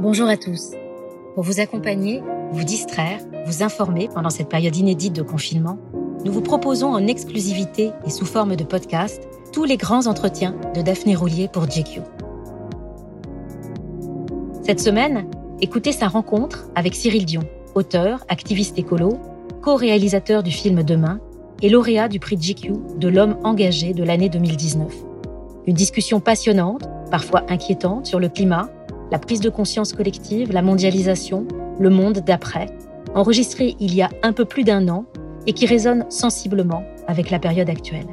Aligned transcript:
Bonjour 0.00 0.28
à 0.28 0.36
tous. 0.36 0.70
Pour 1.34 1.42
vous 1.42 1.58
accompagner, 1.58 2.22
vous 2.52 2.62
distraire, 2.62 3.18
vous 3.46 3.64
informer 3.64 4.08
pendant 4.14 4.30
cette 4.30 4.48
période 4.48 4.76
inédite 4.76 5.12
de 5.12 5.22
confinement, 5.22 5.76
nous 6.24 6.30
vous 6.30 6.40
proposons 6.40 6.92
en 6.94 7.04
exclusivité 7.08 7.90
et 8.06 8.10
sous 8.10 8.24
forme 8.24 8.54
de 8.54 8.62
podcast 8.62 9.20
tous 9.52 9.64
les 9.64 9.76
grands 9.76 10.06
entretiens 10.06 10.54
de 10.76 10.82
Daphné 10.82 11.16
Roulier 11.16 11.48
pour 11.48 11.66
GQ. 11.66 12.02
Cette 14.62 14.78
semaine, 14.78 15.28
écoutez 15.60 15.90
sa 15.90 16.06
rencontre 16.06 16.68
avec 16.76 16.94
Cyril 16.94 17.26
Dion, 17.26 17.42
auteur, 17.74 18.24
activiste 18.28 18.78
écolo, 18.78 19.18
co-réalisateur 19.62 20.44
du 20.44 20.52
film 20.52 20.84
Demain 20.84 21.18
et 21.60 21.68
lauréat 21.68 22.06
du 22.06 22.20
prix 22.20 22.36
GQ 22.36 22.72
de 22.98 23.08
l'homme 23.08 23.36
engagé 23.42 23.94
de 23.94 24.04
l'année 24.04 24.28
2019. 24.28 24.94
Une 25.66 25.74
discussion 25.74 26.20
passionnante, 26.20 26.88
parfois 27.10 27.42
inquiétante, 27.48 28.06
sur 28.06 28.20
le 28.20 28.28
climat, 28.28 28.70
la 29.10 29.18
prise 29.18 29.40
de 29.40 29.50
conscience 29.50 29.92
collective, 29.92 30.52
la 30.52 30.62
mondialisation, 30.62 31.46
le 31.78 31.90
monde 31.90 32.18
d'après, 32.18 32.66
enregistré 33.14 33.76
il 33.80 33.94
y 33.94 34.02
a 34.02 34.10
un 34.22 34.32
peu 34.32 34.44
plus 34.44 34.64
d'un 34.64 34.88
an 34.88 35.06
et 35.46 35.52
qui 35.52 35.66
résonne 35.66 36.04
sensiblement 36.10 36.84
avec 37.06 37.30
la 37.30 37.38
période 37.38 37.70
actuelle. 37.70 38.08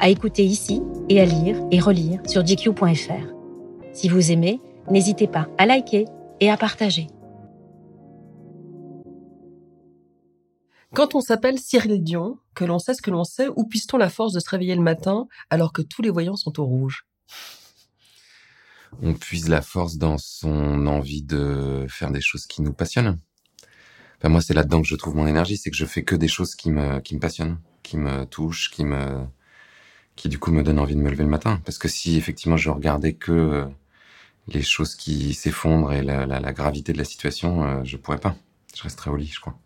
À 0.00 0.08
écouter 0.08 0.44
ici 0.44 0.82
et 1.08 1.20
à 1.20 1.24
lire 1.24 1.56
et 1.70 1.80
relire 1.80 2.20
sur 2.26 2.42
gq.fr. 2.42 3.34
Si 3.92 4.08
vous 4.08 4.32
aimez, 4.32 4.60
n'hésitez 4.90 5.26
pas 5.26 5.48
à 5.56 5.66
liker 5.66 6.04
et 6.40 6.50
à 6.50 6.56
partager. 6.56 7.06
Quand 10.94 11.14
on 11.14 11.20
s'appelle 11.20 11.58
Cyril 11.58 12.02
Dion, 12.02 12.38
que 12.54 12.64
l'on 12.64 12.78
sait 12.78 12.94
ce 12.94 13.02
que 13.02 13.10
l'on 13.10 13.24
sait, 13.24 13.48
où 13.56 13.64
puisse-t-on 13.64 13.96
la 13.96 14.08
force 14.08 14.32
de 14.32 14.40
se 14.40 14.48
réveiller 14.48 14.76
le 14.76 14.82
matin 14.82 15.26
alors 15.50 15.72
que 15.72 15.82
tous 15.82 16.02
les 16.02 16.10
voyants 16.10 16.36
sont 16.36 16.60
au 16.60 16.64
rouge? 16.64 17.06
On 19.02 19.14
puise 19.14 19.48
la 19.48 19.62
force 19.62 19.96
dans 19.96 20.18
son 20.18 20.86
envie 20.86 21.22
de 21.22 21.86
faire 21.88 22.10
des 22.10 22.20
choses 22.20 22.46
qui 22.46 22.62
nous 22.62 22.72
passionnent. 22.72 23.18
Enfin, 24.18 24.28
moi, 24.28 24.40
c'est 24.40 24.54
là-dedans 24.54 24.80
que 24.80 24.88
je 24.88 24.96
trouve 24.96 25.16
mon 25.16 25.26
énergie, 25.26 25.56
c'est 25.56 25.70
que 25.70 25.76
je 25.76 25.84
fais 25.84 26.02
que 26.02 26.14
des 26.14 26.28
choses 26.28 26.54
qui 26.54 26.70
me, 26.70 27.00
qui 27.00 27.14
me 27.14 27.20
passionnent, 27.20 27.58
qui 27.82 27.96
me 27.96 28.24
touchent, 28.24 28.70
qui 28.70 28.84
me, 28.84 29.26
qui 30.16 30.28
du 30.28 30.38
coup 30.38 30.52
me 30.52 30.62
donnent 30.62 30.78
envie 30.78 30.94
de 30.94 31.00
me 31.00 31.10
lever 31.10 31.24
le 31.24 31.30
matin. 31.30 31.60
Parce 31.64 31.78
que 31.78 31.88
si 31.88 32.16
effectivement 32.16 32.56
je 32.56 32.70
regardais 32.70 33.14
que 33.14 33.32
euh, 33.32 33.64
les 34.48 34.62
choses 34.62 34.94
qui 34.94 35.34
s'effondrent 35.34 35.92
et 35.92 36.02
la, 36.02 36.26
la, 36.26 36.40
la, 36.40 36.52
gravité 36.52 36.92
de 36.92 36.98
la 36.98 37.04
situation, 37.04 37.64
euh, 37.64 37.84
je 37.84 37.96
pourrais 37.96 38.18
pas. 38.18 38.36
Je 38.74 38.82
resterais 38.82 39.10
au 39.10 39.16
lit, 39.16 39.26
je 39.26 39.40
crois. 39.40 39.58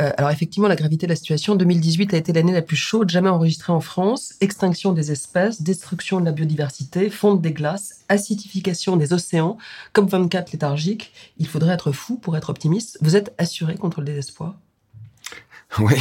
Euh, 0.00 0.10
alors 0.16 0.30
effectivement, 0.30 0.68
la 0.68 0.76
gravité 0.76 1.06
de 1.06 1.12
la 1.12 1.16
situation, 1.16 1.54
2018 1.54 2.14
a 2.14 2.16
été 2.16 2.32
l'année 2.32 2.52
la 2.52 2.62
plus 2.62 2.76
chaude 2.76 3.10
jamais 3.10 3.28
enregistrée 3.28 3.72
en 3.72 3.80
France. 3.80 4.34
Extinction 4.40 4.92
des 4.92 5.12
espèces, 5.12 5.60
destruction 5.60 6.20
de 6.20 6.24
la 6.24 6.32
biodiversité, 6.32 7.10
fonte 7.10 7.42
des 7.42 7.52
glaces, 7.52 8.04
acidification 8.08 8.96
des 8.96 9.12
océans, 9.12 9.58
COP24 9.94 10.52
léthargique. 10.52 11.12
Il 11.38 11.46
faudrait 11.46 11.74
être 11.74 11.92
fou 11.92 12.16
pour 12.16 12.36
être 12.36 12.48
optimiste. 12.48 12.98
Vous 13.02 13.16
êtes 13.16 13.34
assuré 13.38 13.74
contre 13.74 14.00
le 14.00 14.06
désespoir? 14.06 14.54
Oui. 15.78 15.94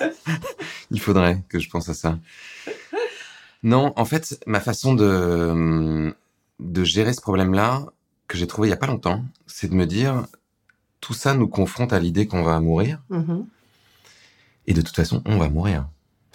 Il 0.90 1.00
faudrait 1.00 1.42
que 1.50 1.58
je 1.58 1.68
pense 1.68 1.90
à 1.90 1.94
ça. 1.94 2.18
Non, 3.62 3.92
en 3.96 4.06
fait, 4.06 4.42
ma 4.46 4.58
façon 4.58 4.94
de, 4.94 6.14
de 6.60 6.84
gérer 6.84 7.12
ce 7.12 7.20
problème-là, 7.20 7.84
que 8.26 8.38
j'ai 8.38 8.46
trouvé 8.46 8.68
il 8.68 8.70
y 8.70 8.74
a 8.74 8.78
pas 8.78 8.86
longtemps, 8.86 9.24
c'est 9.46 9.68
de 9.68 9.74
me 9.74 9.86
dire, 9.86 10.26
tout 11.06 11.14
ça 11.14 11.34
nous 11.34 11.46
confronte 11.46 11.92
à 11.92 12.00
l'idée 12.00 12.26
qu'on 12.26 12.42
va 12.42 12.58
mourir. 12.58 13.00
Mmh. 13.10 13.42
Et 14.66 14.74
de 14.74 14.80
toute 14.82 14.96
façon, 14.96 15.22
on 15.24 15.38
va 15.38 15.48
mourir. 15.48 15.86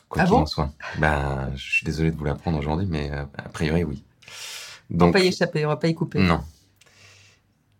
Quoi 0.07 0.21
Ah 0.21 0.25
qu'il 0.25 0.31
bon 0.31 0.41
en 0.43 0.45
soit. 0.45 0.71
Ben, 0.97 1.51
je 1.57 1.71
suis 1.73 1.83
désolé 1.85 2.09
de 2.09 2.15
vous 2.15 2.23
l'apprendre 2.23 2.57
aujourd'hui, 2.57 2.87
mais 2.89 3.11
euh, 3.11 3.25
a 3.37 3.49
priori, 3.49 3.83
oui. 3.83 4.05
On 4.89 4.93
va 4.93 4.97
Donc, 4.97 5.13
pas 5.13 5.19
y 5.19 5.27
échapper, 5.27 5.65
on 5.65 5.67
va 5.67 5.75
pas 5.75 5.89
y 5.89 5.93
couper. 5.93 6.19
non. 6.19 6.39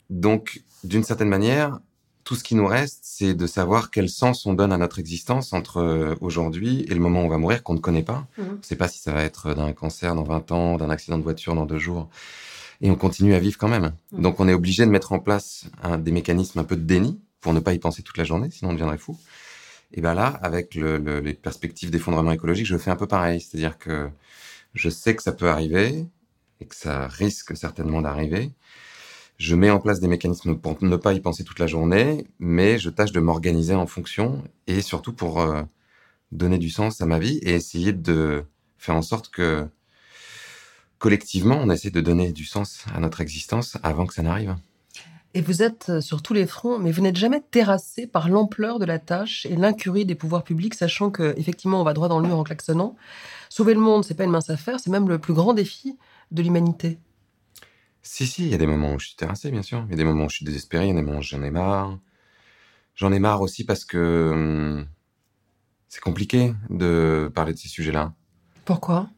Donc, 0.10 0.64
d'une 0.84 1.06
certaine 1.06 1.30
manière, 1.30 1.80
tout 2.26 2.36
ce 2.36 2.44
qui 2.44 2.56
nous 2.56 2.68
reste, 2.68 3.00
c'est 3.04 3.36
de 3.36 3.48
savoir 3.48 3.90
quel 3.90 4.10
sens 4.10 4.46
on 4.46 4.54
donne 4.54 4.74
à 4.74 4.78
notre 4.78 5.00
existence 5.00 5.54
entre 5.54 5.78
euh, 5.78 6.16
aujourd'hui 6.20 6.82
et 6.90 6.94
le 6.94 7.00
moment 7.00 7.22
où 7.22 7.26
on 7.28 7.30
va 7.30 7.38
mourir 7.38 7.64
qu'on 7.64 7.76
ne 7.76 7.80
connaît 7.80 8.04
pas. 8.04 8.28
Mhm. 8.38 8.46
On 8.50 8.58
ne 8.58 8.64
sait 8.64 8.76
pas 8.76 8.90
si 8.90 9.00
ça 9.00 9.14
va 9.14 9.24
être 9.24 9.54
d'un 9.54 9.72
cancer 9.72 10.14
dans 10.14 10.24
20 10.24 10.52
ans, 10.52 10.76
d'un 10.76 10.90
accident 10.90 11.18
de 11.18 11.24
voiture 11.24 11.56
dans 11.56 11.66
deux 11.66 11.80
jours. 11.80 12.10
Et 12.82 12.90
on 12.90 12.96
continue 12.96 13.34
à 13.36 13.40
vivre 13.40 13.58
quand 13.58 13.68
même. 13.68 13.94
Mhm. 14.12 14.22
Donc 14.22 14.40
on 14.40 14.48
est 14.48 14.54
obligé 14.54 14.86
de 14.86 14.92
mettre 14.92 15.12
en 15.12 15.20
place 15.20 15.66
des 16.00 16.12
mécanismes 16.12 16.60
un 16.60 16.64
peu 16.64 16.76
de 16.76 16.82
déni 16.84 17.20
pour 17.42 17.54
ne 17.54 17.60
pas 17.60 17.74
y 17.74 17.80
penser 17.80 18.04
toute 18.04 18.18
la 18.18 18.24
journée, 18.24 18.50
sinon 18.52 18.72
on 18.72 18.74
deviendrait 18.74 18.98
fou. 18.98 19.18
Et 19.94 20.02
ben 20.02 20.14
là, 20.14 20.28
avec 20.42 20.76
le, 20.76 20.98
le- 20.98 21.20
les 21.20 21.34
perspectives 21.34 21.92
d'effondrement 21.92 22.32
écologique, 22.32 22.66
je 22.66 22.78
fais 22.78 22.92
un 22.92 22.96
peu 22.96 23.08
pareil. 23.08 23.42
C'est-à-dire 23.42 23.78
que 23.78 24.10
je 24.74 24.90
sais 24.90 25.16
que 25.16 25.24
ça 25.24 25.32
peut 25.34 25.50
arriver 25.50 26.06
et 26.62 26.66
que 26.66 26.76
ça 26.76 27.08
risque 27.08 27.58
certainement 27.58 28.02
d'arriver. 28.02 28.52
Je 29.38 29.56
mets 29.56 29.72
en 29.72 29.80
place 29.80 30.00
des 30.00 30.08
mécanismes 30.08 30.56
pour 30.58 30.78
ne 30.84 30.96
pas 30.98 31.14
y 31.14 31.20
penser 31.20 31.44
toute 31.44 31.60
la 31.60 31.68
journée, 31.68 32.28
mais 32.40 32.78
je 32.80 32.90
tâche 32.90 33.12
de 33.12 33.20
m'organiser 33.20 33.74
en 33.76 33.88
fonction 33.88 34.44
et 34.68 34.82
surtout 34.82 35.14
pour 35.14 35.42
euh, 35.42 35.64
donner 36.32 36.60
du 36.60 36.70
sens 36.70 37.02
à 37.02 37.06
ma 37.06 37.20
vie 37.20 37.40
et 37.44 37.54
essayer 37.54 37.94
de 37.94 38.44
faire 38.78 38.96
en 38.96 39.02
sorte 39.02 39.30
que 39.32 39.68
collectivement, 41.02 41.58
on 41.60 41.70
essaie 41.72 41.90
de 41.90 42.00
donner 42.00 42.32
du 42.32 42.46
sens 42.46 42.86
à 42.94 43.00
notre 43.00 43.22
existence 43.22 43.78
avant 43.82 44.06
que 44.06 44.14
ça 44.14 44.22
n'arrive. 44.22 44.56
Et 45.34 45.42
vous 45.42 45.64
êtes 45.64 45.90
euh, 45.90 46.02
sur 46.02 46.22
tous 46.22 46.34
les 46.34 46.46
fronts, 46.46 46.78
mais 46.78 46.92
vous 46.92 47.02
n'êtes 47.02 47.16
jamais 47.16 47.42
terrassé 47.42 48.06
par 48.06 48.30
l'ampleur 48.30 48.78
de 48.80 48.86
la 48.86 49.00
tâche 49.00 49.48
et 49.48 49.56
l'incurie 49.56 50.06
des 50.06 50.14
pouvoirs 50.14 50.44
publics, 50.44 50.76
sachant 50.76 51.10
que 51.10 51.34
effectivement 51.38 51.82
on 51.82 51.84
va 51.84 51.94
droit 51.94 52.08
dans 52.08 52.20
le 52.20 52.28
mur 52.28 52.38
en 52.38 52.44
klaxonnant. 52.44 52.96
Sauver 53.50 53.74
le 53.74 53.80
monde, 53.80 54.06
c'est 54.06 54.14
pas 54.14 54.26
une 54.26 54.32
mince 54.32 54.52
affaire, 54.52 54.80
c'est 54.80 54.92
même 54.92 55.10
le 55.10 55.18
plus 55.18 55.34
grand 55.34 55.54
défi 55.54 55.98
de 56.30 56.44
l'humanité. 56.44 57.00
Si, 58.04 58.28
si, 58.28 58.44
il 58.44 58.50
y 58.50 58.54
a 58.54 58.58
des 58.58 58.68
moments 58.68 58.94
où 58.94 59.00
je 59.00 59.08
suis 59.08 59.16
terrassé, 59.16 59.50
bien 59.52 59.64
sûr. 59.64 59.84
Il 59.88 59.92
y 59.92 59.94
a 59.94 59.98
des 59.98 60.04
moments 60.04 60.26
où 60.26 60.30
je 60.30 60.36
suis 60.36 60.46
désespéré, 60.46 60.86
il 60.86 60.90
y 60.90 60.92
a 60.92 60.96
des 60.96 61.02
moments 61.02 61.20
où 61.20 61.24
j'en 61.24 61.42
ai 61.42 61.52
marre. 61.52 61.98
J'en 62.96 63.12
ai 63.12 63.20
marre 63.20 63.42
aussi 63.42 63.64
parce 63.64 63.86
que 63.86 64.32
hum, 64.34 64.88
c'est 65.88 66.02
compliqué 66.02 66.54
de 66.70 67.32
parler 67.34 67.54
de 67.54 67.58
ces 67.58 67.70
sujets-là. 67.70 68.14
Pourquoi? 68.66 69.10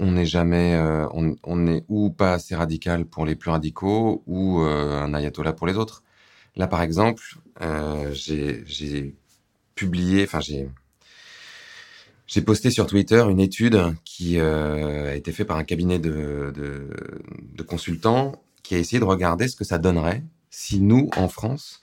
On 0.00 0.12
n'est 0.12 0.26
jamais, 0.26 0.74
euh, 0.74 1.06
on, 1.12 1.36
on 1.44 1.66
est 1.66 1.84
ou 1.88 2.10
pas 2.10 2.32
assez 2.32 2.54
radical 2.56 3.04
pour 3.04 3.24
les 3.26 3.36
plus 3.36 3.50
radicaux 3.50 4.22
ou 4.26 4.62
euh, 4.62 5.00
un 5.02 5.12
ayatollah 5.14 5.52
pour 5.52 5.66
les 5.66 5.76
autres. 5.76 6.02
Là, 6.56 6.66
par 6.66 6.82
exemple, 6.82 7.22
euh, 7.60 8.10
j'ai 8.12 8.62
j'ai 8.66 9.14
publié, 9.74 10.24
enfin 10.24 10.40
j'ai 10.40 10.68
j'ai 12.26 12.42
posté 12.42 12.70
sur 12.70 12.86
Twitter 12.86 13.24
une 13.28 13.40
étude 13.40 13.94
qui 14.04 14.38
euh, 14.38 15.10
a 15.10 15.14
été 15.14 15.32
faite 15.32 15.48
par 15.48 15.56
un 15.56 15.64
cabinet 15.64 15.98
de, 15.98 16.52
de, 16.54 16.90
de 17.54 17.62
consultants 17.62 18.40
qui 18.62 18.74
a 18.74 18.78
essayé 18.78 19.00
de 19.00 19.04
regarder 19.04 19.48
ce 19.48 19.56
que 19.56 19.64
ça 19.64 19.78
donnerait 19.78 20.22
si 20.50 20.80
nous, 20.80 21.10
en 21.16 21.28
France, 21.28 21.80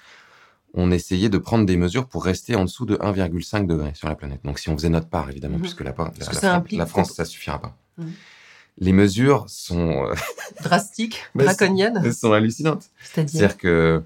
on 0.74 0.92
essayait 0.92 1.30
de 1.30 1.38
prendre 1.38 1.66
des 1.66 1.78
mesures 1.78 2.08
pour 2.08 2.24
rester 2.26 2.56
en 2.56 2.64
dessous 2.66 2.86
de 2.86 2.96
1,5 2.98 3.66
degré 3.66 3.92
sur 3.94 4.08
la 4.10 4.16
planète. 4.16 4.42
Donc 4.44 4.60
si 4.60 4.70
on 4.70 4.76
faisait 4.78 4.90
notre 4.90 5.08
part, 5.10 5.30
évidemment, 5.30 5.56
Mhm. 5.58 5.62
puisque 5.62 5.82
la, 5.82 5.94
la, 6.44 6.64
la 6.78 6.86
France, 6.86 7.14
ça 7.14 7.26
suffira 7.26 7.60
pas. 7.62 7.78
Mhm. 7.98 8.12
Les 8.80 8.92
mesures 8.92 9.46
sont, 9.48 10.06
euh, 10.06 10.14
Drastique, 10.64 11.20
Mais 11.34 11.46
draconienne, 11.46 12.12
sont 12.14 12.32
hallucinantes. 12.32 12.86
c'est-à-dire 13.02 13.58
que 13.58 14.04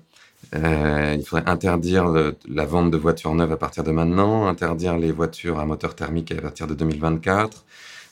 euh, 0.56 1.16
il 1.20 1.26
faudrait 1.26 1.50
interdire 1.50 2.06
le- 2.08 2.36
la 2.48 2.66
vente 2.66 2.90
de 2.90 2.98
voitures 2.98 3.34
neuves 3.36 3.52
à 3.52 3.58
partir 3.58 3.84
de 3.84 3.92
maintenant, 3.92 4.48
interdire 4.48 4.98
les 4.98 5.12
voitures 5.12 5.60
à 5.60 5.66
moteur 5.66 5.94
thermique 5.96 6.32
à 6.32 6.42
partir 6.42 6.68
de 6.68 6.74
2024, 6.74 7.66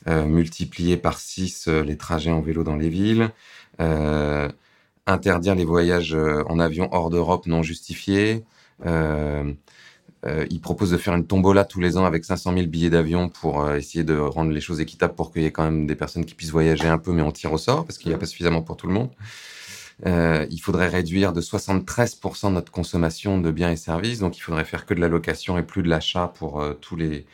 euh, 0.07 0.25
multiplier 0.25 0.97
par 0.97 1.17
6 1.19 1.67
les 1.67 1.95
trajets 1.97 2.31
en 2.31 2.41
vélo 2.41 2.63
dans 2.63 2.75
les 2.75 2.89
villes, 2.89 3.29
euh, 3.79 4.49
interdire 5.07 5.55
les 5.55 5.65
voyages 5.65 6.13
euh, 6.13 6.43
en 6.47 6.59
avion 6.59 6.89
hors 6.91 7.09
d'Europe 7.09 7.45
non 7.47 7.63
justifiés. 7.63 8.43
Euh, 10.25 10.45
il 10.49 10.59
propose 10.59 10.91
de 10.91 10.97
faire 10.97 11.15
une 11.15 11.25
tombola 11.25 11.63
tous 11.63 11.79
les 11.79 11.97
ans 11.97 12.05
avec 12.05 12.25
500 12.25 12.53
000 12.53 12.67
billets 12.67 12.89
d'avion 12.89 13.29
pour 13.29 13.61
euh, 13.61 13.77
essayer 13.77 14.03
de 14.03 14.17
rendre 14.17 14.51
les 14.51 14.59
choses 14.59 14.81
équitables 14.81 15.15
pour 15.15 15.31
qu'il 15.31 15.43
y 15.43 15.45
ait 15.45 15.51
quand 15.51 15.63
même 15.63 15.87
des 15.87 15.95
personnes 15.95 16.25
qui 16.25 16.35
puissent 16.35 16.51
voyager 16.51 16.87
un 16.87 16.97
peu, 16.97 17.13
mais 17.13 17.21
on 17.21 17.31
tire 17.31 17.53
au 17.53 17.57
sort 17.57 17.85
parce 17.85 17.97
qu'il 17.97 18.09
n'y 18.09 18.15
a 18.15 18.17
pas 18.17 18.25
suffisamment 18.25 18.61
pour 18.61 18.75
tout 18.75 18.87
le 18.87 18.93
monde. 18.93 19.09
Euh, 20.05 20.45
il 20.49 20.59
faudrait 20.59 20.87
réduire 20.87 21.31
de 21.31 21.41
73% 21.41 22.51
notre 22.51 22.71
consommation 22.71 23.39
de 23.39 23.51
biens 23.51 23.71
et 23.71 23.77
services, 23.77 24.19
donc 24.19 24.37
il 24.37 24.41
faudrait 24.41 24.65
faire 24.65 24.85
que 24.85 24.93
de 24.93 24.99
la 24.99 25.07
location 25.07 25.57
et 25.57 25.63
plus 25.63 25.83
de 25.83 25.89
l'achat 25.89 26.27
pour 26.27 26.63
tous 26.81 26.95
les 26.95 27.25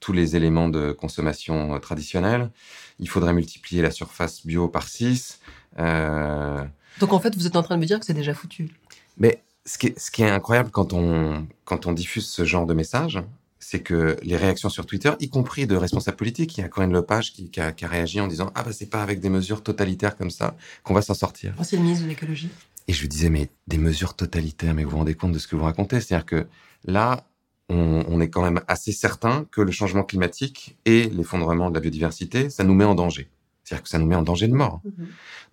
tous 0.00 0.12
les 0.12 0.34
éléments 0.34 0.68
de 0.68 0.90
consommation 0.90 1.78
traditionnels. 1.78 2.50
Il 2.98 3.08
faudrait 3.08 3.32
multiplier 3.32 3.82
la 3.82 3.92
surface 3.92 4.44
bio 4.44 4.66
par 4.66 4.88
6. 4.88 5.38
Donc 5.78 7.12
en 7.12 7.20
fait, 7.20 7.36
vous 7.36 7.46
êtes 7.46 7.54
en 7.54 7.62
train 7.62 7.76
de 7.76 7.80
me 7.80 7.86
dire 7.86 8.00
que 8.00 8.04
c'est 8.04 8.12
déjà 8.12 8.34
foutu. 8.34 8.70
Mais 9.16 9.40
ce 9.64 9.78
qui 9.78 9.88
est, 9.88 9.98
ce 9.98 10.10
qui 10.10 10.22
est 10.22 10.30
incroyable 10.30 10.70
quand 10.70 10.92
on, 10.92 11.46
quand 11.64 11.86
on 11.86 11.92
diffuse 11.92 12.26
ce 12.26 12.44
genre 12.44 12.66
de 12.66 12.74
message, 12.74 13.22
c'est 13.58 13.80
que 13.80 14.16
les 14.22 14.36
réactions 14.36 14.68
sur 14.68 14.86
Twitter, 14.86 15.12
y 15.20 15.28
compris 15.28 15.66
de 15.66 15.76
responsables 15.76 16.16
politiques, 16.16 16.58
il 16.58 16.62
y 16.62 16.64
a 16.64 16.68
Corinne 16.68 16.92
Lepage 16.92 17.32
qui, 17.32 17.48
qui, 17.48 17.60
a, 17.60 17.70
qui 17.72 17.84
a 17.84 17.88
réagi 17.88 18.20
en 18.20 18.26
disant 18.26 18.50
Ah, 18.54 18.64
bah, 18.64 18.72
c'est 18.72 18.90
pas 18.90 19.02
avec 19.02 19.20
des 19.20 19.30
mesures 19.30 19.62
totalitaires 19.62 20.16
comme 20.16 20.30
ça 20.30 20.56
qu'on 20.82 20.94
va 20.94 21.02
s'en 21.02 21.14
sortir. 21.14 21.54
C'est 21.62 21.76
le 21.76 21.82
ministre 21.82 22.04
de 22.04 22.08
l'écologie. 22.08 22.50
Et 22.88 22.92
je 22.92 23.00
lui 23.00 23.08
disais 23.08 23.30
Mais 23.30 23.50
des 23.68 23.78
mesures 23.78 24.14
totalitaires, 24.14 24.74
mais 24.74 24.84
vous 24.84 24.90
vous 24.90 24.96
rendez 24.98 25.14
compte 25.14 25.32
de 25.32 25.38
ce 25.38 25.46
que 25.46 25.54
vous 25.54 25.64
racontez? 25.64 26.00
C'est-à-dire 26.00 26.26
que 26.26 26.46
là, 26.84 27.24
on, 27.68 28.04
on, 28.08 28.20
est 28.20 28.28
quand 28.28 28.42
même 28.42 28.60
assez 28.66 28.90
certain 28.90 29.46
que 29.52 29.60
le 29.60 29.70
changement 29.70 30.02
climatique 30.02 30.76
et 30.84 31.08
l'effondrement 31.10 31.70
de 31.70 31.74
la 31.74 31.80
biodiversité, 31.80 32.50
ça 32.50 32.64
nous 32.64 32.74
met 32.74 32.84
en 32.84 32.96
danger. 32.96 33.30
C'est-à-dire 33.62 33.84
que 33.84 33.88
ça 33.88 34.00
nous 34.00 34.06
met 34.06 34.16
en 34.16 34.22
danger 34.22 34.48
de 34.48 34.54
mort. 34.54 34.80
Mmh. 34.84 35.04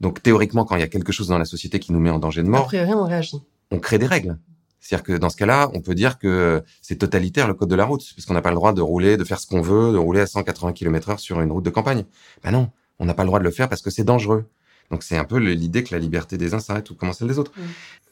Donc 0.01 0.23
théoriquement, 0.23 0.65
quand 0.65 0.75
il 0.75 0.79
y 0.79 0.83
a 0.83 0.87
quelque 0.87 1.11
chose 1.11 1.27
dans 1.27 1.37
la 1.37 1.45
société 1.45 1.79
qui 1.79 1.93
nous 1.93 1.99
met 1.99 2.09
en 2.09 2.19
danger 2.19 2.41
de 2.41 2.49
mort, 2.49 2.65
Après 2.65 2.83
rien, 2.83 2.97
on 2.97 3.05
réagit. 3.05 3.39
On 3.71 3.79
crée 3.79 3.97
des 3.99 4.07
règles. 4.07 4.37
C'est-à-dire 4.79 5.03
que 5.03 5.13
dans 5.13 5.29
ce 5.29 5.37
cas-là, 5.37 5.69
on 5.73 5.81
peut 5.81 5.93
dire 5.93 6.17
que 6.17 6.63
c'est 6.81 6.95
totalitaire 6.95 7.47
le 7.47 7.53
code 7.53 7.69
de 7.69 7.75
la 7.75 7.85
route, 7.85 8.03
parce 8.15 8.25
qu'on 8.25 8.33
n'a 8.33 8.41
pas 8.41 8.49
le 8.49 8.55
droit 8.55 8.73
de 8.73 8.81
rouler, 8.81 9.17
de 9.17 9.23
faire 9.23 9.39
ce 9.39 9.45
qu'on 9.45 9.61
veut, 9.61 9.91
de 9.91 9.97
rouler 9.97 10.21
à 10.21 10.27
180 10.27 10.73
km 10.73 11.09
heure 11.09 11.19
sur 11.19 11.41
une 11.41 11.51
route 11.51 11.65
de 11.65 11.69
campagne. 11.69 12.05
Ben 12.43 12.51
non, 12.51 12.69
on 12.97 13.05
n'a 13.05 13.13
pas 13.13 13.23
le 13.23 13.27
droit 13.27 13.39
de 13.39 13.43
le 13.43 13.51
faire 13.51 13.69
parce 13.69 13.81
que 13.81 13.89
c'est 13.89 14.03
dangereux. 14.03 14.45
Donc 14.89 15.03
c'est 15.03 15.17
un 15.17 15.25
peu 15.25 15.37
l'idée 15.37 15.83
que 15.83 15.93
la 15.93 15.99
liberté 15.99 16.37
des 16.37 16.53
uns 16.53 16.59
s'arrête 16.59 16.89
ou 16.89 16.95
comment 16.95 17.13
celle 17.13 17.27
des 17.27 17.37
autres. 17.37 17.51
Mmh. 17.55 17.61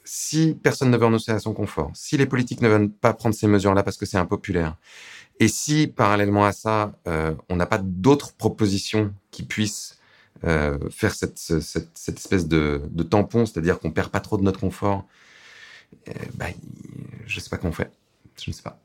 Si 0.03 0.57
personne 0.61 0.91
ne 0.91 0.97
veut 0.97 1.05
renoncer 1.05 1.31
à 1.31 1.39
son 1.39 1.53
confort, 1.53 1.91
si 1.93 2.17
les 2.17 2.25
politiques 2.25 2.61
ne 2.61 2.69
veulent 2.69 2.89
pas 2.89 3.13
prendre 3.13 3.33
ces 3.33 3.47
mesures-là 3.47 3.83
parce 3.83 3.97
que 3.97 4.05
c'est 4.05 4.17
impopulaire, 4.17 4.77
et 5.39 5.47
si 5.47 5.87
parallèlement 5.87 6.45
à 6.45 6.51
ça, 6.51 6.93
euh, 7.07 7.33
on 7.49 7.55
n'a 7.55 7.65
pas 7.65 7.79
d'autres 7.79 8.33
propositions 8.33 9.13
qui 9.31 9.43
puissent 9.43 9.97
euh, 10.43 10.77
faire 10.89 11.13
cette, 11.13 11.37
cette, 11.37 11.89
cette, 11.93 12.17
espèce 12.17 12.47
de, 12.47 12.81
de 12.89 13.03
tampon, 13.03 13.45
c'est-à-dire 13.45 13.79
qu'on 13.79 13.91
perd 13.91 14.09
pas 14.09 14.19
trop 14.19 14.37
de 14.37 14.43
notre 14.43 14.59
confort, 14.59 15.05
euh, 16.09 16.13
bah, 16.35 16.47
je 17.25 17.39
sais 17.39 17.49
pas 17.49 17.57
comment 17.57 17.69
on 17.69 17.73
fait. 17.73 17.91
Je 18.41 18.49
ne 18.49 18.53
sais 18.55 18.61
pas. 18.61 18.79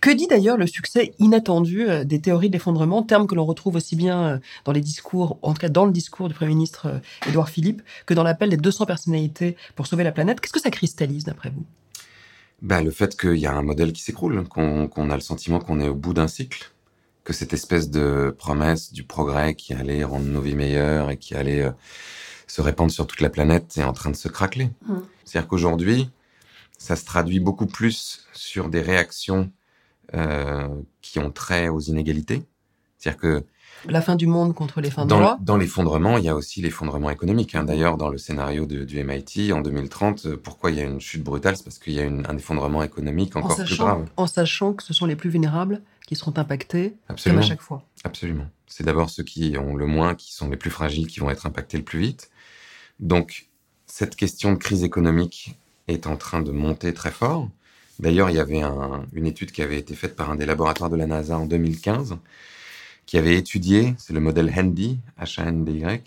Que 0.00 0.10
dit 0.10 0.26
d'ailleurs 0.26 0.56
le 0.56 0.66
succès 0.66 1.14
inattendu 1.18 1.88
euh, 1.88 2.04
des 2.04 2.20
théories 2.20 2.48
de 2.48 2.52
l'effondrement, 2.52 3.02
terme 3.02 3.26
que 3.26 3.34
l'on 3.34 3.44
retrouve 3.44 3.76
aussi 3.76 3.96
bien 3.96 4.24
euh, 4.24 4.38
dans 4.64 4.72
les 4.72 4.80
discours, 4.80 5.38
en 5.42 5.52
tout 5.52 5.60
cas 5.60 5.68
dans 5.68 5.84
le 5.84 5.92
discours 5.92 6.28
du 6.28 6.34
Premier 6.34 6.50
ministre 6.50 7.00
Édouard 7.26 7.48
Philippe, 7.48 7.82
que 8.04 8.14
dans 8.14 8.22
l'appel 8.22 8.50
des 8.50 8.56
200 8.56 8.86
personnalités 8.86 9.56
pour 9.74 9.86
sauver 9.86 10.04
la 10.04 10.12
planète 10.12 10.40
Qu'est-ce 10.40 10.52
que 10.52 10.60
ça 10.60 10.70
cristallise 10.70 11.24
d'après 11.24 11.50
vous? 11.50 11.64
Bah, 12.62 12.82
Le 12.82 12.90
fait 12.90 13.18
qu'il 13.18 13.36
y 13.36 13.46
a 13.46 13.54
un 13.54 13.62
modèle 13.62 13.92
qui 13.92 14.02
s'écroule, 14.02 14.46
qu'on 14.48 14.88
qu 14.88 15.00
a 15.00 15.14
le 15.14 15.20
sentiment 15.20 15.58
qu'on 15.58 15.80
est 15.80 15.88
au 15.88 15.94
bout 15.94 16.14
d'un 16.14 16.28
cycle, 16.28 16.72
que 17.24 17.32
cette 17.32 17.52
espèce 17.52 17.90
de 17.90 18.34
promesse 18.38 18.92
du 18.92 19.02
progrès 19.02 19.54
qui 19.54 19.74
allait 19.74 20.04
rendre 20.04 20.26
nos 20.26 20.40
vies 20.40 20.54
meilleures 20.54 21.10
et 21.10 21.16
qui 21.16 21.34
allait 21.34 21.62
euh, 21.62 21.72
se 22.46 22.60
répandre 22.60 22.90
sur 22.90 23.06
toute 23.06 23.20
la 23.20 23.30
planète 23.30 23.76
est 23.76 23.84
en 23.84 23.92
train 23.92 24.10
de 24.10 24.16
se 24.16 24.28
craqueler. 24.28 24.70
Mmh. 24.86 24.94
C'est-à-dire 25.24 25.48
qu'aujourd'hui, 25.48 26.10
ça 26.78 26.96
se 26.96 27.04
traduit 27.04 27.40
beaucoup 27.40 27.66
plus 27.66 28.26
sur 28.32 28.68
des 28.68 28.80
réactions 28.80 29.50
euh, 30.14 30.68
qui 31.02 31.18
ont 31.18 31.30
trait 31.30 31.68
aux 31.68 31.80
inégalités. 31.80 32.42
C'est-à-dire 32.98 33.20
que 33.20 33.44
la 33.88 34.00
fin 34.00 34.16
du 34.16 34.26
monde 34.26 34.54
contre 34.54 34.80
les 34.80 34.90
fins 34.90 35.06
dans, 35.06 35.16
de 35.16 35.22
droit. 35.22 35.38
Dans 35.40 35.56
l'effondrement, 35.56 36.18
il 36.18 36.24
y 36.24 36.28
a 36.28 36.34
aussi 36.34 36.60
l'effondrement 36.60 37.10
économique. 37.10 37.54
Hein. 37.54 37.64
D'ailleurs, 37.64 37.96
dans 37.96 38.08
le 38.08 38.18
scénario 38.18 38.66
de, 38.66 38.84
du 38.84 39.02
MIT 39.02 39.52
en 39.52 39.60
2030, 39.60 40.26
euh, 40.26 40.36
pourquoi 40.36 40.70
il 40.70 40.78
y 40.78 40.80
a 40.80 40.84
une 40.84 41.00
chute 41.00 41.22
brutale? 41.22 41.56
C'est 41.56 41.64
parce 41.64 41.78
qu'il 41.78 41.92
y 41.92 42.00
a 42.00 42.04
une, 42.04 42.26
un 42.26 42.36
effondrement 42.36 42.82
économique 42.82 43.36
encore 43.36 43.52
sachant, 43.52 43.66
plus 43.66 43.76
grave. 43.76 44.08
En 44.16 44.26
sachant 44.26 44.72
que 44.72 44.82
ce 44.82 44.92
sont 44.92 45.06
les 45.06 45.14
plus 45.14 45.30
vulnérables 45.30 45.82
qui 46.06 46.16
seront 46.16 46.32
impactés, 46.36 46.96
Absolument. 47.08 47.40
comme 47.40 47.44
à 47.44 47.48
chaque 47.48 47.60
fois. 47.60 47.82
Absolument. 48.04 48.46
C'est 48.66 48.84
d'abord 48.84 49.10
ceux 49.10 49.24
qui 49.24 49.56
ont 49.58 49.74
le 49.74 49.86
moins, 49.86 50.14
qui 50.14 50.32
sont 50.32 50.48
les 50.48 50.56
plus 50.56 50.70
fragiles, 50.70 51.06
qui 51.06 51.20
vont 51.20 51.30
être 51.30 51.46
impactés 51.46 51.76
le 51.76 51.84
plus 51.84 52.00
vite. 52.00 52.30
Donc, 53.00 53.48
cette 53.86 54.16
question 54.16 54.52
de 54.52 54.58
crise 54.58 54.84
économique 54.84 55.58
est 55.88 56.06
en 56.06 56.16
train 56.16 56.42
de 56.42 56.50
monter 56.50 56.92
très 56.94 57.10
fort. 57.10 57.48
D'ailleurs, 57.98 58.30
il 58.30 58.36
y 58.36 58.40
avait 58.40 58.62
un, 58.62 59.06
une 59.12 59.26
étude 59.26 59.52
qui 59.52 59.62
avait 59.62 59.78
été 59.78 59.94
faite 59.94 60.16
par 60.16 60.30
un 60.30 60.36
des 60.36 60.46
laboratoires 60.46 60.90
de 60.90 60.96
la 60.96 61.06
NASA 61.06 61.38
en 61.38 61.46
2015 61.46 62.16
qui 63.06 63.16
avait 63.16 63.36
étudié, 63.36 63.94
c'est 63.98 64.12
le 64.12 64.20
modèle 64.20 64.52
HANDY, 64.54 64.98
H-A-N-D-Y, 65.20 66.02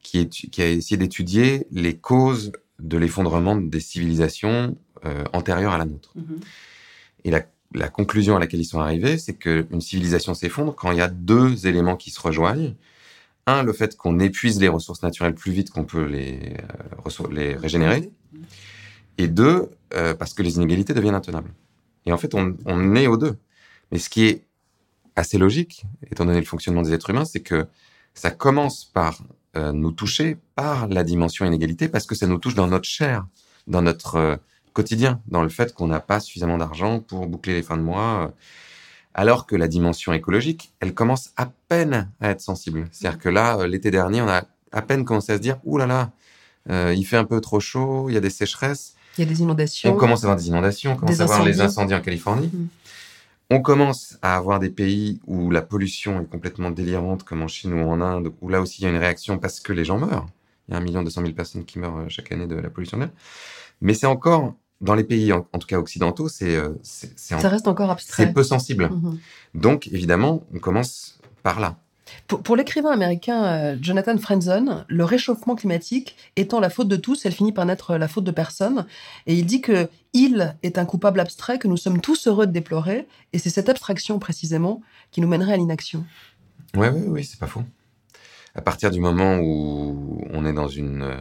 qui, 0.00 0.28
qui, 0.28 0.62
a 0.62 0.68
essayé 0.70 0.96
d'étudier 0.96 1.66
les 1.72 1.96
causes 1.96 2.52
de 2.78 2.96
l'effondrement 2.96 3.56
des 3.56 3.80
civilisations 3.80 4.76
euh, 5.04 5.24
antérieures 5.32 5.72
à 5.72 5.78
la 5.78 5.84
nôtre. 5.84 6.12
Mm 6.14 6.22
-hmm. 6.22 6.40
Et 7.24 7.30
la, 7.30 7.42
la, 7.74 7.88
conclusion 7.88 8.36
à 8.36 8.38
laquelle 8.38 8.60
ils 8.60 8.72
sont 8.74 8.80
arrivés, 8.80 9.18
c'est 9.18 9.34
qu'une 9.34 9.80
civilisation 9.80 10.32
s'effondre 10.34 10.72
quand 10.76 10.92
il 10.92 10.98
y 10.98 11.06
a 11.08 11.08
deux 11.08 11.66
éléments 11.66 11.96
qui 11.96 12.10
se 12.10 12.20
rejoignent. 12.20 12.74
Un, 13.46 13.62
le 13.62 13.72
fait 13.72 13.96
qu'on 13.96 14.18
épuise 14.18 14.60
les 14.60 14.68
ressources 14.68 15.02
naturelles 15.02 15.34
plus 15.34 15.52
vite 15.52 15.70
qu'on 15.70 15.84
peut 15.84 16.04
les, 16.04 16.56
euh, 17.20 17.28
les 17.30 17.54
régénérer. 17.54 18.10
Et 19.18 19.28
deux, 19.28 19.70
euh, 19.94 20.14
parce 20.14 20.34
que 20.34 20.42
les 20.42 20.56
inégalités 20.56 20.94
deviennent 20.94 21.14
intenables. 21.14 21.52
Et 22.06 22.12
en 22.12 22.18
fait, 22.18 22.34
on, 22.34 22.56
on 22.64 22.96
est 22.96 23.06
aux 23.06 23.16
deux. 23.16 23.36
Mais 23.92 23.98
ce 23.98 24.08
qui 24.10 24.24
est 24.26 24.44
assez 25.14 25.38
logique, 25.38 25.86
étant 26.10 26.24
donné 26.24 26.40
le 26.40 26.44
fonctionnement 26.44 26.82
des 26.82 26.92
êtres 26.92 27.10
humains, 27.10 27.24
c'est 27.24 27.40
que 27.40 27.66
ça 28.14 28.30
commence 28.30 28.84
par 28.84 29.22
euh, 29.56 29.72
nous 29.72 29.92
toucher 29.92 30.36
par 30.56 30.88
la 30.88 31.04
dimension 31.04 31.46
inégalité, 31.46 31.88
parce 31.88 32.04
que 32.04 32.14
ça 32.14 32.26
nous 32.26 32.38
touche 32.38 32.56
dans 32.56 32.66
notre 32.66 32.88
chair, 32.88 33.26
dans 33.68 33.80
notre 33.80 34.40
quotidien, 34.72 35.22
dans 35.28 35.42
le 35.42 35.48
fait 35.48 35.72
qu'on 35.72 35.86
n'a 35.86 36.00
pas 36.00 36.20
suffisamment 36.20 36.58
d'argent 36.58 37.00
pour 37.00 37.26
boucler 37.26 37.54
les 37.54 37.62
fins 37.62 37.78
de 37.78 37.82
mois, 37.82 38.34
alors 39.16 39.46
que 39.46 39.56
la 39.56 39.66
dimension 39.66 40.12
écologique, 40.12 40.72
elle 40.78 40.94
commence 40.94 41.32
à 41.36 41.50
peine 41.68 42.08
à 42.20 42.30
être 42.30 42.42
sensible. 42.42 42.86
C'est-à-dire 42.92 43.18
que 43.18 43.30
là, 43.30 43.56
euh, 43.56 43.66
l'été 43.66 43.90
dernier, 43.90 44.20
on 44.20 44.28
a 44.28 44.44
à 44.72 44.82
peine 44.82 45.04
commencé 45.04 45.32
à 45.32 45.36
se 45.36 45.40
dire, 45.40 45.56
ouh 45.64 45.78
là 45.78 45.86
là, 45.86 46.10
euh, 46.68 46.94
il 46.94 47.04
fait 47.04 47.16
un 47.16 47.24
peu 47.24 47.40
trop 47.40 47.58
chaud, 47.58 48.08
il 48.08 48.14
y 48.14 48.18
a 48.18 48.20
des 48.20 48.30
sécheresses. 48.30 48.94
Il 49.16 49.24
y 49.24 49.26
a 49.26 49.30
des 49.30 49.40
inondations. 49.40 49.94
On 49.94 49.96
commence 49.96 50.22
à 50.22 50.26
avoir 50.26 50.36
des 50.36 50.48
inondations, 50.48 50.92
on 50.92 50.96
commence 50.96 51.18
à 51.18 51.24
avoir 51.24 51.44
les 51.44 51.60
incendies 51.62 51.94
en 51.94 52.02
Californie. 52.02 52.50
Mmh. 52.52 52.66
On 53.48 53.62
commence 53.62 54.18
à 54.20 54.36
avoir 54.36 54.58
des 54.58 54.70
pays 54.70 55.20
où 55.26 55.50
la 55.50 55.62
pollution 55.62 56.20
est 56.20 56.26
complètement 56.26 56.70
délirante, 56.70 57.22
comme 57.22 57.42
en 57.42 57.48
Chine 57.48 57.72
ou 57.72 57.88
en 57.88 58.00
Inde, 58.02 58.32
où 58.42 58.48
là 58.50 58.60
aussi 58.60 58.82
il 58.82 58.84
y 58.84 58.86
a 58.88 58.90
une 58.90 58.98
réaction 58.98 59.38
parce 59.38 59.60
que 59.60 59.72
les 59.72 59.84
gens 59.84 59.98
meurent. 59.98 60.26
Il 60.68 60.72
y 60.72 60.74
a 60.74 60.78
un 60.78 60.82
million 60.82 61.02
deux 61.02 61.10
cent 61.10 61.22
mille 61.22 61.34
personnes 61.34 61.64
qui 61.64 61.78
meurent 61.78 61.96
euh, 61.96 62.08
chaque 62.08 62.32
année 62.32 62.48
de 62.48 62.56
la 62.56 62.68
pollution 62.68 62.98
de 62.98 63.04
l'air. 63.04 63.12
Mais 63.80 63.94
c'est 63.94 64.06
encore, 64.06 64.54
dans 64.80 64.94
les 64.94 65.04
pays, 65.04 65.32
en, 65.32 65.46
en 65.52 65.58
tout 65.58 65.66
cas 65.66 65.78
occidentaux, 65.78 66.28
c'est... 66.28 66.58
Ça 66.82 67.36
en, 67.36 67.48
reste 67.48 67.68
encore 67.68 67.90
abstrait. 67.90 68.24
C'est 68.24 68.32
peu 68.32 68.42
sensible. 68.42 68.88
Mm 68.88 69.02
-hmm. 69.02 69.18
Donc, 69.54 69.86
évidemment, 69.88 70.42
on 70.54 70.58
commence 70.58 71.18
par 71.42 71.60
là. 71.60 71.76
Pour, 72.28 72.42
pour 72.42 72.56
l'écrivain 72.56 72.90
américain 72.90 73.44
euh, 73.44 73.76
Jonathan 73.80 74.16
Franzen, 74.18 74.84
le 74.88 75.04
réchauffement 75.04 75.56
climatique 75.56 76.16
étant 76.36 76.60
la 76.60 76.70
faute 76.70 76.88
de 76.88 76.96
tous, 76.96 77.26
elle 77.26 77.32
finit 77.32 77.52
par 77.52 77.66
n'être 77.66 77.96
la 77.96 78.08
faute 78.08 78.24
de 78.24 78.30
personne. 78.32 78.86
Et 79.26 79.34
il 79.34 79.46
dit 79.46 79.60
que 79.60 79.88
il 80.12 80.54
est 80.62 80.78
un 80.78 80.86
coupable 80.86 81.20
abstrait 81.20 81.58
que 81.58 81.68
nous 81.68 81.76
sommes 81.76 82.00
tous 82.00 82.26
heureux 82.28 82.46
de 82.46 82.52
déplorer, 82.52 83.06
et 83.32 83.38
c'est 83.38 83.50
cette 83.50 83.68
abstraction 83.68 84.18
précisément 84.18 84.82
qui 85.10 85.20
nous 85.20 85.28
mènerait 85.28 85.54
à 85.54 85.56
l'inaction. 85.56 86.04
Oui, 86.74 86.88
oui, 86.94 87.02
oui, 87.08 87.24
c'est 87.24 87.38
pas 87.38 87.48
faux. 87.54 87.64
À 88.54 88.62
partir 88.62 88.90
du 88.90 89.00
moment 89.00 89.38
où 89.38 90.22
on 90.32 90.46
est 90.46 90.54
dans 90.54 90.68
une 90.68 91.02
euh, 91.02 91.16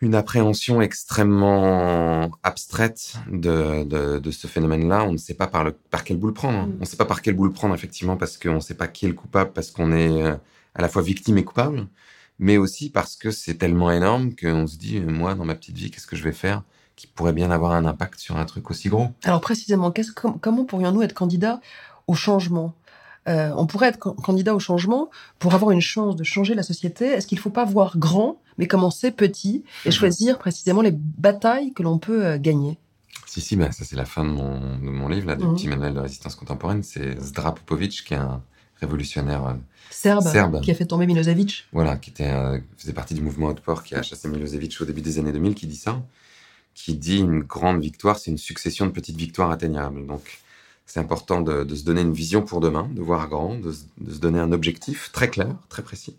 une 0.00 0.14
appréhension 0.14 0.80
extrêmement 0.80 2.30
abstraite 2.42 3.14
de, 3.30 3.84
de, 3.84 4.18
de 4.18 4.30
ce 4.30 4.46
phénomène-là. 4.46 5.04
On 5.04 5.12
ne 5.12 5.18
sait 5.18 5.34
pas 5.34 5.46
par, 5.46 5.64
le, 5.64 5.72
par 5.72 6.04
quel 6.04 6.16
bout 6.16 6.28
le 6.28 6.34
prendre. 6.34 6.66
Mm. 6.66 6.76
On 6.78 6.80
ne 6.80 6.86
sait 6.86 6.96
pas 6.96 7.04
par 7.04 7.20
quel 7.20 7.34
bout 7.34 7.44
le 7.44 7.52
prendre, 7.52 7.74
effectivement, 7.74 8.16
parce 8.16 8.38
qu'on 8.38 8.54
ne 8.54 8.60
sait 8.60 8.74
pas 8.74 8.88
qui 8.88 9.04
est 9.04 9.08
le 9.08 9.14
coupable, 9.14 9.52
parce 9.52 9.70
qu'on 9.70 9.92
est 9.92 10.22
euh, 10.22 10.34
à 10.74 10.82
la 10.82 10.88
fois 10.88 11.02
victime 11.02 11.36
et 11.38 11.44
coupable, 11.44 11.86
mais 12.38 12.56
aussi 12.56 12.88
parce 12.88 13.16
que 13.16 13.30
c'est 13.30 13.54
tellement 13.54 13.90
énorme 13.90 14.34
qu'on 14.34 14.66
se 14.66 14.78
dit, 14.78 15.00
moi, 15.00 15.34
dans 15.34 15.44
ma 15.44 15.54
petite 15.54 15.76
vie, 15.76 15.90
qu'est-ce 15.90 16.06
que 16.06 16.16
je 16.16 16.24
vais 16.24 16.32
faire 16.32 16.62
qui 16.96 17.06
pourrait 17.06 17.32
bien 17.32 17.50
avoir 17.50 17.72
un 17.72 17.86
impact 17.86 18.20
sur 18.20 18.36
un 18.36 18.44
truc 18.44 18.70
aussi 18.70 18.88
gros? 18.88 19.08
Alors 19.24 19.40
précisément, 19.40 19.92
comment 20.40 20.64
pourrions-nous 20.64 21.02
être 21.02 21.14
candidats 21.14 21.60
au 22.06 22.14
changement? 22.14 22.74
Euh, 23.28 23.50
on 23.56 23.66
pourrait 23.66 23.88
être 23.88 23.98
candidat 23.98 24.54
au 24.54 24.58
changement 24.58 25.10
pour 25.38 25.54
avoir 25.54 25.70
une 25.70 25.80
chance 25.80 26.16
de 26.16 26.24
changer 26.24 26.54
la 26.54 26.62
société. 26.62 27.06
Est-ce 27.06 27.26
qu'il 27.26 27.36
ne 27.36 27.42
faut 27.42 27.50
pas 27.50 27.64
voir 27.64 27.98
grand, 27.98 28.40
mais 28.60 28.68
commencer 28.68 29.10
petit 29.10 29.64
et 29.84 29.90
choisir 29.90 30.38
précisément 30.38 30.82
les 30.82 30.92
batailles 30.92 31.72
que 31.72 31.82
l'on 31.82 31.98
peut 31.98 32.24
euh, 32.24 32.38
gagner 32.38 32.78
Si, 33.26 33.40
si, 33.40 33.56
bah, 33.56 33.72
ça 33.72 33.84
c'est 33.84 33.96
la 33.96 34.04
fin 34.04 34.24
de 34.24 34.30
mon, 34.30 34.76
de 34.76 34.90
mon 34.90 35.08
livre, 35.08 35.26
là, 35.26 35.34
du 35.34 35.44
mmh. 35.44 35.54
petit 35.54 35.66
manuel 35.66 35.94
de 35.94 36.00
résistance 36.00 36.36
contemporaine. 36.36 36.82
C'est 36.82 37.18
Zdra 37.18 37.54
Popovic, 37.54 38.04
qui 38.04 38.14
est 38.14 38.18
un 38.18 38.42
révolutionnaire 38.80 39.46
euh, 39.46 39.54
serbe, 39.90 40.22
serbe, 40.22 40.60
qui 40.60 40.70
a 40.70 40.74
fait 40.74 40.84
tomber 40.84 41.06
Milosevic. 41.06 41.66
Voilà, 41.72 41.96
qui 41.96 42.10
était, 42.10 42.30
euh, 42.30 42.58
faisait 42.76 42.92
partie 42.92 43.14
du 43.14 43.22
mouvement 43.22 43.48
Outport 43.48 43.82
qui 43.82 43.94
a 43.94 44.02
chassé 44.02 44.28
Milosevic 44.28 44.78
au 44.80 44.84
début 44.84 45.00
des 45.00 45.18
années 45.18 45.32
2000, 45.32 45.54
qui 45.54 45.66
dit 45.66 45.76
ça, 45.76 46.02
qui 46.74 46.94
dit 46.94 47.18
une 47.18 47.40
grande 47.40 47.80
victoire, 47.80 48.18
c'est 48.18 48.30
une 48.30 48.38
succession 48.38 48.86
de 48.86 48.92
petites 48.92 49.16
victoires 49.16 49.50
atteignables. 49.50 50.06
Donc, 50.06 50.40
c'est 50.86 51.00
important 51.00 51.40
de, 51.40 51.64
de, 51.64 51.74
se 51.74 51.84
donner 51.84 52.02
une 52.02 52.12
vision 52.12 52.42
pour 52.42 52.60
demain, 52.60 52.90
de 52.92 53.00
voir 53.00 53.28
grand, 53.28 53.54
de, 53.54 53.72
de, 53.98 54.12
se 54.12 54.18
donner 54.18 54.38
un 54.38 54.52
objectif 54.52 55.10
très 55.12 55.28
clair, 55.28 55.54
très 55.68 55.82
précis. 55.82 56.16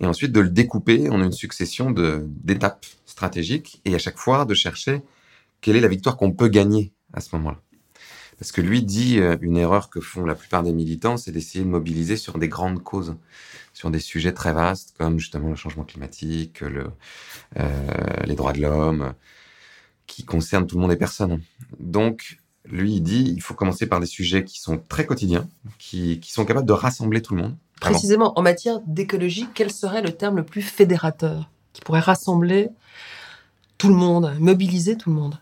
Et 0.00 0.06
ensuite 0.06 0.32
de 0.32 0.40
le 0.40 0.50
découper 0.50 1.08
en 1.10 1.22
une 1.22 1.32
succession 1.32 1.90
d'étapes 1.90 2.86
stratégiques 3.04 3.80
et 3.84 3.94
à 3.94 3.98
chaque 3.98 4.18
fois 4.18 4.44
de 4.44 4.54
chercher 4.54 5.02
quelle 5.60 5.76
est 5.76 5.80
la 5.80 5.88
victoire 5.88 6.16
qu'on 6.16 6.32
peut 6.32 6.48
gagner 6.48 6.92
à 7.12 7.20
ce 7.20 7.34
moment-là. 7.36 7.60
Parce 8.38 8.52
que 8.52 8.60
lui 8.60 8.82
dit 8.82 9.18
euh, 9.18 9.36
une 9.40 9.56
erreur 9.56 9.90
que 9.90 10.00
font 10.00 10.24
la 10.24 10.36
plupart 10.36 10.62
des 10.62 10.72
militants, 10.72 11.16
c'est 11.16 11.32
d'essayer 11.32 11.64
de 11.64 11.68
mobiliser 11.68 12.16
sur 12.16 12.38
des 12.38 12.48
grandes 12.48 12.82
causes, 12.82 13.16
sur 13.72 13.90
des 13.90 13.98
sujets 13.98 14.32
très 14.32 14.52
vastes 14.52 14.94
comme 14.96 15.18
justement 15.18 15.50
le 15.50 15.56
changement 15.56 15.84
climatique, 15.84 16.62
euh, 16.62 16.84
les 18.24 18.36
droits 18.36 18.52
de 18.52 18.60
l'homme, 18.60 19.14
qui 20.06 20.24
concernent 20.24 20.66
tout 20.66 20.76
le 20.76 20.82
monde 20.82 20.92
et 20.92 20.96
personne. 20.96 21.42
Donc, 21.80 22.38
lui, 22.64 22.94
il 22.94 23.00
dit, 23.02 23.32
il 23.34 23.42
faut 23.42 23.54
commencer 23.54 23.86
par 23.86 23.98
des 23.98 24.06
sujets 24.06 24.44
qui 24.44 24.60
sont 24.60 24.78
très 24.88 25.04
quotidiens, 25.04 25.48
qui, 25.78 26.20
qui 26.20 26.30
sont 26.32 26.44
capables 26.44 26.66
de 26.66 26.72
rassembler 26.72 27.22
tout 27.22 27.34
le 27.34 27.42
monde. 27.42 27.56
Précisément, 27.80 28.38
en 28.38 28.42
matière 28.42 28.80
d'écologie, 28.86 29.48
quel 29.54 29.70
serait 29.70 30.02
le 30.02 30.12
terme 30.12 30.36
le 30.36 30.42
plus 30.42 30.62
fédérateur 30.62 31.48
qui 31.72 31.80
pourrait 31.80 32.00
rassembler 32.00 32.70
tout 33.76 33.88
le 33.88 33.94
monde, 33.94 34.34
mobiliser 34.40 34.96
tout 34.96 35.10
le 35.10 35.16
monde? 35.16 35.38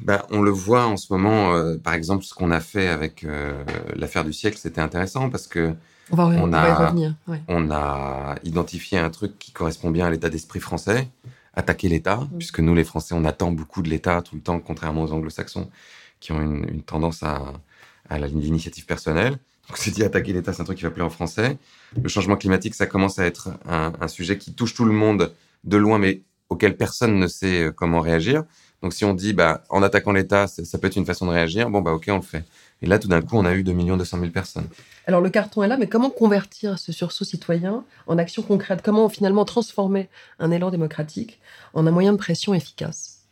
Ben, 0.00 0.22
on 0.30 0.42
le 0.42 0.50
voit 0.50 0.86
en 0.86 0.96
ce 0.96 1.12
moment, 1.12 1.54
euh, 1.54 1.76
par 1.76 1.94
exemple, 1.94 2.24
ce 2.24 2.34
qu'on 2.34 2.50
a 2.50 2.60
fait 2.60 2.88
avec 2.88 3.24
euh, 3.24 3.64
l'affaire 3.96 4.24
du 4.24 4.32
siècle, 4.32 4.58
c'était 4.60 4.80
intéressant 4.80 5.28
parce 5.28 5.46
que 5.46 5.74
on 6.10 6.16
va, 6.16 6.24
on, 6.24 6.52
a, 6.52 6.68
y 6.68 6.72
revenir. 6.72 7.14
On 7.48 7.70
a 7.70 8.36
identifié 8.44 8.98
un 8.98 9.10
truc 9.10 9.38
qui 9.38 9.52
correspond 9.52 9.90
bien 9.90 10.06
à 10.06 10.10
l'état 10.10 10.30
d'esprit 10.30 10.60
français, 10.60 11.08
attaquer 11.54 11.88
l'État, 11.88 12.16
mm. 12.16 12.38
puisque 12.38 12.60
nous, 12.60 12.74
les 12.74 12.84
Français, 12.84 13.14
on 13.14 13.24
attend 13.24 13.50
beaucoup 13.50 13.82
de 13.82 13.90
l'État 13.90 14.22
tout 14.22 14.36
le 14.36 14.40
temps, 14.40 14.58
contrairement 14.60 15.02
aux 15.02 15.12
Anglo-Saxons, 15.12 15.68
qui 16.20 16.32
ont 16.32 16.40
une, 16.40 16.82
tendance 16.82 17.22
à, 17.22 17.42
à 18.08 18.18
l'initiative 18.18 18.86
personnelle. 18.86 19.38
Donc, 19.68 19.76
c'est 19.76 19.90
dit 19.90 20.02
attaquer 20.02 20.32
l'État, 20.32 20.52
c'est 20.52 20.62
un 20.62 20.64
truc 20.64 20.78
qui 20.78 20.84
va 20.84 20.90
plus 20.90 21.02
en 21.02 21.10
français. 21.10 21.58
Le 22.00 22.08
changement 22.08 22.36
climatique, 22.36 22.74
ça 22.74 22.86
commence 22.86 23.18
à 23.18 23.26
être 23.26 23.50
un, 23.66 23.92
un 24.00 24.08
sujet 24.08 24.38
qui 24.38 24.54
touche 24.54 24.74
tout 24.74 24.84
le 24.84 24.92
monde 24.92 25.32
de 25.64 25.76
loin, 25.76 25.98
mais 25.98 26.22
auquel 26.48 26.76
personne 26.76 27.18
ne 27.18 27.26
sait 27.26 27.64
euh, 27.64 27.72
comment 27.72 28.00
réagir. 28.00 28.44
Donc 28.82 28.92
si 28.94 29.04
on 29.04 29.12
dit 29.12 29.32
bah 29.32 29.64
en 29.70 29.82
attaquant 29.82 30.12
l'État, 30.12 30.46
ça 30.46 30.78
peut 30.78 30.86
être 30.86 30.96
une 30.96 31.04
façon 31.04 31.26
de 31.26 31.32
réagir, 31.32 31.68
bon 31.68 31.80
bah 31.80 31.92
ok 31.92 32.06
on 32.10 32.16
le 32.16 32.22
fait. 32.22 32.44
Et 32.80 32.86
là 32.86 33.00
tout 33.00 33.08
d'un 33.08 33.20
coup 33.20 33.36
on 33.36 33.44
a 33.44 33.52
eu 33.54 33.64
2 33.64 33.74
200 33.74 34.18
000 34.20 34.30
personnes. 34.30 34.68
Alors 35.06 35.20
le 35.20 35.30
carton 35.30 35.64
est 35.64 35.68
là, 35.68 35.76
mais 35.76 35.88
comment 35.88 36.10
convertir 36.10 36.78
ce 36.78 36.92
sursaut 36.92 37.24
citoyen 37.24 37.84
en 38.06 38.18
action 38.18 38.42
concrète? 38.42 38.80
Comment 38.84 39.08
finalement 39.08 39.44
transformer 39.44 40.08
un 40.38 40.52
élan 40.52 40.70
démocratique 40.70 41.40
en 41.74 41.86
un 41.88 41.90
moyen 41.90 42.12
de 42.12 42.18
pression 42.18 42.54
efficace? 42.54 43.22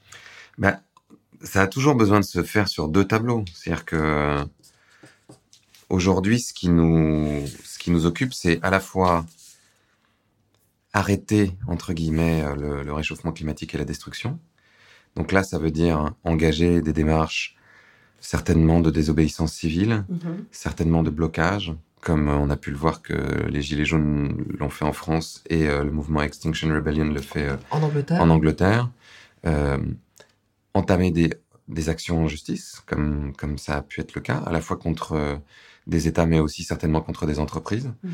Bah, 0.58 0.80
ça 1.42 1.62
a 1.62 1.66
toujours 1.68 1.94
besoin 1.94 2.18
de 2.18 2.24
se 2.24 2.42
faire 2.42 2.66
sur 2.68 2.88
deux 2.88 3.04
tableaux. 3.04 3.44
C'est-à-dire 3.54 3.84
que 3.84 4.44
aujourd'hui 5.88 6.40
ce 6.40 6.52
qui 6.52 6.68
nous 6.68 7.46
ce 7.64 7.78
qui 7.78 7.90
nous 7.90 8.06
occupe 8.06 8.34
c'est 8.34 8.58
à 8.62 8.70
la 8.70 8.80
fois 8.80 9.24
arrêter 10.92 11.52
entre 11.66 11.92
guillemets 11.92 12.44
le, 12.56 12.82
le 12.82 12.92
réchauffement 12.92 13.32
climatique 13.32 13.74
et 13.74 13.78
la 13.78 13.84
destruction 13.84 14.38
donc 15.16 15.32
là, 15.32 15.42
ça 15.42 15.58
veut 15.58 15.70
dire 15.70 16.12
engager 16.24 16.82
des 16.82 16.92
démarches 16.92 17.56
certainement 18.20 18.80
de 18.80 18.90
désobéissance 18.90 19.52
civile, 19.52 20.04
mhm. 20.08 20.44
certainement 20.50 21.02
de 21.02 21.10
blocage, 21.10 21.74
comme 22.00 22.28
on 22.28 22.50
a 22.50 22.56
pu 22.56 22.70
le 22.70 22.76
voir 22.76 23.02
que 23.02 23.14
les 23.48 23.62
Gilets 23.62 23.84
jaunes 23.84 24.44
l'ont 24.58 24.68
fait 24.68 24.84
en 24.84 24.92
France 24.92 25.42
et 25.48 25.68
euh, 25.68 25.84
le 25.84 25.90
mouvement 25.90 26.22
Extinction 26.22 26.68
Rebellion 26.68 27.04
le 27.04 27.20
fait 27.20 27.48
euh, 27.48 27.56
en 27.70 27.82
Angleterre. 27.82 28.20
En 28.20 28.30
Angleterre. 28.30 28.90
Euh, 29.46 29.78
entamer 30.74 31.10
des, 31.10 31.30
des, 31.68 31.88
actions 31.88 32.24
en 32.24 32.28
justice, 32.28 32.82
comme, 32.86 33.32
comme 33.36 33.58
ça 33.58 33.76
a 33.76 33.82
pu 33.82 34.00
être 34.00 34.14
le 34.14 34.20
cas, 34.20 34.38
à 34.38 34.52
la 34.52 34.60
fois 34.60 34.76
contre 34.76 35.40
des 35.86 36.08
États, 36.08 36.26
mais 36.26 36.40
aussi 36.40 36.64
certainement 36.64 37.00
contre 37.00 37.26
des 37.26 37.38
entreprises. 37.38 37.92
Mhm. 38.02 38.12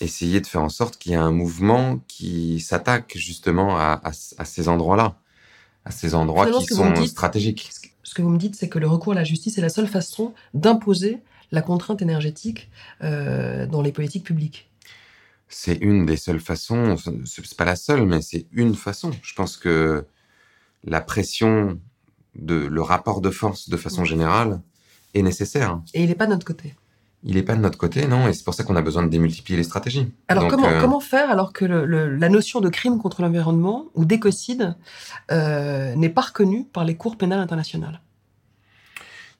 Essayer 0.00 0.40
de 0.40 0.46
faire 0.46 0.62
en 0.62 0.68
sorte 0.68 0.96
qu'il 0.96 1.12
y 1.12 1.14
ait 1.14 1.18
un 1.18 1.32
mouvement 1.32 2.00
qui 2.08 2.60
s'attaque 2.60 3.12
justement 3.16 3.76
à, 3.76 4.00
à 4.02 4.44
ces 4.44 4.68
endroits-là 4.68 5.16
à 5.84 5.90
ces 5.90 6.14
endroits 6.14 6.50
qui 6.50 6.66
sont 6.66 7.06
stratégiques. 7.06 7.70
Ce 8.02 8.14
que 8.14 8.22
vous 8.22 8.30
me 8.30 8.38
dites, 8.38 8.56
c'est 8.56 8.68
que 8.68 8.78
le 8.78 8.86
recours 8.86 9.12
à 9.12 9.16
la 9.16 9.24
justice 9.24 9.58
est 9.58 9.62
la 9.62 9.68
seule 9.68 9.88
façon 9.88 10.34
d'imposer 10.54 11.22
la 11.50 11.62
contrainte 11.62 12.02
énergétique 12.02 12.70
euh, 13.02 13.66
dans 13.66 13.82
les 13.82 13.92
politiques 13.92 14.24
publiques. 14.24 14.70
C'est 15.48 15.76
une 15.76 16.06
des 16.06 16.16
seules 16.16 16.40
façons, 16.40 16.96
c'est 17.26 17.56
pas 17.56 17.66
la 17.66 17.76
seule, 17.76 18.06
mais 18.06 18.22
c'est 18.22 18.46
une 18.52 18.74
façon. 18.74 19.10
Je 19.22 19.34
pense 19.34 19.56
que 19.58 20.06
la 20.84 21.00
pression 21.02 21.78
de 22.34 22.54
le 22.54 22.82
rapport 22.82 23.20
de 23.20 23.30
force 23.30 23.68
de 23.68 23.76
façon 23.76 24.04
générale 24.04 24.60
est 25.14 25.22
nécessaire. 25.22 25.80
Et 25.94 26.02
il 26.02 26.08
n'est 26.08 26.14
pas 26.14 26.26
de 26.26 26.32
notre 26.32 26.46
côté 26.46 26.74
il 27.24 27.36
n'est 27.36 27.42
pas 27.42 27.54
de 27.54 27.60
notre 27.60 27.78
côté, 27.78 28.06
non, 28.06 28.26
et 28.26 28.32
c'est 28.32 28.44
pour 28.44 28.54
ça 28.54 28.64
qu'on 28.64 28.74
a 28.74 28.82
besoin 28.82 29.04
de 29.04 29.08
démultiplier 29.08 29.56
les 29.56 29.64
stratégies. 29.64 30.12
Alors 30.28 30.48
comment, 30.48 30.68
euh, 30.68 30.80
comment 30.80 31.00
faire 31.00 31.30
alors 31.30 31.52
que 31.52 31.64
la 31.64 32.28
notion 32.28 32.60
de 32.60 32.68
crime 32.68 32.98
contre 32.98 33.22
l'environnement 33.22 33.86
ou 33.94 34.04
d'écocide 34.04 34.76
euh, 35.30 35.94
n'est 35.94 36.08
pas 36.08 36.22
reconnue 36.22 36.64
par 36.64 36.84
les 36.84 36.96
cours 36.96 37.16
pénales 37.16 37.38
internationales? 37.38 38.00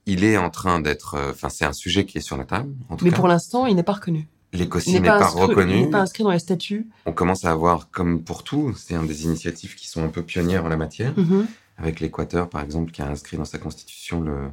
Il 0.07 0.25
est 0.25 0.37
en 0.37 0.51
train 0.51 0.81
d'être, 0.81 1.15
euh, 1.15 1.31
enfin 1.31 1.49
c'est 1.49 1.65
un 1.65 1.73
sujet 1.73 2.07
qui 2.07 2.19
est 2.19 2.23
sur 2.23 2.37
la 2.37 2.45
table. 2.45 2.73
En 2.89 2.97
Mais 3.03 3.11
pour 3.11 3.29
l'instant, 3.29 3.67
il 3.67 3.75
n'est 3.75 3.83
pas 3.83 3.95
reconnu. 3.95 4.29
L'écocide 4.53 5.03
n'est 5.03 5.09
pas, 5.09 5.27
reconnu. 5.27 5.75
Il 5.75 5.81
n'est 5.83 5.91
pas 5.91 6.01
inscrit 6.01 6.25
dans 6.25 6.31
les 6.31 6.39
statuts. 6.39 6.89
On 7.07 7.13
commence 7.13 7.45
à 7.45 7.51
avoir, 7.51 7.91
comme 7.91 8.23
pour 8.23 8.45
tout, 8.45 8.75
c'est 8.77 8.95
un 8.95 9.03
des 9.03 9.25
initiatives 9.25 9.75
qui 9.75 9.89
sont 9.89 10.05
un 10.05 10.09
peu 10.09 10.23
pionnières 10.23 10.65
en 10.65 10.69
la 10.69 10.77
matière, 10.77 11.15
mm-hmm. 11.15 11.47
Avec 11.77 12.01
l'Équateur 12.01 12.49
par 12.49 12.63
exemple, 12.63 12.93
qui 12.93 13.03
a 13.03 13.09
inscrit 13.09 13.37
dans 13.37 13.45
sa 13.45 13.59
constitution 13.59 14.21
le, 14.21 14.51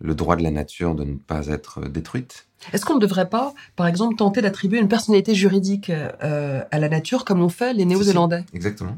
le 0.00 0.14
droit 0.14 0.36
de 0.36 0.42
la 0.42 0.50
nature 0.50 0.94
de 0.94 1.04
ne 1.04 1.16
pas 1.16 1.46
être 1.48 1.82
détruite. 1.88 2.46
Est-ce 2.72 2.84
qu'on 2.84 2.94
ne 2.94 3.00
devrait 3.00 3.28
pas, 3.28 3.54
par 3.76 3.86
exemple, 3.86 4.16
tenter 4.16 4.42
d'attribuer 4.42 4.78
une 4.78 4.88
personnalité 4.88 5.34
juridique 5.34 5.90
euh, 5.90 6.62
à 6.70 6.78
la 6.78 6.88
nature 6.88 7.24
comme 7.24 7.38
l'ont 7.38 7.48
fait 7.48 7.72
les 7.74 7.84
Néo-Zélandais? 7.84 8.44
Exactement. 8.52 8.96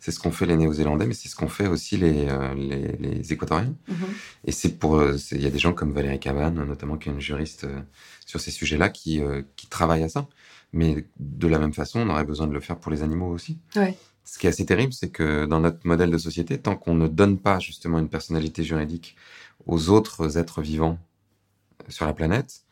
C'est 0.00 0.12
ce 0.12 0.18
qu'ont 0.18 0.30
fait 0.30 0.46
les 0.46 0.56
Néo-Zélandais, 0.56 1.06
mais 1.06 1.12
c'est 1.12 1.28
ce 1.28 1.36
qu'ont 1.36 1.48
fait 1.48 1.66
aussi 1.66 1.98
les, 1.98 2.26
euh, 2.26 2.54
les, 2.54 3.32
Équatoriens. 3.32 3.74
Mhm. 3.86 3.96
Et 4.46 4.52
c'est 4.52 4.78
pour, 4.78 4.96
euh, 4.96 5.16
il 5.32 5.42
y 5.42 5.46
a 5.46 5.50
des 5.50 5.58
gens 5.58 5.74
comme 5.74 5.92
Valérie 5.92 6.18
Cabane, 6.18 6.54
notamment, 6.64 6.96
qui 6.96 7.10
est 7.10 7.12
une 7.12 7.20
juriste 7.20 7.66
sur 8.24 8.40
ces 8.40 8.50
sujets-là, 8.50 8.88
qui, 8.88 9.20
qui 9.56 9.66
travaillent 9.66 10.04
à 10.04 10.08
ça. 10.08 10.26
Mais 10.72 11.06
de 11.18 11.48
la 11.48 11.58
même 11.58 11.74
façon, 11.74 12.00
on 12.00 12.08
aurait 12.08 12.24
besoin 12.24 12.46
de 12.46 12.52
le 12.52 12.60
faire 12.60 12.78
pour 12.78 12.90
les 12.90 13.02
animaux 13.02 13.28
aussi. 13.28 13.58
Ce 14.24 14.38
qui 14.38 14.46
est 14.46 14.50
assez 14.50 14.66
terrible, 14.66 14.92
c'est 14.92 15.10
que 15.10 15.46
dans 15.46 15.60
notre 15.60 15.86
modèle 15.86 16.10
de 16.10 16.18
société, 16.18 16.58
tant 16.58 16.76
qu'on 16.76 16.94
ne 16.94 17.08
donne 17.08 17.38
pas 17.38 17.58
justement 17.58 17.98
une 17.98 18.08
personnalité 18.08 18.62
juridique 18.62 19.16
aux 19.66 19.90
autres 19.90 20.38
êtres 20.38 20.62
vivants 20.62 20.98
sur 21.88 22.06
la 22.06 22.12
planète, 22.12 22.64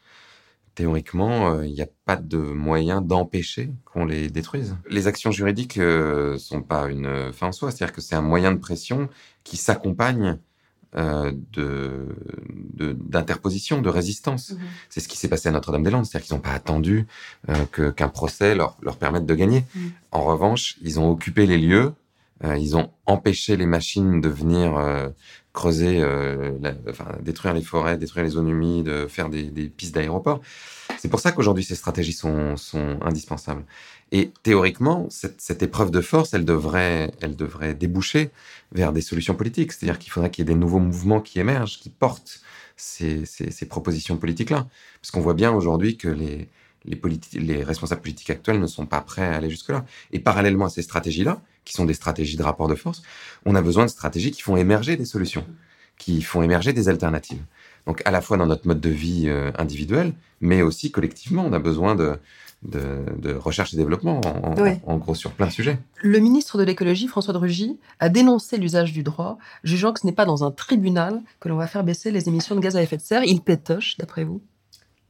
théoriquement, 0.74 1.50
euh, 1.50 1.66
il 1.66 1.72
n'y 1.72 1.82
a 1.82 1.88
pas 2.04 2.16
de 2.16 2.38
moyen 2.38 3.00
d'empêcher 3.00 3.72
qu'on 3.84 4.04
les 4.04 4.30
détruise. 4.30 4.76
Les 4.88 5.08
actions 5.08 5.32
juridiques 5.32 5.76
ne 5.76 5.82
euh, 5.82 6.38
sont 6.38 6.62
pas 6.62 6.86
une 6.88 7.32
fin 7.32 7.48
en 7.48 7.52
soi, 7.52 7.72
c'est-à-dire 7.72 7.94
que 7.94 8.00
c'est 8.00 8.14
un 8.14 8.22
moyen 8.22 8.52
de 8.52 8.58
pression 8.58 9.08
qui 9.42 9.56
s'accompagne 9.56 10.38
euh, 10.96 11.32
de 11.52 12.16
d'interposition, 12.80 13.82
de, 13.82 13.88
résistance. 13.88 14.50
Mhm. 14.50 14.58
C'est 14.88 15.00
ce 15.00 15.08
qui 15.08 15.18
s'est 15.18 15.28
passé 15.28 15.48
à 15.48 15.52
Notre-Dame-des-Landes, 15.52 16.06
c'est-à-dire 16.06 16.26
qu'ils 16.26 16.36
n'ont 16.36 16.42
pas 16.42 16.52
attendu 16.52 17.06
que 17.72 17.90
qu'un 17.90 18.08
procès 18.08 18.54
leur, 18.54 18.76
leur 18.82 18.96
permette 18.96 19.26
de 19.26 19.34
gagner. 19.34 19.64
Mhm. 19.74 19.90
En 20.12 20.24
revanche, 20.24 20.76
ils 20.82 20.98
ont 20.98 21.10
occupé 21.10 21.46
les 21.46 21.58
lieux, 21.58 21.92
ils 22.44 22.76
ont 22.76 22.90
empêché 23.04 23.56
les 23.56 23.66
machines 23.66 24.20
de 24.20 24.28
venir 24.28 24.78
creuser, 25.58 25.98
euh, 26.00 26.52
enfin, 26.88 27.06
détruire 27.20 27.52
les 27.52 27.62
forêts, 27.62 27.98
détruire 27.98 28.24
les 28.24 28.30
zones 28.30 28.48
humides, 28.48 29.08
faire 29.08 29.28
des, 29.28 29.44
des 29.50 29.68
pistes 29.68 29.92
d'aéroport. 29.92 30.40
C'est 30.98 31.08
pour 31.08 31.18
ça 31.18 31.32
qu'aujourd'hui 31.32 31.64
ces 31.64 31.74
stratégies 31.74 32.12
sont, 32.12 32.56
sont, 32.56 32.98
indispensables. 33.02 33.64
Et 34.10 34.30
théoriquement, 34.42 35.06
cette, 35.10 35.62
épreuve 35.62 35.90
de 35.90 36.00
force, 36.00 36.32
elle 36.32 36.44
devrait, 36.44 37.12
elle 37.20 37.36
devrait 37.36 37.74
déboucher 37.74 38.30
vers 38.72 38.92
des 38.92 39.02
solutions 39.02 39.34
politiques. 39.34 39.72
C'est-à-dire 39.72 39.98
qu'il 39.98 40.10
faudrait 40.10 40.30
qu'il 40.30 40.46
y 40.46 40.50
ait 40.50 40.54
des 40.54 40.58
nouveaux 40.58 40.78
mouvements 40.78 41.20
qui 41.20 41.40
émergent, 41.40 41.78
qui 41.78 41.90
portent 41.90 42.40
ces, 42.76 43.26
propositions 43.68 44.16
politiques-là. 44.16 44.66
Parce 45.00 45.10
qu'on 45.10 45.20
voit 45.20 45.34
bien 45.34 45.52
aujourd'hui 45.52 45.98
que 45.98 46.08
les 46.08 47.64
responsables 47.64 48.00
politiques 48.00 48.30
actuels 48.30 48.60
ne 48.60 48.66
sont 48.66 48.86
pas 48.86 49.02
prêts 49.02 49.26
à 49.26 49.36
aller 49.36 49.50
jusque-là. 49.50 49.84
Et 50.12 50.20
parallèlement 50.20 50.66
à 50.66 50.70
ces 50.70 50.82
stratégies-là, 50.82 51.42
qui 51.68 51.74
sont 51.74 51.84
des 51.84 51.94
stratégies 51.94 52.38
de 52.38 52.42
rapport 52.42 52.66
de 52.66 52.74
force, 52.74 53.02
on 53.44 53.54
a 53.54 53.60
besoin 53.60 53.84
de 53.84 53.90
stratégies 53.90 54.30
qui 54.30 54.40
font 54.40 54.56
émerger 54.56 54.96
des 54.96 55.04
solutions, 55.04 55.46
qui 55.98 56.22
font 56.22 56.42
émerger 56.42 56.72
des 56.72 56.88
alternatives. 56.88 57.42
Donc 57.86 58.00
à 58.06 58.10
la 58.10 58.22
fois 58.22 58.38
dans 58.38 58.46
notre 58.46 58.66
mode 58.66 58.80
de 58.80 58.88
vie 58.88 59.24
euh, 59.28 59.52
individuel, 59.58 60.14
mais 60.40 60.62
aussi 60.62 60.90
collectivement, 60.90 61.44
on 61.44 61.52
a 61.52 61.58
besoin 61.58 61.94
de, 61.94 62.18
de, 62.62 63.34
recherche 63.34 63.72
et 63.74 63.76
développement, 63.76 64.20
en, 64.86 64.96
gros 64.96 65.14
sur 65.14 65.32
plein 65.32 65.46
de 65.46 65.52
sujets. 65.52 65.78
Le 66.02 66.18
ministre 66.18 66.58
de 66.58 66.64
l'écologie, 66.64 67.06
François 67.06 67.32
de 67.32 67.38
Rugy, 67.38 67.78
a 68.00 68.08
dénoncé 68.08 68.56
l'usage 68.56 68.92
du 68.92 69.02
droit, 69.02 69.38
jugeant 69.64 69.92
que 69.92 70.00
ce 70.00 70.06
n'est 70.06 70.12
pas 70.12 70.24
dans 70.24 70.44
un 70.44 70.50
tribunal 70.50 71.22
que 71.40 71.48
l'on 71.48 71.56
va 71.56 71.66
faire 71.66 71.84
baisser 71.84 72.10
les 72.10 72.28
émissions 72.28 72.54
de 72.54 72.60
gaz 72.60 72.76
à 72.76 72.82
effet 72.82 72.96
de 72.96 73.02
serre. 73.02 73.24
Il 73.24 73.40
pétoche, 73.40 73.96
d'après 73.98 74.24
vous? 74.24 74.40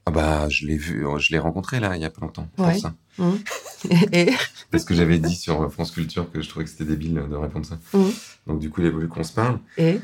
Ah 0.06 0.10
bah, 0.10 0.48
je 0.48 0.66
l'ai 0.66 0.76
vu, 0.76 1.04
je 1.18 1.32
l'ai 1.32 1.38
rencontré 1.38 1.80
là 1.80 1.94
il 1.94 2.00
y 2.00 2.04
a 2.06 2.08
pas 2.08 2.22
longtemps. 2.22 2.48
Ouais. 2.56 2.78
Ça. 2.78 2.94
Mmh. 3.18 3.32
Et 4.12 4.32
Parce 4.70 4.84
que 4.84 4.94
j'avais 4.94 5.18
dit 5.18 5.34
sur 5.34 5.70
France 5.70 5.90
Culture 5.90 6.32
que 6.32 6.40
je 6.40 6.48
trouvais 6.48 6.64
que 6.64 6.70
c'était 6.70 6.84
débile 6.84 7.22
de 7.30 7.36
répondre 7.36 7.66
ça. 7.66 7.78
Mmh. 7.92 8.08
Donc 8.46 8.58
du 8.58 8.70
coup, 8.70 8.80
il 8.80 8.86
a 8.86 8.90
voulu 8.90 9.08
qu'on 9.08 9.22
se 9.22 9.34
parle. 9.34 9.58
Et? 9.76 10.00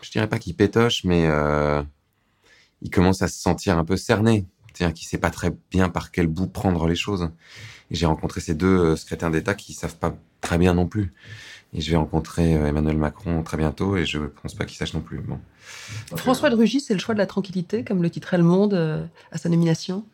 Je 0.00 0.10
dirais 0.10 0.28
pas 0.28 0.38
qu'il 0.38 0.54
pétoche, 0.54 1.04
mais 1.04 1.26
euh, 1.26 1.82
il 2.80 2.90
commence 2.90 3.22
à 3.22 3.28
se 3.28 3.38
sentir 3.38 3.76
un 3.78 3.84
peu 3.84 3.96
cerné 3.96 4.46
C'est-à-dire 4.74 5.06
sait 5.06 5.18
pas 5.18 5.30
très 5.30 5.52
bien 5.70 5.88
par 5.88 6.10
quel 6.10 6.26
bout 6.26 6.46
prendre 6.46 6.86
les 6.86 6.96
choses. 6.96 7.30
Et 7.90 7.94
j'ai 7.94 8.06
rencontré 8.06 8.40
ces 8.40 8.54
deux 8.54 8.66
euh, 8.66 8.96
secrétaires 8.96 9.30
d'État 9.30 9.54
qui 9.54 9.72
savent 9.72 9.96
pas 9.96 10.16
très 10.40 10.58
bien 10.58 10.74
non 10.74 10.86
plus. 10.86 11.12
Et 11.72 11.80
je 11.80 11.90
vais 11.90 11.96
rencontrer 11.96 12.56
euh, 12.56 12.66
Emmanuel 12.66 12.96
Macron 12.96 13.42
très 13.42 13.56
bientôt 13.56 13.96
et 13.96 14.06
je 14.06 14.18
pense 14.18 14.54
pas 14.54 14.64
qu'il 14.64 14.76
sache 14.76 14.94
non 14.94 15.00
plus. 15.00 15.18
Bon. 15.18 15.38
François 16.16 16.50
de 16.50 16.56
Rugy, 16.56 16.80
c'est 16.80 16.94
le 16.94 17.00
choix 17.00 17.14
de 17.14 17.18
la 17.18 17.26
tranquillité, 17.26 17.84
comme 17.84 18.02
le 18.02 18.10
titrait 18.10 18.38
Le 18.38 18.44
Monde 18.44 18.74
euh, 18.74 19.04
à 19.32 19.38
sa 19.38 19.48
nomination? 19.48 20.04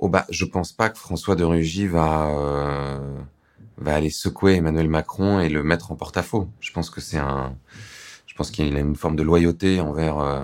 Oh 0.00 0.08
bah, 0.08 0.26
je 0.30 0.44
pense 0.44 0.72
pas 0.72 0.88
que 0.88 0.98
François 0.98 1.36
de 1.36 1.44
Rugy 1.44 1.86
va 1.86 2.28
euh, 2.30 3.20
va 3.78 3.94
aller 3.94 4.10
secouer 4.10 4.56
Emmanuel 4.56 4.88
Macron 4.88 5.38
et 5.38 5.48
le 5.48 5.62
mettre 5.62 5.92
en 5.92 5.96
porte-à-faux. 5.96 6.48
Je 6.60 6.72
pense 6.72 6.90
que 6.90 7.00
c'est 7.00 7.18
un, 7.18 7.54
je 8.26 8.34
pense 8.34 8.50
qu'il 8.50 8.76
a 8.76 8.80
une 8.80 8.96
forme 8.96 9.14
de 9.14 9.22
loyauté 9.22 9.80
envers 9.80 10.18
euh, 10.18 10.42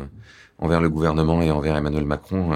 envers 0.59 0.80
le 0.80 0.88
gouvernement 0.88 1.42
et 1.42 1.50
envers 1.50 1.76
Emmanuel 1.76 2.04
Macron 2.04 2.52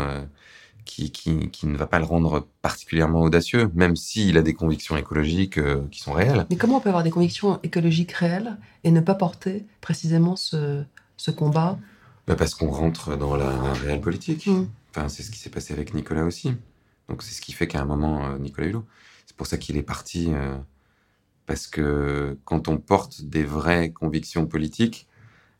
qui, 0.85 1.11
qui 1.11 1.51
qui 1.51 1.67
ne 1.67 1.77
va 1.77 1.87
pas 1.87 1.99
le 1.99 2.05
rendre 2.05 2.47
particulièrement 2.61 3.23
audacieux, 3.23 3.71
même 3.75 3.97
s'il 3.97 4.37
a 4.37 4.43
des 4.43 4.55
convictions 4.55 4.97
écologiques 4.97 5.59
euh, 5.59 5.87
qui 5.91 6.01
sont 6.01 6.13
réelles. 6.13 6.47
Mais 6.51 6.57
comment 6.57 6.77
on 6.77 6.81
peut 6.81 6.89
avoir 6.89 7.05
des 7.05 7.11
convictions 7.11 7.61
écologiques 7.63 8.13
réelles 8.13 8.57
et 8.85 8.91
ne 8.91 9.01
pas 9.01 9.15
porter 9.15 9.65
précisément 9.81 10.37
ce, 10.37 10.83
ce 11.17 11.31
combat? 11.31 11.79
Bah, 12.27 12.37
parce 12.37 12.55
qu'on 12.55 12.71
rentre 12.71 13.17
dans 13.17 13.37
la 13.37 13.73
réelle 13.73 14.01
politique. 14.01 14.47
Mm. 14.47 14.67
Enfin, 14.91 15.09
c'est 15.09 15.23
ce 15.23 15.31
qui 15.31 15.39
s'est 15.39 15.51
passé 15.51 15.73
avec 15.73 15.95
Nicolas 15.95 16.25
aussi. 16.25 16.55
Donc 17.09 17.23
c'est 17.23 17.35
ce 17.35 17.41
qui 17.41 17.53
fait 17.53 17.67
qu'à 17.67 17.81
un 17.81 17.85
moment, 17.85 18.27
euh, 18.27 18.39
Nicolas 18.39 18.69
Hulot, 18.69 18.85
c'est 19.27 19.37
pour 19.37 19.47
ça 19.47 19.59
qu'il 19.59 19.77
est 19.77 19.83
parti, 19.83 20.29
euh, 20.33 20.57
parce 21.47 21.67
que 21.67 22.39
quand 22.45 22.69
on 22.69 22.77
porte 22.77 23.23
des 23.23 23.45
vraies 23.45 23.91
convictions 23.91 24.47
politiques, 24.47 25.09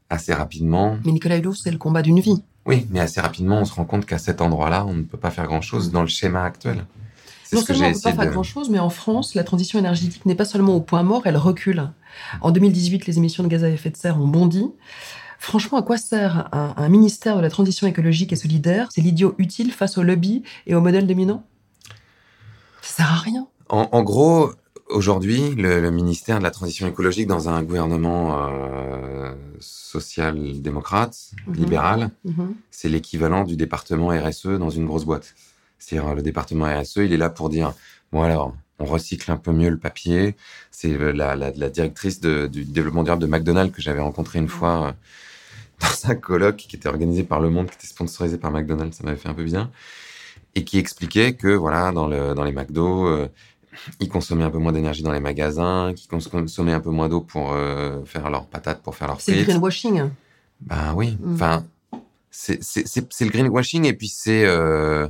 assez 0.09 0.35
rapidement, 0.35 0.99
Mais 1.05 1.13
Nicolas 1.13 1.39
Hulot, 1.39 1.55
c'est 1.55 1.71
le 1.71 1.79
combat 1.79 2.03
d'une 2.03 2.21
vie. 2.21 2.43
Oui, 2.67 2.87
mais 2.91 3.01
assez 3.01 3.21
rapidement, 3.21 3.59
on 3.61 3.65
se 3.65 3.75
rend 3.75 3.85
compte 3.85 4.07
qu'à 4.07 4.19
cet 4.19 4.41
endroit-là, 4.41 4.85
on 4.87 4.95
ne 4.95 5.03
peut 5.03 5.19
pas 5.19 5.31
faire 5.31 5.47
grand-chose 5.47 5.91
dans 5.91 6.03
le 6.03 6.09
schéma 6.09 6.45
actuel. 6.45 6.85
Non 7.53 7.61
ce 7.61 7.67
seulement 7.67 7.87
on 7.87 7.89
ne 7.91 7.95
peut 7.95 8.01
pas 8.01 8.13
faire 8.13 8.27
de... 8.27 8.31
grand-chose, 8.31 8.71
mais 8.71 8.79
en 8.79 8.89
France, 8.89 9.35
la 9.35 9.45
transition 9.45 9.79
énergétique 9.79 10.25
n'est 10.25 10.35
pas 10.35 10.45
seulement 10.45 10.75
au 10.75 10.81
point 10.81 11.03
mort, 11.03 11.23
elle 11.27 11.37
recule. 11.37 11.91
En 12.41 12.51
2018, 12.51 13.07
les 13.07 13.19
émissions 13.19 13.43
de 13.43 13.49
gaz 13.49 13.65
à 13.65 13.69
effet 13.69 13.91
de 13.91 13.97
serre 13.97 14.21
ont 14.21 14.29
bondi. 14.29 14.65
Franchement, 15.39 15.79
à 15.79 15.83
quoi 15.83 15.99
sert 15.99 16.49
un, 16.53 16.73
un 16.77 16.89
ministère 16.89 17.37
de 17.37 17.43
la 17.43 17.51
transition 17.51 17.87
écologique 17.87 18.33
et 18.33 18.37
solidaire 18.37 18.89
C'est 18.93 19.01
l'idiot 19.01 19.35
utile 19.39 19.73
face 19.73 19.99
au 19.99 20.03
lobby 20.03 20.45
et 20.67 20.75
au 20.75 20.81
modèle 20.81 21.07
dominant? 21.07 21.45
Ça 22.81 23.03
sert 23.03 23.13
à 23.13 23.17
rien. 23.17 23.49
En, 23.69 23.89
en 23.91 24.03
gros, 24.03 24.53
aujourd'hui, 24.93 25.55
le, 25.55 25.81
le 25.81 25.91
ministère 25.91 26.39
de 26.39 26.43
la 26.45 26.51
Transition 26.51 26.87
écologique 26.87 27.27
dans 27.27 27.49
un 27.49 27.63
gouvernement 27.63 28.49
euh, 28.49 29.35
social-démocrate, 29.61 31.17
Mhm. 31.47 31.55
libéral, 31.55 32.11
Mhm. 32.25 32.55
c'est 32.71 32.89
l'équivalent 32.89 33.45
du 33.45 33.57
département 33.57 34.09
RSE 34.09 34.47
dans 34.59 34.71
une 34.71 34.87
grosse 34.87 35.05
boîte. 35.05 35.35
C'est-à-dire, 35.79 36.15
le 36.15 36.23
département 36.23 36.67
RSE, 36.67 36.99
il 36.99 37.13
est 37.13 37.17
là 37.17 37.31
pour 37.31 37.49
dire, 37.49 37.75
bon 38.13 38.23
alors, 38.23 38.55
on 38.79 38.85
recycle 38.85 39.31
un 39.31 39.37
peu 39.37 39.53
mieux 39.53 39.69
le 39.71 39.79
papier. 39.79 40.35
C'est 40.71 40.97
la, 41.13 41.37
la, 41.37 41.51
la 41.51 41.69
directrice 41.71 42.21
de- 42.21 42.47
du 42.47 42.65
développement 42.65 43.03
durable 43.05 43.23
de 43.23 43.27
McDonald's 43.29 43.75
que 43.75 43.83
j'avais 43.83 44.01
rencontrée 44.01 44.39
une 44.39 44.49
fois 44.49 44.89
euh, 44.89 44.93
dans 45.81 46.11
un 46.11 46.15
colloque 46.15 46.57
qui 46.57 46.77
était 46.77 46.89
organisé 46.89 47.23
par 47.25 47.41
Le 47.41 47.51
Monde, 47.51 47.69
qui 47.69 47.77
était 47.77 47.87
sponsorisé 47.87 48.39
par 48.39 48.51
McDonald's, 48.51 48.97
ça 48.97 49.05
m'avait 49.05 49.17
fait 49.17 49.29
un 49.29 49.35
peu 49.35 49.45
bien, 49.45 49.71
et 50.55 50.65
qui 50.65 50.79
expliquait 50.79 51.35
que, 51.35 51.49
voilà, 51.49 51.93
dans, 51.93 52.07
le, 52.09 52.35
dans 52.35 52.45
les 52.45 52.53
McDo, 52.53 53.07
euh, 53.07 53.29
ils 54.01 54.09
consommaient 54.09 54.45
un 54.45 54.51
peu 54.51 54.59
moins 54.59 54.73
d'énergie 54.73 55.03
dans 55.03 55.13
les 55.13 55.21
magasins, 55.21 55.93
cons- 56.11 56.19
consommaient 56.31 56.73
un 56.73 56.81
peu 56.81 56.91
moins 56.91 57.09
d'eau 57.09 57.21
pour 57.21 57.53
euh, 57.53 58.05
faire 58.05 58.29
leurs 58.31 58.47
patates, 58.47 58.83
pour 58.83 58.95
faire 58.97 59.09
leurs 59.09 59.21
C'est 59.21 59.33
le 59.33 59.39
frites. 59.39 59.49
greenwashing. 59.51 60.11
Ben 60.61 60.95
oui, 60.95 61.17
Mm. 61.21 61.35
enfin, 61.35 61.65
c'est 62.31 62.59
le 63.21 63.29
greenwashing 63.31 63.85
et 63.85 63.93
puis 63.95 64.09
c'est 64.09 64.45
euh, 64.47 65.09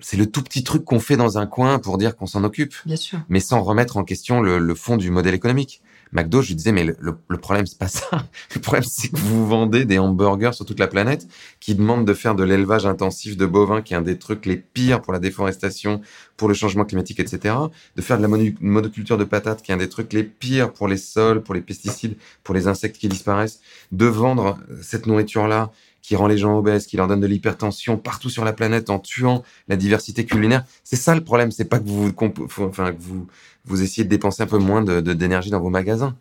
c'est 0.00 0.16
le 0.16 0.26
tout 0.26 0.42
petit 0.42 0.64
truc 0.64 0.84
qu'on 0.84 0.98
fait 0.98 1.16
dans 1.16 1.38
un 1.38 1.46
coin 1.46 1.78
pour 1.78 1.96
dire 1.96 2.16
qu'on 2.16 2.26
s'en 2.26 2.42
occupe, 2.44 2.74
Bien 2.86 2.96
sûr. 2.96 3.20
mais 3.28 3.38
sans 3.40 3.62
remettre 3.62 3.96
en 3.96 4.04
question 4.04 4.40
le, 4.40 4.58
le 4.58 4.74
fond 4.74 4.96
du 4.96 5.10
modèle 5.10 5.34
économique. 5.34 5.80
McDo, 6.12 6.42
je 6.42 6.48
lui 6.48 6.54
disais, 6.54 6.72
mais 6.72 6.84
le, 6.84 7.36
problème, 7.38 7.66
c'est 7.66 7.78
pas 7.78 7.88
ça. 7.88 8.06
Le 8.54 8.60
problème, 8.60 8.84
c'est 8.84 9.08
que 9.08 9.16
vous 9.16 9.46
vendez 9.46 9.84
des 9.84 9.98
hamburgers 9.98 10.52
sur 10.52 10.66
toute 10.66 10.78
la 10.78 10.86
planète 10.86 11.26
qui 11.58 11.74
demandent 11.74 12.06
de 12.06 12.14
faire 12.14 12.34
de 12.34 12.44
l'élevage 12.44 12.86
intensif 12.86 13.36
de 13.36 13.46
bovins, 13.46 13.82
qui 13.82 13.94
est 13.94 13.96
un 13.96 14.02
des 14.02 14.18
trucs 14.18 14.44
les 14.46 14.56
pires 14.56 15.00
pour 15.00 15.12
la 15.12 15.18
déforestation, 15.18 16.00
pour 16.36 16.48
le 16.48 16.54
changement 16.54 16.84
climatique, 16.84 17.18
etc. 17.18 17.54
De 17.96 18.02
faire 18.02 18.18
de 18.18 18.22
la 18.22 18.28
mono- 18.28 18.52
monoculture 18.60 19.16
de 19.16 19.24
patates, 19.24 19.62
qui 19.62 19.70
est 19.72 19.74
un 19.74 19.78
des 19.78 19.88
trucs 19.88 20.12
les 20.12 20.24
pires 20.24 20.72
pour 20.72 20.86
les 20.86 20.98
sols, 20.98 21.42
pour 21.42 21.54
les 21.54 21.62
pesticides, 21.62 22.16
pour 22.44 22.54
les 22.54 22.68
insectes 22.68 22.96
qui 22.98 23.08
disparaissent. 23.08 23.60
De 23.90 24.06
vendre 24.06 24.58
cette 24.82 25.06
nourriture-là 25.06 25.70
qui 26.02 26.16
rend 26.16 26.26
les 26.26 26.36
gens 26.36 26.58
obèses, 26.58 26.86
qui 26.86 26.96
leur 26.96 27.06
donne 27.06 27.20
de 27.20 27.26
l'hypertension 27.26 27.96
partout 27.96 28.28
sur 28.28 28.44
la 28.44 28.52
planète 28.52 28.90
en 28.90 28.98
tuant 28.98 29.42
la 29.68 29.76
diversité 29.76 30.26
culinaire. 30.26 30.64
C'est 30.84 30.96
ça 30.96 31.14
le 31.14 31.22
problème, 31.22 31.52
c'est 31.52 31.64
pas 31.64 31.78
que 31.78 31.88
vous, 31.88 32.12
enfin, 32.58 32.92
que 32.92 33.00
vous, 33.00 33.28
vous 33.64 33.82
essayez 33.82 34.04
de 34.04 34.10
dépenser 34.10 34.42
un 34.42 34.46
peu 34.46 34.58
moins 34.58 34.82
de- 34.82 35.00
de- 35.00 35.12
d'énergie 35.12 35.50
dans 35.50 35.60
vos 35.60 35.70
magasins. 35.70 36.14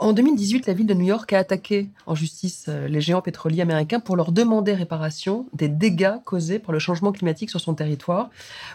En 0.00 0.12
2018, 0.12 0.66
la 0.66 0.72
ville 0.74 0.88
de 0.88 0.94
New 0.94 1.06
York 1.06 1.32
a 1.32 1.38
attaqué 1.38 1.88
en 2.06 2.16
justice 2.16 2.64
euh, 2.68 2.88
les 2.88 3.00
géants 3.00 3.22
pétroliers 3.22 3.60
américains 3.62 4.00
pour 4.00 4.16
leur 4.16 4.32
demander 4.32 4.74
réparation 4.74 5.46
des 5.52 5.68
dégâts 5.68 6.14
causés 6.24 6.58
par 6.58 6.72
le 6.72 6.80
changement 6.80 7.12
climatique 7.12 7.48
sur 7.48 7.60
son 7.60 7.74
territoire. 7.74 8.28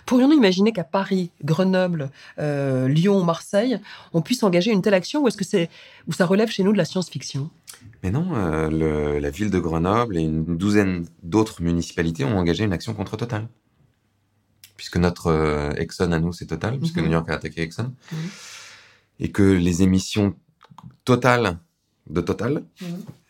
Pourrions-nous 0.06 0.38
imaginer 0.38 0.72
qu'à 0.72 0.86
Paris, 0.86 1.30
Grenoble, 1.44 2.10
euh, 2.40 2.88
Lyon, 2.88 3.22
Marseille, 3.26 3.80
on 4.14 4.22
puisse 4.22 4.44
engager 4.44 4.72
une 4.72 4.82
telle 4.82 4.94
action 4.94 5.22
ou 5.24 5.28
est-ce 5.28 5.36
que 5.36 5.44
c'est 5.44 5.70
ou 6.08 6.14
ça 6.14 6.26
relève 6.26 6.50
chez 6.50 6.64
nous 6.64 6.72
de 6.72 6.78
la 6.78 6.86
science-fiction? 6.86 7.50
Mais 8.02 8.10
non, 8.10 8.28
euh, 8.36 8.70
le- 8.70 9.20
la 9.20 9.30
ville 9.30 9.50
de 9.52 9.60
Grenoble 9.60 10.16
et 10.18 10.22
une 10.22 10.56
douzaine 10.56 11.06
d'autres 11.22 11.62
municipalités 11.62 12.24
ont 12.24 12.38
engagé 12.38 12.64
une 12.64 12.72
action 12.74 12.94
contre 12.94 13.18
Total. 13.18 13.46
Puisque 14.84 14.98
notre 14.98 15.28
euh, 15.28 15.72
Exxon 15.78 16.12
à 16.12 16.20
nous, 16.20 16.34
c'est 16.34 16.46
Total, 16.46 16.78
puisque 16.78 16.98
Mhm. 16.98 17.06
New 17.06 17.12
York 17.14 17.30
a 17.30 17.36
attaqué 17.36 17.62
Exxon. 17.62 17.94
Et 19.22 19.32
que 19.32 19.42
les 19.42 19.82
émissions 19.82 20.36
totales 21.06 21.58
de 22.10 22.20
Total, 22.20 22.64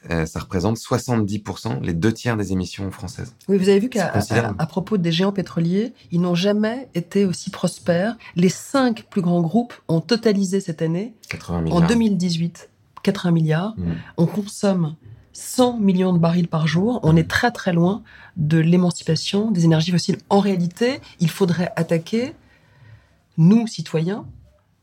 euh, 0.09 0.25
ça 0.25 0.39
représente 0.39 0.77
70%, 0.77 1.79
les 1.79 1.93
deux 1.93 2.11
tiers 2.11 2.37
des 2.37 2.53
émissions 2.53 2.89
françaises. 2.89 3.35
Oui, 3.47 3.59
vous 3.59 3.69
avez 3.69 3.77
vu 3.79 3.89
qu'à 3.89 4.11
à- 4.57 4.65
propos 4.65 4.97
des 4.97 5.11
géants 5.11 5.31
pétroliers, 5.31 5.93
ils 6.11 6.19
n'ont 6.21 6.33
jamais 6.33 6.89
été 6.95 7.23
aussi 7.23 7.51
prospères. 7.51 8.17
Les 8.35 8.49
cinq 8.49 9.05
plus 9.11 9.21
grands 9.21 9.41
groupes 9.41 9.75
ont 9.87 10.01
totalisé 10.01 10.59
cette 10.59 10.81
année, 10.81 11.13
80 11.29 11.59
en 11.59 11.61
milliards. 11.61 11.87
2018, 11.87 12.71
80 13.03 13.31
milliards. 13.31 13.75
Mhm. 13.77 13.95
On 14.17 14.25
consomme 14.25 14.95
100 15.33 15.79
millions 15.79 16.13
de 16.13 16.19
barils 16.19 16.47
par 16.47 16.67
jour. 16.67 16.99
On 17.03 17.15
est 17.15 17.29
très 17.29 17.51
très 17.51 17.73
loin 17.73 18.03
de 18.37 18.59
l'émancipation 18.59 19.51
des 19.51 19.65
énergies 19.65 19.91
fossiles. 19.91 20.17
En 20.29 20.39
réalité, 20.39 21.01
il 21.19 21.29
faudrait 21.29 21.73
attaquer, 21.75 22.33
nous, 23.37 23.67
citoyens, 23.67 24.25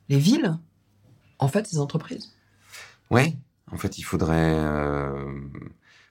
les 0.09 0.19
villes, 0.19 0.59
en 1.39 1.49
fait, 1.49 1.67
ces 1.67 1.79
entreprises. 1.79 2.35
Ouais, 3.11 3.35
en 3.73 3.77
fait, 3.77 3.99
il 3.99 4.03
faudrait, 4.03 4.55
euh, 4.59 5.33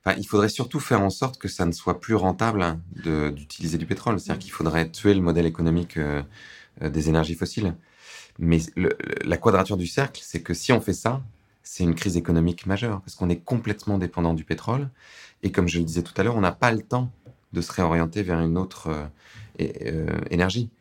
enfin, 0.03 0.17
il 0.17 0.25
faudrait 0.25 0.49
surtout 0.49 0.79
faire 0.79 1.01
en 1.01 1.09
sorte 1.09 1.37
que 1.37 1.47
ça 1.47 1.65
ne 1.65 1.71
soit 1.71 1.99
plus 1.99 2.15
rentable 2.15 2.61
hein, 2.61 2.81
d'utiliser 2.95 3.77
du 3.77 3.85
pétrole. 3.85 4.19
C'est-à-dire 4.19 4.39
qu'il 4.39 4.51
faudrait 4.51 4.89
tuer 4.89 5.13
le 5.13 5.21
modèle 5.21 5.45
économique 5.45 5.97
euh, 5.97 6.23
euh, 6.81 6.89
des 6.89 7.09
énergies 7.09 7.35
fossiles. 7.35 7.75
Mais 8.37 8.59
la 9.25 9.35
quadrature 9.35 9.75
du 9.75 9.85
cercle, 9.85 10.21
c'est 10.23 10.41
que 10.41 10.53
si 10.53 10.71
on 10.71 10.79
fait 10.79 10.93
ça, 10.93 11.21
c'est 11.71 11.83
une 11.83 11.93
crise 11.93 12.17
économique 12.17 12.65
majeure 12.65 12.99
parce 13.01 13.13
qu'on 13.13 13.29
est 13.29 13.43
complètement 13.43 13.99
dépendant 13.99 14.33
du 14.33 14.43
pétrole. 14.43 14.89
Et 15.43 15.51
comme 15.51 15.67
je 15.67 15.77
le 15.77 15.85
disais 15.85 16.01
tout 16.01 16.13
à 16.17 16.23
l'heure, 16.23 16.35
on 16.35 16.41
n'a 16.41 16.51
pas 16.51 16.71
le 16.71 16.81
temps 16.81 17.11
de 17.53 17.61
se 17.61 17.71
réorienter 17.71 18.23
vers 18.23 18.39
une 18.39 18.57
autre 18.57 18.87
euh, 18.87 19.05
euh, 19.61 20.19
énergie. 20.31 20.71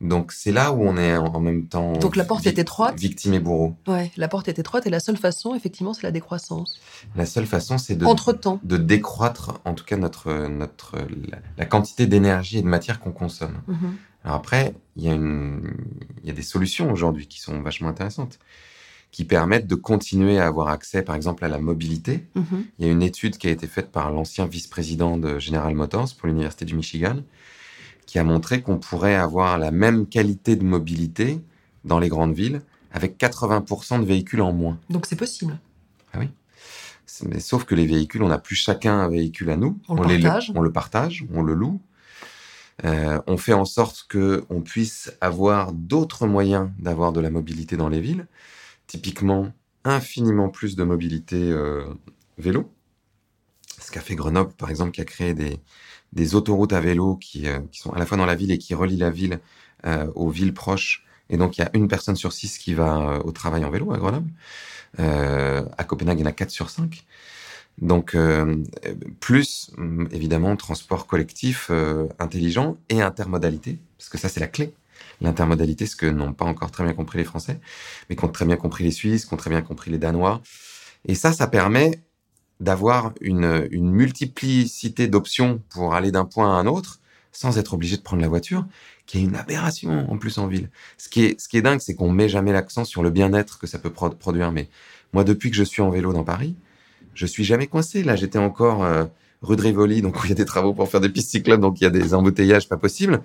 Donc 0.00 0.30
c'est 0.30 0.52
là 0.52 0.70
où 0.72 0.84
on 0.84 0.96
est 0.98 1.16
en, 1.16 1.40
même 1.40 1.66
temps. 1.66 1.94
Donc, 1.94 2.14
la 2.14 2.24
porte 2.24 2.46
est 2.46 2.60
étroite. 2.60 2.96
Victime 2.96 3.34
et 3.34 3.40
bourreau. 3.40 3.74
Ouais, 3.88 4.12
la 4.16 4.28
porte 4.28 4.46
est 4.46 4.56
étroite 4.60 4.86
et 4.86 4.90
la 4.90 5.00
seule 5.00 5.16
façon, 5.16 5.52
effectivement, 5.56 5.94
c'est 5.94 6.04
la 6.04 6.12
décroissance. 6.12 6.78
La 7.16 7.26
seule 7.26 7.46
façon, 7.46 7.76
c'est 7.76 7.96
de 7.96 8.06
Entre-temps, 8.06 8.60
de 8.62 8.76
décroître 8.76 9.60
en 9.64 9.74
tout 9.74 9.84
cas 9.84 9.96
notre 9.96 10.46
notre 10.46 10.96
la, 11.28 11.38
la 11.58 11.64
quantité 11.64 12.06
d'énergie 12.06 12.58
et 12.58 12.62
de 12.62 12.68
matière 12.68 13.00
qu'on 13.00 13.12
consomme. 13.12 13.62
Mhm. 13.66 13.96
Alors 14.22 14.36
après, 14.36 14.74
il 14.94 15.02
y 15.02 15.08
a 15.08 15.12
une 15.12 15.74
il 16.22 16.28
y 16.28 16.30
a 16.30 16.34
des 16.34 16.42
solutions 16.42 16.92
aujourd'hui 16.92 17.26
qui 17.26 17.40
sont 17.40 17.62
vachement 17.62 17.88
intéressantes 17.88 18.38
qui 19.16 19.24
permettent 19.24 19.66
de 19.66 19.76
continuer 19.76 20.38
à 20.38 20.46
avoir 20.46 20.68
accès 20.68 21.00
par 21.02 21.14
exemple 21.16 21.42
à 21.42 21.48
la 21.48 21.58
mobilité. 21.58 22.26
Mhm. 22.34 22.64
Il 22.78 22.84
y 22.86 22.88
a 22.90 22.92
une 22.92 23.02
étude 23.02 23.38
qui 23.38 23.48
a 23.48 23.50
été 23.50 23.66
faite 23.66 23.90
par 23.90 24.10
l'ancien 24.10 24.44
vice-président 24.44 25.16
de 25.16 25.38
General 25.38 25.74
Motors 25.74 26.14
pour 26.18 26.28
l'université 26.28 26.66
du 26.66 26.74
Michigan 26.74 27.16
qui 28.04 28.18
a 28.18 28.24
montré 28.24 28.60
qu'on 28.60 28.76
pourrait 28.76 29.14
avoir 29.14 29.56
la 29.56 29.70
même 29.70 30.04
qualité 30.06 30.54
de 30.54 30.64
mobilité 30.64 31.40
dans 31.86 31.98
les 31.98 32.10
grandes 32.10 32.34
villes 32.34 32.60
avec 32.92 33.16
80% 33.16 34.00
de 34.00 34.04
véhicules 34.04 34.42
en 34.42 34.52
moins. 34.52 34.78
donc 34.90 35.06
c'est 35.06 35.16
possible. 35.16 35.58
C'est- 37.06 37.26
Mais 37.26 37.40
sauf 37.40 37.64
que 37.64 37.74
les 37.74 37.86
véhicules, 37.86 38.22
on 38.22 38.28
n'a 38.28 38.38
plus 38.38 38.56
chacun 38.56 38.98
un 39.00 39.08
véhicule 39.08 39.48
à 39.50 39.56
nous. 39.56 39.78
On 39.88 39.94
le 39.94 40.08
les- 40.16 40.20
partage. 40.22 40.52
on 40.54 40.60
le 40.60 40.72
partage, 40.72 41.24
on 41.32 41.42
le 41.42 41.54
loue. 41.54 41.80
Euh, 42.84 43.18
on 43.26 43.38
fait 43.38 43.54
en 43.54 43.64
sorte 43.64 44.04
que 44.10 44.44
on 44.50 44.60
puisse 44.60 45.10
avoir 45.22 45.72
d'autres 45.72 46.26
moyens 46.26 46.68
d'avoir 46.78 47.12
de 47.12 47.20
la 47.20 47.30
mobilité 47.30 47.76
dans 47.78 47.88
les 47.88 48.00
villes. 48.02 48.26
Typiquement, 48.86 49.52
infiniment 49.84 50.48
plus 50.48 50.76
de 50.76 50.84
mobilité 50.84 51.36
euh, 51.36 51.84
vélo. 52.38 52.72
Ce 53.80 53.90
qu'a 53.90 54.00
fait 54.00 54.14
Grenoble, 54.14 54.52
par 54.52 54.70
exemple, 54.70 54.92
qui 54.92 55.00
a 55.00 55.04
créé 55.04 55.34
des, 55.34 55.58
des 56.12 56.34
autoroutes 56.34 56.72
à 56.72 56.80
vélo 56.80 57.16
qui, 57.16 57.48
euh, 57.48 57.60
qui 57.70 57.80
sont 57.80 57.92
à 57.92 57.98
la 57.98 58.06
fois 58.06 58.16
dans 58.16 58.26
la 58.26 58.34
ville 58.34 58.50
et 58.50 58.58
qui 58.58 58.74
relient 58.74 58.96
la 58.96 59.10
ville 59.10 59.40
euh, 59.84 60.10
aux 60.14 60.30
villes 60.30 60.54
proches. 60.54 61.04
Et 61.28 61.36
donc, 61.36 61.58
il 61.58 61.62
y 61.62 61.64
a 61.64 61.70
une 61.74 61.88
personne 61.88 62.16
sur 62.16 62.32
six 62.32 62.58
qui 62.58 62.74
va 62.74 62.98
euh, 62.98 63.18
au 63.20 63.32
travail 63.32 63.64
en 63.64 63.70
vélo 63.70 63.92
à 63.92 63.98
Grenoble. 63.98 64.30
Euh, 65.00 65.64
à 65.76 65.84
Copenhague, 65.84 66.18
il 66.18 66.22
y 66.22 66.24
en 66.24 66.28
a 66.28 66.32
4 66.32 66.50
sur 66.50 66.70
5. 66.70 67.04
Donc, 67.78 68.14
euh, 68.14 68.62
plus, 69.20 69.70
hum, 69.76 70.08
évidemment, 70.12 70.56
transport 70.56 71.06
collectif 71.06 71.68
euh, 71.70 72.08
intelligent 72.18 72.78
et 72.88 73.02
intermodalité, 73.02 73.78
parce 73.98 74.08
que 74.08 74.18
ça, 74.18 74.28
c'est 74.28 74.40
la 74.40 74.48
clé. 74.48 74.72
L'intermodalité, 75.20 75.86
ce 75.86 75.96
que 75.96 76.06
n'ont 76.06 76.32
pas 76.32 76.44
encore 76.44 76.70
très 76.70 76.84
bien 76.84 76.92
compris 76.92 77.18
les 77.18 77.24
Français, 77.24 77.60
mais 78.08 78.16
qu'ont 78.16 78.28
très 78.28 78.44
bien 78.44 78.56
compris 78.56 78.84
les 78.84 78.90
Suisses, 78.90 79.24
qu'ont 79.24 79.36
très 79.36 79.50
bien 79.50 79.62
compris 79.62 79.90
les 79.90 79.98
Danois. 79.98 80.42
Et 81.06 81.14
ça, 81.14 81.32
ça 81.32 81.46
permet 81.46 82.02
d'avoir 82.60 83.12
une, 83.20 83.68
une 83.70 83.90
multiplicité 83.90 85.08
d'options 85.08 85.62
pour 85.70 85.94
aller 85.94 86.10
d'un 86.10 86.24
point 86.24 86.48
à 86.54 86.60
un 86.60 86.66
autre, 86.66 87.00
sans 87.32 87.58
être 87.58 87.74
obligé 87.74 87.96
de 87.98 88.02
prendre 88.02 88.22
la 88.22 88.28
voiture, 88.28 88.66
qui 89.04 89.18
est 89.18 89.22
une 89.22 89.36
aberration 89.36 90.10
en 90.10 90.16
plus 90.16 90.38
en 90.38 90.46
ville. 90.46 90.70
Ce 90.96 91.08
qui 91.08 91.24
est, 91.24 91.40
ce 91.40 91.48
qui 91.48 91.58
est 91.58 91.62
dingue, 91.62 91.80
c'est 91.80 91.94
qu'on 91.94 92.10
met 92.10 92.28
jamais 92.28 92.52
l'accent 92.52 92.84
sur 92.84 93.02
le 93.02 93.10
bien-être 93.10 93.58
que 93.58 93.66
ça 93.66 93.78
peut 93.78 93.90
pro- 93.90 94.10
produire. 94.10 94.52
Mais 94.52 94.68
moi, 95.12 95.22
depuis 95.22 95.50
que 95.50 95.56
je 95.56 95.64
suis 95.64 95.82
en 95.82 95.90
vélo 95.90 96.12
dans 96.14 96.24
Paris, 96.24 96.56
je 97.14 97.26
suis 97.26 97.44
jamais 97.44 97.66
coincé. 97.66 98.02
Là, 98.02 98.16
j'étais 98.16 98.38
encore 98.38 98.84
euh, 98.84 99.04
rue 99.42 99.56
de 99.56 99.62
Rivoli, 99.62 100.00
donc 100.00 100.16
où 100.16 100.24
il 100.24 100.30
y 100.30 100.32
a 100.32 100.34
des 100.34 100.46
travaux 100.46 100.72
pour 100.72 100.88
faire 100.88 101.00
des 101.00 101.10
pistes 101.10 101.30
cyclables, 101.30 101.62
donc 101.62 101.80
il 101.80 101.84
y 101.84 101.86
a 101.86 101.90
des 101.90 102.14
embouteillages 102.14 102.68
pas 102.68 102.78
possibles. 102.78 103.22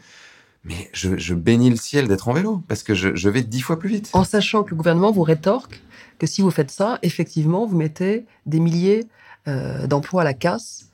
Mais 0.64 0.90
je, 0.94 1.18
je 1.18 1.34
bénis 1.34 1.70
le 1.72 1.76
ciel 1.76 2.08
d'être 2.08 2.28
en 2.28 2.34
vélo 2.34 2.64
parce 2.68 2.84
que 2.84 2.94
je, 2.94 3.16
je 3.16 3.30
vais 3.30 3.42
dix 3.42 3.62
fois 3.62 3.80
plus 3.80 3.90
vite. 3.90 4.10
En 4.14 4.24
sachant 4.24 4.64
que 4.64 4.70
le 4.72 4.76
gouvernement 4.76 5.12
vous 5.12 5.24
rétorque 5.24 5.82
que 6.20 6.28
si 6.28 6.42
vous 6.44 6.52
faites 6.52 6.70
ça, 6.70 7.00
effectivement, 7.02 7.66
vous 7.66 7.76
mettez 7.76 8.26
des 8.46 8.60
milliers 8.60 9.08
euh, 9.48 9.88
d'emplois 9.88 10.22
à 10.22 10.26
la 10.26 10.36
casse. 10.36 10.86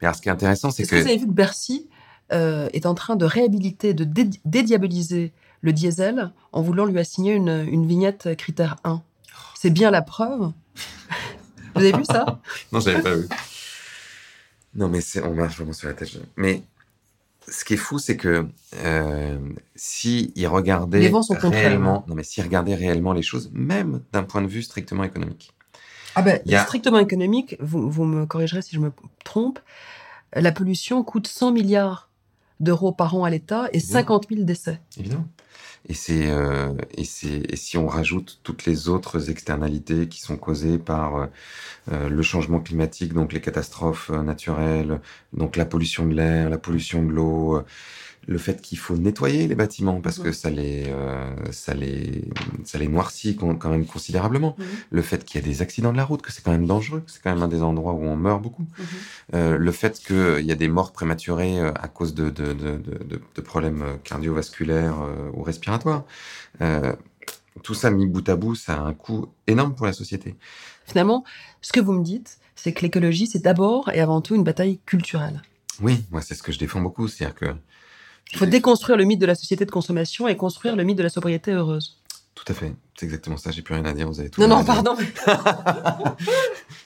Mais 0.00 0.06
alors, 0.06 0.16
ce 0.16 0.20
qui 0.22 0.28
est 0.28 0.32
intéressant, 0.32 0.70
c'est 0.70 0.82
Est-ce 0.82 0.90
que, 0.90 0.96
que 0.96 1.00
vous 1.02 1.08
avez 1.08 1.16
vu 1.18 1.26
que 1.26 1.32
Bercy 1.32 1.88
euh, 2.32 2.68
est 2.74 2.84
en 2.84 2.94
train 2.94 3.16
de 3.16 3.24
réhabiliter, 3.24 3.94
de 3.94 4.04
dé- 4.04 4.28
dédiaboliser 4.44 5.32
le 5.62 5.72
diesel 5.72 6.30
en 6.52 6.60
voulant 6.60 6.84
lui 6.84 6.98
assigner 6.98 7.32
une, 7.34 7.66
une 7.70 7.86
vignette 7.86 8.36
critère 8.36 8.76
1 8.84 9.02
C'est 9.58 9.70
bien 9.70 9.90
la 9.90 10.02
preuve? 10.02 10.52
vous 11.74 11.80
avez 11.80 11.92
vu 11.96 12.04
ça? 12.04 12.40
Non, 12.72 12.80
j'avais 12.80 13.00
pas 13.02 13.14
vu. 13.14 13.28
Non, 14.74 14.88
mais 14.88 15.00
c'est, 15.00 15.22
on 15.24 15.34
marche 15.34 15.56
vraiment 15.56 15.72
sur 15.72 15.88
la 15.88 15.94
tête. 15.94 16.10
je- 16.10 16.18
Mais 16.36 16.62
ce 17.50 17.64
qui 17.64 17.74
est 17.74 17.78
fou, 17.78 17.98
c'est 17.98 18.16
que 18.16 18.46
euh, 18.84 19.38
si 19.74 20.32
ils 20.36 20.46
regardaient 20.46 21.00
Les 21.00 21.10
sont 21.10 21.34
réellement, 21.42 22.04
non 22.08 22.14
mais 22.14 22.22
s'ils 22.22 22.44
regardaient 22.44 22.74
réellement 22.74 23.12
les 23.12 23.22
choses, 23.22 23.50
même 23.52 24.02
d'un 24.12 24.22
point 24.22 24.42
de 24.42 24.46
vue 24.46 24.62
strictement 24.62 25.04
économique. 25.04 25.52
Ah 26.14 26.22
ben, 26.22 26.40
a- 26.50 26.64
strictement 26.64 26.98
économique, 26.98 27.56
vous, 27.60 27.90
vous 27.90 28.04
me 28.04 28.26
corrigerez 28.26 28.62
si 28.62 28.74
je 28.76 28.80
me 28.80 28.92
trompe, 29.24 29.58
la 30.34 30.52
pollution 30.52 31.02
coûte 31.02 31.26
100 31.26 31.52
milliards 31.52 32.09
d'euros 32.60 32.92
par 32.92 33.14
an 33.16 33.24
à 33.24 33.30
l'État 33.30 33.68
et 33.72 33.80
50 33.80 34.28
000 34.30 34.44
décès. 34.44 34.80
Évidemment. 34.98 35.26
Et 35.88 35.94
c'est 35.94 36.30
euh, 36.30 36.72
et 36.96 37.04
c'est 37.04 37.50
et 37.50 37.56
si 37.56 37.78
on 37.78 37.86
rajoute 37.86 38.40
toutes 38.42 38.66
les 38.66 38.88
autres 38.88 39.30
externalités 39.30 40.08
qui 40.08 40.20
sont 40.20 40.36
causées 40.36 40.78
par 40.78 41.16
euh, 41.16 41.26
euh, 41.90 42.08
le 42.10 42.22
changement 42.22 42.60
climatique, 42.60 43.14
donc 43.14 43.32
les 43.32 43.40
catastrophes 43.40 44.10
naturelles, 44.10 45.00
donc 45.32 45.56
la 45.56 45.64
pollution 45.64 46.06
de 46.06 46.14
l'air, 46.14 46.50
la 46.50 46.58
pollution 46.58 47.02
de 47.02 47.10
l'eau, 47.10 47.62
le 48.26 48.38
fait 48.38 48.60
qu'il 48.60 48.78
faut 48.78 48.96
nettoyer 48.96 49.48
les 49.48 49.54
bâtiments 49.54 50.00
parce 50.00 50.18
que 50.18 50.30
ça 50.30 50.50
les 50.50 50.84
euh, 50.88 51.34
ça 51.52 51.74
les 51.74 52.24
ça 52.64 52.78
les 52.78 52.86
noircit 52.86 53.36
quand 53.36 53.68
même 53.70 53.86
considérablement. 53.86 54.54
Mhm. 54.58 54.64
Le 54.90 55.02
fait 55.02 55.24
qu'il 55.24 55.40
y 55.40 55.44
a 55.44 55.46
des 55.46 55.62
accidents 55.62 55.90
de 55.92 55.96
la 55.96 56.04
route, 56.04 56.22
que 56.22 56.30
c'est 56.30 56.42
quand 56.44 56.52
même 56.52 56.66
dangereux, 56.66 57.00
que 57.00 57.10
c'est 57.10 57.22
quand 57.22 57.32
même 57.32 57.42
un 57.42 57.48
des 57.48 57.62
endroits 57.62 57.94
où 57.94 58.02
on 58.04 58.16
meurt 58.16 58.40
beaucoup. 58.42 58.66
Mhm. 58.78 58.84
Euh, 59.34 59.56
le 59.58 59.72
fait 59.72 59.98
qu'il 59.98 60.44
y 60.44 60.52
a 60.52 60.54
des 60.54 60.68
morts 60.68 60.92
prématurées 60.92 61.58
euh, 61.58 61.72
à 61.74 61.88
cause 61.88 62.14
de, 62.14 62.30
de, 62.30 62.52
de, 62.52 62.76
de, 62.76 63.04
de- 63.04 63.20
de 63.34 63.40
problèmes 63.40 63.82
euh, 63.82 63.96
cardiovasculaires 64.04 65.00
euh, 65.00 65.30
ou 65.32 65.42
respiratoires. 65.42 66.04
Euh, 66.60 66.94
tout 67.62 67.74
ça 67.74 67.90
mis 67.90 68.06
bout 68.06 68.26
à 68.28 68.36
bout, 68.36 68.54
ça 68.54 68.74
a 68.74 68.80
un 68.80 68.94
coût 68.94 69.26
énorme 69.46 69.74
pour 69.74 69.86
la 69.86 69.92
société. 69.92 70.36
Finalement, 70.86 71.24
ce 71.62 71.72
que 71.72 71.80
vous 71.80 71.92
me 71.92 72.04
dites, 72.04 72.38
c'est 72.54 72.72
que 72.72 72.82
l'écologie, 72.82 73.26
c'est 73.26 73.42
d'abord 73.42 73.88
et 73.90 74.00
avant 74.00 74.20
tout 74.20 74.34
une 74.34 74.44
bataille 74.44 74.78
culturelle. 74.86 75.42
Oui, 75.82 76.04
moi 76.10 76.20
c'est 76.20 76.34
ce 76.34 76.42
que 76.42 76.52
je 76.52 76.58
défends 76.58 76.80
beaucoup, 76.80 77.08
c'est-à-dire 77.08 77.34
que 77.34 77.46
Il 78.32 78.38
faut 78.38 78.46
déconstruire 78.46 78.96
le 78.96 79.04
mythe 79.04 79.20
de 79.20 79.26
la 79.26 79.34
société 79.34 79.64
de 79.66 79.70
consommation 79.70 80.28
et 80.28 80.36
construire 80.36 80.76
le 80.76 80.84
mythe 80.84 80.98
de 80.98 81.02
la 81.02 81.08
sobriété 81.08 81.52
heureuse. 81.52 81.96
tout 82.34 82.44
à 82.48 82.54
fait, 82.54 82.72
c'est 82.96 83.04
exactement 83.06 83.36
ça. 83.36 83.50
J'ai 83.50 83.62
plus 83.62 83.74
rien 83.74 83.84
à 83.84 83.92
dire. 83.92 84.08
Vous 84.08 84.20
avez 84.20 84.30
tout. 84.30 84.40
Non, 84.40 84.48
non, 84.48 84.64
pardon. 84.64 84.96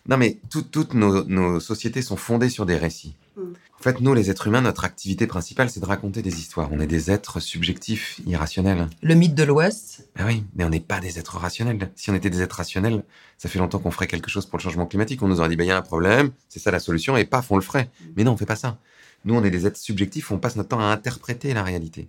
Non, 0.06 0.18
mais 0.18 0.38
tout- 0.50 0.62
toutes 0.62 0.92
nos, 0.92 1.24
nos 1.24 1.60
sociétés 1.60 2.02
sont 2.02 2.16
fondées 2.16 2.50
sur 2.50 2.66
des 2.66 2.76
récits. 2.76 3.14
Mm. 3.36 3.40
En 3.80 3.82
fait, 3.82 4.00
nous, 4.00 4.12
les 4.14 4.30
êtres 4.30 4.46
humains, 4.46 4.60
notre 4.60 4.84
activité 4.84 5.26
principale, 5.26 5.70
c'est 5.70 5.80
de 5.80 5.86
raconter 5.86 6.20
des 6.20 6.38
histoires. 6.38 6.68
On 6.72 6.80
est 6.80 6.86
des 6.86 7.10
êtres 7.10 7.40
subjectifs, 7.40 8.20
irrationnels. 8.26 8.88
Le 9.02 9.14
mythe 9.14 9.34
de 9.34 9.44
l'Ouest, 9.44 10.08
Ah 10.18 10.24
oui, 10.26 10.44
mais 10.54 10.64
on 10.64 10.68
n'est 10.70 10.80
pas 10.80 11.00
des 11.00 11.18
êtres 11.18 11.38
rationnels. 11.38 11.90
Si 11.96 12.10
on 12.10 12.14
était 12.14 12.28
des 12.30 12.42
êtres 12.42 12.56
rationnels, 12.56 13.02
ça 13.38 13.48
fait 13.48 13.58
longtemps 13.58 13.78
qu'on 13.78 13.90
ferait 13.90 14.06
quelque 14.06 14.30
chose 14.30 14.44
pour 14.46 14.58
le 14.58 14.62
changement 14.62 14.86
climatique. 14.86 15.22
On 15.22 15.28
nous 15.28 15.40
aurait 15.40 15.48
dit, 15.48 15.56
bah, 15.56 15.64
il 15.64 15.68
y 15.68 15.70
a 15.72 15.76
un 15.76 15.82
problème, 15.82 16.30
c'est 16.50 16.60
ça 16.60 16.70
la 16.70 16.80
solution, 16.80 17.16
et 17.16 17.24
paf, 17.24 17.50
on 17.50 17.56
le 17.56 17.62
ferait. 17.62 17.90
Mais 18.16 18.24
non, 18.24 18.32
on 18.32 18.36
fait 18.36 18.46
pas 18.46 18.56
ça. 18.56 18.78
Nous, 19.24 19.34
on 19.34 19.44
est 19.44 19.50
des 19.50 19.66
êtres 19.66 19.78
subjectifs, 19.78 20.30
on 20.30 20.38
passe 20.38 20.56
notre 20.56 20.70
temps 20.70 20.80
à 20.80 20.84
interpréter 20.84 21.54
la 21.54 21.62
réalité. 21.62 22.08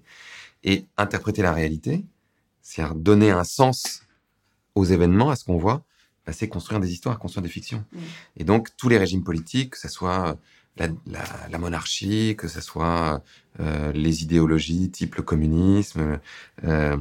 Et 0.64 0.86
interpréter 0.98 1.42
la 1.42 1.54
réalité, 1.54 2.04
c'est-à-dire 2.62 2.96
donner 2.96 3.32
un 3.32 3.44
sens 3.44 4.02
aux 4.74 4.86
événements, 4.86 5.30
à 5.30 5.36
ce 5.36 5.44
qu'on 5.44 5.58
voit, 5.58 5.86
bah, 6.26 6.34
c'est 6.34 6.48
construire 6.48 6.80
des 6.80 6.92
histoires, 6.92 7.20
construire 7.20 7.44
des 7.44 7.50
fictions. 7.50 7.86
Mm. 7.92 8.00
Et 8.38 8.44
donc, 8.44 8.70
tous 8.78 8.90
les 8.90 8.98
régimes 8.98 9.24
politiques, 9.24 9.72
que 9.72 9.80
ce 9.80 9.90
soit 9.90 10.38
la, 10.78 10.88
la, 11.08 11.24
la 11.50 11.58
monarchie, 11.58 12.36
que 12.38 12.48
ce 12.48 12.62
soit 12.62 13.24
euh, 13.60 13.92
les 13.94 14.24
idéologies 14.24 14.90
type 14.92 15.16
le 15.16 15.24
communisme, 15.24 16.20
euh, 16.64 16.98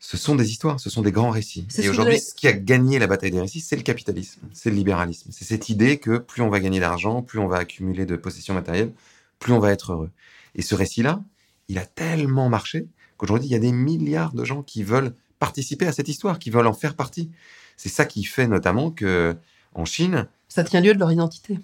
ce 0.00 0.16
sont 0.16 0.36
des 0.36 0.50
histoires, 0.50 0.78
ce 0.78 0.90
sont 0.90 1.02
des 1.02 1.10
grands 1.10 1.30
récits. 1.30 1.66
Et 1.78 1.88
aujourd'hui, 1.88 2.20
ce 2.20 2.34
qui 2.34 2.46
a 2.46 2.52
gagné 2.52 2.98
la 2.98 3.06
bataille 3.06 3.32
des 3.32 3.40
récits, 3.40 3.60
c'est 3.60 3.76
le 3.76 3.82
capitalisme, 3.82 4.40
c'est 4.52 4.70
le 4.70 4.76
libéralisme. 4.76 5.30
C'est 5.32 5.44
cette 5.44 5.68
idée 5.68 5.98
que 5.98 6.18
plus 6.18 6.42
on 6.42 6.48
va 6.48 6.60
gagner 6.60 6.78
d'argent, 6.80 7.22
plus 7.22 7.38
on 7.38 7.48
va 7.48 7.56
accumuler 7.56 8.06
de 8.06 8.16
possessions 8.16 8.54
matérielles, 8.54 8.92
plus 9.38 9.52
on 9.52 9.58
va 9.58 9.72
être 9.72 9.92
heureux. 9.92 10.10
Et 10.54 10.62
ce 10.62 10.74
récit-là, 10.74 11.22
il 11.68 11.78
a 11.78 11.84
tellement 11.84 12.48
marché 12.48 12.86
qu'aujourd'hui, 13.16 13.48
il 13.48 13.52
y 13.52 13.56
a 13.56 13.60
des 13.60 13.72
milliards 13.72 14.32
de 14.32 14.44
gens 14.44 14.62
qui 14.62 14.84
veulent 14.84 15.14
participer 15.40 15.86
à 15.86 15.92
cette 15.92 16.08
histoire, 16.08 16.38
qui 16.38 16.50
veulent 16.50 16.66
en 16.66 16.72
faire 16.72 16.94
partie. 16.94 17.30
C'est 17.76 17.88
ça 17.88 18.04
qui 18.04 18.24
fait 18.24 18.46
notamment 18.46 18.90
que 18.90 19.36
en 19.74 19.84
Chine, 19.84 20.28
ça 20.48 20.64
tient 20.64 20.80
lieu 20.80 20.94
de 20.94 20.98
leur 20.98 21.12
identité. 21.12 21.58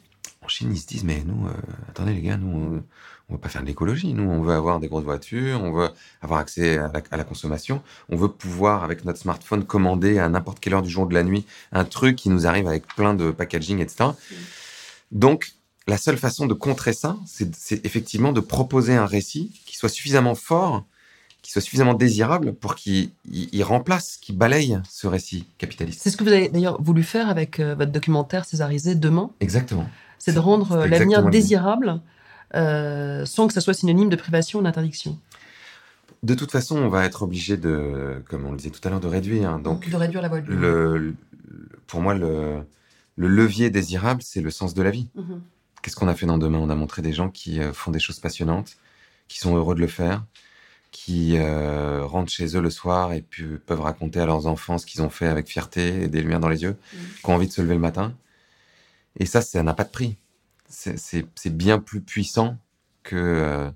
En 0.44 0.48
Chine, 0.48 0.70
ils 0.72 0.78
se 0.78 0.86
disent, 0.86 1.04
mais 1.04 1.22
nous, 1.26 1.46
euh, 1.46 1.52
attendez 1.88 2.12
les 2.14 2.20
gars, 2.20 2.36
nous, 2.36 2.48
on, 2.48 2.82
on 3.30 3.32
veut 3.34 3.40
pas 3.40 3.48
faire 3.48 3.62
de 3.62 3.66
l'écologie. 3.66 4.12
Nous, 4.12 4.28
on 4.28 4.42
veut 4.42 4.52
avoir 4.52 4.78
des 4.80 4.88
grosses 4.88 5.04
voitures, 5.04 5.60
on 5.62 5.72
veut 5.72 5.88
avoir 6.20 6.40
accès 6.40 6.76
à 6.78 6.90
la, 6.92 7.02
à 7.10 7.16
la 7.16 7.24
consommation, 7.24 7.82
on 8.10 8.16
veut 8.16 8.28
pouvoir, 8.28 8.84
avec 8.84 9.04
notre 9.06 9.18
smartphone, 9.18 9.64
commander 9.64 10.18
à 10.18 10.28
n'importe 10.28 10.60
quelle 10.60 10.74
heure 10.74 10.82
du 10.82 10.90
jour 10.90 11.04
ou 11.04 11.08
de 11.08 11.14
la 11.14 11.22
nuit 11.24 11.46
un 11.72 11.84
truc 11.84 12.16
qui 12.16 12.28
nous 12.28 12.46
arrive 12.46 12.66
avec 12.68 12.86
plein 12.86 13.14
de 13.14 13.30
packaging, 13.30 13.78
etc. 13.80 14.10
Donc, 15.12 15.52
la 15.86 15.96
seule 15.98 16.16
façon 16.18 16.46
de 16.46 16.54
contrer 16.54 16.92
ça, 16.92 17.16
c'est 17.26 17.84
effectivement 17.84 18.32
de 18.32 18.40
proposer 18.40 18.94
un 18.94 19.06
récit 19.06 19.60
qui 19.66 19.76
soit 19.76 19.88
suffisamment 19.88 20.34
fort, 20.34 20.84
qui 21.42 21.52
soit 21.52 21.60
suffisamment 21.60 21.92
désirable 21.92 22.54
pour 22.54 22.74
qu'il 22.74 23.10
il- 23.30 23.50
il 23.52 23.62
remplace, 23.62 24.16
qu'il 24.16 24.36
balaye 24.36 24.80
ce 24.88 25.06
récit 25.06 25.46
capitaliste. 25.58 26.00
C'est 26.02 26.08
ce 26.10 26.16
que 26.16 26.24
vous 26.24 26.32
avez 26.32 26.48
d'ailleurs 26.48 26.80
voulu 26.80 27.02
faire 27.02 27.28
avec 27.28 27.60
euh, 27.60 27.74
votre 27.74 27.92
documentaire 27.92 28.46
césarisé 28.46 28.94
Demain, 28.94 29.30
Exactement. 29.40 29.86
C'est 30.24 30.32
de 30.34 30.38
rendre 30.38 30.72
euh, 30.72 30.86
l'avenir 30.86 31.22
désirable 31.30 32.00
euh, 32.54 33.24
sans 33.26 33.46
que 33.46 33.52
ça 33.52 33.60
soit 33.60 33.74
synonyme 33.74 34.08
de 34.08 34.16
privation 34.16 34.60
ou 34.60 34.62
d'interdiction. 34.62 35.18
De 36.22 36.34
toute 36.34 36.50
façon, 36.50 36.76
on 36.78 36.88
va 36.88 37.04
être 37.04 37.22
obligé 37.22 37.56
de, 37.56 38.22
comme 38.30 38.46
on 38.46 38.50
le 38.52 38.56
disait 38.56 38.70
tout 38.70 38.80
à 38.86 38.90
l'heure, 38.90 39.00
de 39.00 39.06
réduire. 39.08 39.50
hein. 39.50 39.58
Donc, 39.58 39.88
de 39.90 39.96
réduire 39.96 40.22
la 40.22 40.28
voie 40.28 40.40
de 40.40 40.50
le, 40.52 41.14
pour 41.86 42.00
moi, 42.00 42.14
le, 42.14 42.60
le 43.16 43.28
levier 43.28 43.68
désirable, 43.70 44.22
c'est 44.22 44.40
le 44.40 44.50
sens 44.50 44.72
de 44.74 44.82
la 44.82 44.90
vie. 44.90 45.08
Mhm. 45.16 45.42
Qu'est-ce 45.82 45.96
qu'on 45.96 46.08
a 46.08 46.14
fait 46.14 46.24
dans 46.26 46.38
Demain? 46.38 46.58
On 46.58 46.70
a 46.70 46.74
montré 46.74 47.02
des 47.02 47.12
gens 47.12 47.28
qui 47.28 47.60
euh, 47.60 47.72
font 47.74 47.90
des 47.90 47.98
choses 47.98 48.18
passionnantes, 48.20 48.76
qui 49.28 49.38
sont 49.38 49.54
heureux 49.54 49.74
de 49.74 49.80
le 49.80 49.86
faire, 49.86 50.24
qui 50.92 51.36
euh, 51.36 52.04
rentrent 52.04 52.32
chez 52.32 52.56
eux 52.56 52.60
le 52.60 52.70
soir 52.70 53.12
et 53.12 53.20
puis 53.20 53.44
peuvent 53.66 53.80
raconter 53.82 54.20
à 54.20 54.26
leurs 54.26 54.46
enfants 54.46 54.78
ce 54.78 54.86
qu'ils 54.86 55.02
ont 55.02 55.10
fait 55.10 55.26
avec 55.26 55.46
fierté 55.48 56.04
et 56.04 56.08
des 56.08 56.22
lumières 56.22 56.40
dans 56.40 56.48
les 56.48 56.62
yeux, 56.62 56.76
Mhm. 56.94 56.98
qui 57.22 57.30
ont 57.30 57.34
envie 57.34 57.48
de 57.48 57.52
se 57.52 57.60
lever 57.60 57.74
le 57.74 57.80
matin. 57.80 58.14
Et 59.18 59.26
ça, 59.26 59.42
ça 59.42 59.62
n'a 59.62 59.74
pas 59.74 59.84
de 59.84 59.90
prix. 59.90 60.18
C'est- 60.68 60.98
bien 61.50 61.78
plus 61.78 62.00
puissant 62.00 62.58
que 63.02 63.16
euh, 63.16 63.70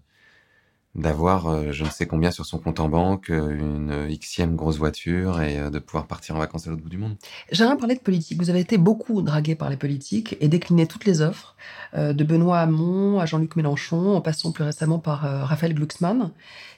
d'avoir 0.99 1.49
euh, 1.49 1.71
je 1.71 1.85
ne 1.85 1.89
sais 1.89 2.07
combien 2.07 2.31
sur 2.31 2.45
son 2.45 2.59
compte 2.59 2.81
en 2.81 2.89
banque, 2.89 3.29
une 3.29 4.09
xème 4.19 4.57
grosse 4.57 4.79
voiture 4.79 5.41
et 5.41 5.59
euh, 5.59 5.71
de 5.71 5.79
pouvoir 5.79 6.07
partir 6.07 6.35
en 6.35 6.39
vacances 6.39 6.67
à 6.67 6.71
l'autre 6.71 6.83
bout 6.83 6.89
du 6.89 6.99
monde. 6.99 7.17
J'aimerais 7.53 7.77
parler 7.77 7.95
de 7.95 8.01
politique. 8.01 8.39
Vous 8.39 8.51
avez 8.51 8.61
été 8.61 8.79
beaucoup 8.79 9.23
dragué 9.23 9.55
par 9.55 9.71
les 9.71 9.77
politiques 9.77 10.37
et 10.41 10.49
décliné 10.49 10.87
toutes 10.87 11.05
les 11.05 11.21
offres, 11.21 11.57
euh, 11.95 12.13
de 12.13 12.25
Benoît 12.25 12.59
Hamon 12.59 13.21
à 13.21 13.27
Jean-Luc 13.27 13.57
Mélenchon, 13.57 14.17
en 14.17 14.21
passant 14.21 14.53
plus 14.53 14.65
récemment 14.65 14.99
par 14.99 15.25
euh, 15.25 15.45
Raphaël 15.45 15.75
Glucksmann. 15.75 16.33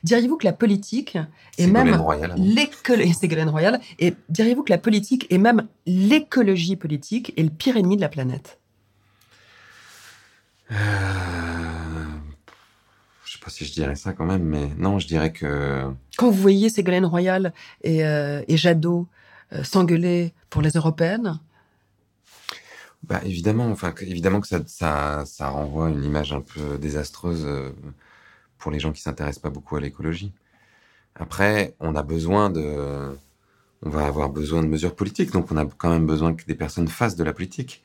Diriez-vous 0.04 0.37
que 0.37 0.44
la 0.44 0.52
politique 0.52 1.18
et 1.59 1.66
même 1.66 1.98
l'écologie, 2.37 3.14
Ségolène 3.20 3.48
Royal, 3.48 3.80
et 3.98 4.14
diriez-vous 4.28 4.62
que 4.62 4.72
la 4.72 4.78
politique 4.78 5.26
et 5.30 5.38
même 5.38 5.66
l'écologie 5.87 6.76
politique 6.76 7.33
est 7.37 7.42
le 7.42 7.50
pire 7.50 7.76
ennemi 7.76 7.96
de 7.96 8.02
la 8.02 8.09
planète? 8.09 8.59
Euh, 10.70 11.69
sais 13.40 13.44
pas 13.44 13.50
si 13.50 13.64
je 13.64 13.72
dirais 13.72 13.96
ça 13.96 14.12
quand 14.12 14.26
même, 14.26 14.42
mais 14.42 14.68
non, 14.76 14.98
je 14.98 15.07
dirais 15.07 15.33
que. 15.33 15.90
Quand 16.16 16.31
vous 16.31 16.40
voyez 16.40 16.68
Ségolène 16.68 17.07
Royal 17.07 17.53
et, 17.83 18.05
euh, 18.05 18.42
et 18.48 18.57
Jadot 18.57 19.09
euh, 19.53 19.64
s'engueuler 19.64 20.35
pour 20.50 20.62
les 20.62 20.70
européennes, 20.70 21.40
bah 23.03 23.20
évidemment, 23.24 23.66
enfin 23.70 23.94
évidemment 24.03 24.40
que 24.40 24.46
ça, 24.46 24.61
ça, 24.66 25.24
ça 25.24 25.48
renvoie 25.48 25.88
une 25.88 26.05
image 26.05 26.33
un 26.33 26.42
peu 26.42 26.76
désastreuse 26.79 27.44
euh, 27.46 27.70
pour 28.59 28.70
les 28.70 28.79
gens 28.79 28.92
qui 28.92 29.00
s'intéressent 29.00 29.42
pas 29.42 29.50
beaucoup 29.50 29.76
à 29.76 29.81
l'écologie. 29.81 30.33
Après, 31.14 31.74
on 31.81 31.96
a 31.96 32.03
besoin 32.03 32.50
de, 32.50 33.16
on 33.83 33.90
va 33.90 34.07
avoir 34.07 34.29
besoin 34.29 34.62
de 34.62 34.68
mesures 34.68 34.94
politiques, 34.94 35.33
donc 35.33 35.50
on 35.50 35.57
a 35.57 35.64
quand 35.64 35.90
même 35.90 36.07
besoin 36.07 36.35
que 36.35 36.44
des 36.44 36.55
personnes 36.55 36.88
fassent 36.88 37.16
de 37.16 37.24
la 37.24 37.33
politique. 37.33 37.83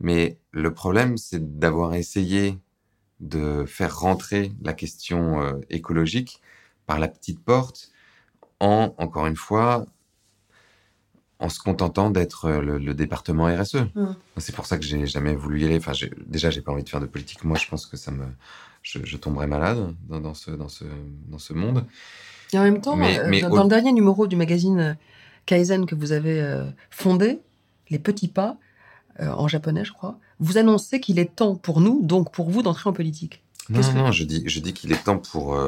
Mais 0.00 0.38
le 0.52 0.72
problème, 0.72 1.16
c'est 1.16 1.58
d'avoir 1.58 1.94
essayé 1.94 2.58
de 3.20 3.64
faire 3.66 3.98
rentrer 3.98 4.52
la 4.62 4.72
question 4.72 5.42
euh, 5.42 5.52
écologique 5.70 6.40
par 6.86 6.98
la 6.98 7.08
petite 7.08 7.40
porte 7.40 7.90
en, 8.60 8.94
encore 8.98 9.26
une 9.26 9.36
fois, 9.36 9.86
en 11.38 11.48
se 11.48 11.58
contentant 11.58 12.10
d'être 12.10 12.46
euh, 12.46 12.60
le, 12.60 12.78
le, 12.78 12.94
département 12.94 13.46
RSE. 13.46 13.86
Mmh. 13.94 14.06
C'est 14.38 14.54
pour 14.54 14.66
ça 14.66 14.78
que 14.78 14.84
j'ai 14.84 15.06
jamais 15.06 15.34
voulu 15.34 15.62
y 15.62 15.64
aller. 15.64 15.76
Enfin, 15.76 15.92
déjà, 16.26 16.50
j'ai 16.50 16.62
pas 16.62 16.72
envie 16.72 16.84
de 16.84 16.88
faire 16.88 17.00
de 17.00 17.06
politique. 17.06 17.44
Moi, 17.44 17.58
je 17.58 17.68
pense 17.68 17.86
que 17.86 17.96
ça 17.96 18.10
me, 18.10 18.24
je, 18.86 18.98
je 19.04 19.16
tomberais 19.16 19.46
malade 19.46 19.94
dans, 20.08 20.20
dans, 20.20 20.34
ce, 20.34 20.50
dans, 20.50 20.68
ce, 20.68 20.84
dans 21.28 21.38
ce 21.38 21.52
monde. 21.52 21.84
Et 22.52 22.58
en 22.58 22.62
même 22.62 22.80
temps, 22.80 22.96
mais, 22.96 23.18
euh, 23.18 23.26
mais 23.28 23.40
dans, 23.40 23.50
au... 23.50 23.56
dans, 23.56 23.62
le 23.64 23.68
dernier 23.68 23.92
numéro 23.92 24.26
du 24.26 24.36
magazine 24.36 24.96
Kaizen 25.46 25.86
que 25.86 25.94
vous 25.94 26.12
avez 26.12 26.40
euh, 26.40 26.64
fondé, 26.90 27.40
Les 27.90 27.98
Petits 27.98 28.28
Pas, 28.28 28.56
euh, 29.20 29.28
en 29.30 29.48
japonais, 29.48 29.84
je 29.84 29.92
crois, 29.92 30.18
vous 30.40 30.58
annoncez 30.58 31.00
qu'il 31.00 31.18
est 31.18 31.36
temps 31.36 31.54
pour 31.54 31.80
nous, 31.80 32.02
donc 32.02 32.32
pour 32.32 32.50
vous, 32.50 32.62
d'entrer 32.62 32.90
en 32.90 32.92
politique. 32.92 33.42
Non, 33.68 33.80
non, 33.94 34.12
je 34.12 34.24
dis, 34.24 34.42
je 34.46 34.60
dis 34.60 34.72
qu'il 34.72 34.92
est 34.92 35.02
temps 35.02 35.18
pour, 35.18 35.58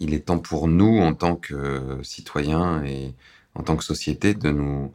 il 0.00 0.14
est 0.14 0.26
temps 0.26 0.38
pour 0.38 0.68
nous 0.68 0.98
en 0.98 1.14
tant 1.14 1.36
que 1.36 1.98
citoyens 2.02 2.84
et 2.84 3.14
en 3.54 3.62
tant 3.62 3.76
que 3.76 3.84
société 3.84 4.34
de 4.34 4.50
nous 4.50 4.92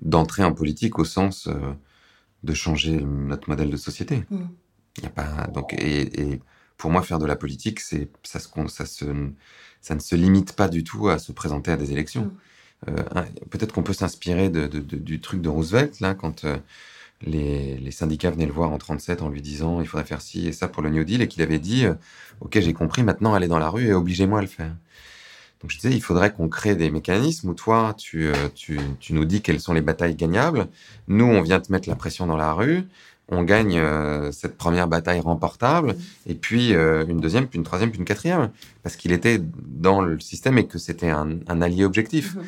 d'entrer 0.00 0.44
en 0.44 0.52
politique 0.52 0.98
au 0.98 1.04
sens 1.04 1.48
euh, 1.48 1.72
de 2.44 2.54
changer 2.54 3.00
notre 3.00 3.48
modèle 3.48 3.70
de 3.70 3.76
société. 3.76 4.24
Il 4.30 4.36
mm. 4.36 4.48
y 5.02 5.06
a 5.06 5.10
pas 5.10 5.46
donc 5.48 5.72
et, 5.72 6.20
et, 6.20 6.40
pour 6.76 6.90
moi 6.90 7.02
faire 7.02 7.18
de 7.18 7.26
la 7.26 7.34
politique 7.34 7.80
c'est 7.80 8.08
ça 8.22 8.38
se 8.38 8.48
ça 8.68 8.86
se 8.86 9.04
ça 9.80 9.94
ne 9.94 10.00
se 10.00 10.14
limite 10.14 10.52
pas 10.54 10.68
du 10.68 10.84
tout 10.84 11.08
à 11.08 11.18
se 11.18 11.32
présenter 11.32 11.70
à 11.70 11.76
des 11.76 11.92
élections. 11.92 12.26
Mm. 12.26 12.36
Euh, 12.90 13.22
Peut-être 13.50 13.72
qu'on 13.72 13.82
peut, 13.82 13.92
qu 13.92 13.98
s'inspirer 13.98 14.50
de, 14.50 14.68
de, 14.68 14.78
de, 14.78 14.96
du 14.96 15.20
truc 15.20 15.42
de 15.42 15.48
Roosevelt 15.48 15.98
là 15.98 16.14
quand 16.14 16.44
euh, 16.44 16.58
les, 17.22 17.76
les, 17.78 17.90
syndicats 17.90 18.30
venaient 18.30 18.46
le 18.46 18.52
voir 18.52 18.70
en 18.70 18.78
37 18.78 19.22
en 19.22 19.28
lui 19.28 19.42
disant 19.42 19.80
il 19.80 19.86
faudrait 19.86 20.06
faire 20.06 20.20
ci 20.20 20.46
et 20.46 20.52
ça 20.52 20.68
pour 20.68 20.82
le 20.82 20.90
New 20.90 21.04
Deal 21.04 21.20
et 21.20 21.28
qu'il 21.28 21.42
avait 21.42 21.58
dit 21.58 21.84
euh, 21.84 21.94
ok 22.40 22.60
j'ai 22.60 22.72
compris 22.72 23.02
maintenant 23.02 23.34
allez 23.34 23.48
dans 23.48 23.58
la 23.58 23.68
rue 23.68 23.86
et 23.86 23.92
obligez-moi 23.92 24.38
à 24.38 24.42
le 24.42 24.48
faire. 24.48 24.74
Donc 25.60 25.72
je 25.72 25.76
disais, 25.76 25.92
il 25.92 26.00
faudrait 26.00 26.32
qu'on 26.32 26.48
crée 26.48 26.76
des 26.76 26.88
mécanismes 26.88 27.48
où 27.48 27.54
toi, 27.54 27.92
tu, 27.98 28.28
euh, 28.28 28.34
tu, 28.54 28.78
tu, 29.00 29.12
nous 29.12 29.24
dis 29.24 29.42
quelles 29.42 29.58
sont 29.58 29.72
les 29.72 29.80
batailles 29.80 30.14
gagnables. 30.14 30.68
Nous, 31.08 31.24
on 31.24 31.42
vient 31.42 31.58
te 31.58 31.72
mettre 31.72 31.88
la 31.88 31.96
pression 31.96 32.28
dans 32.28 32.36
la 32.36 32.52
rue. 32.52 32.84
On 33.28 33.42
gagne 33.42 33.76
euh, 33.76 34.30
cette 34.30 34.56
première 34.56 34.86
bataille 34.86 35.18
remportable, 35.18 35.96
et 36.26 36.34
puis 36.34 36.70
une 36.70 37.18
deuxième, 37.18 37.48
puis 37.48 37.58
une 37.58 37.64
troisième, 37.64 37.90
puis 37.90 37.98
une 37.98 38.04
quatrième, 38.04 38.50
parce 38.84 38.94
qu'il 38.94 39.10
était 39.10 39.40
dans 39.42 40.00
le 40.00 40.20
système 40.20 40.58
et 40.58 40.66
que 40.68 40.78
c'était 40.78 41.10
un, 41.10 41.40
un, 41.48 41.60
allié 41.60 41.84
objectif. 41.84 42.36
Mmh. 42.36 42.42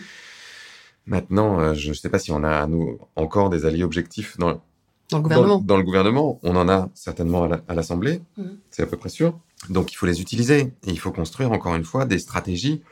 Maintenant, 1.11 1.59
euh, 1.59 1.75
je 1.75 1.89
ne 1.89 1.95
sais 1.95 2.09
pas 2.09 2.21
si 2.21 2.31
on 2.31 2.45
a 2.45 2.67
nous 2.69 3.01
encore 3.17 3.51
des 3.51 3.67
alliés 3.67 3.83
objectifs 3.83 4.39
dans, 4.39 4.63
dans 5.11 5.19
le 5.19 5.23
gouvernement. 5.25 5.59
Dans, 5.59 5.65
dans, 5.65 5.77
le 5.77 5.83
gouvernement, 5.83 6.39
on 6.45 6.55
en 6.55 6.69
a 6.69 6.89
certainement 6.95 7.49
à 7.67 7.75
l'Assemblée, 7.75 8.23
la, 8.37 8.45
mmh. 8.45 8.59
c'est 8.71 8.85
à 8.85 8.87
peu 8.87 8.97
près 8.97 9.09
sûr. 9.09 9.37
Donc 9.71 9.93
il 9.93 9.97
faut 9.97 10.07
les 10.07 10.21
utiliser 10.21 10.61
et 10.61 10.91
il 10.91 11.01
faut 11.01 11.11
construire 11.11 11.51
encore 11.51 11.75
une 11.75 11.85
fois 11.85 12.07
des 12.07 12.21
stratégies 12.21 12.83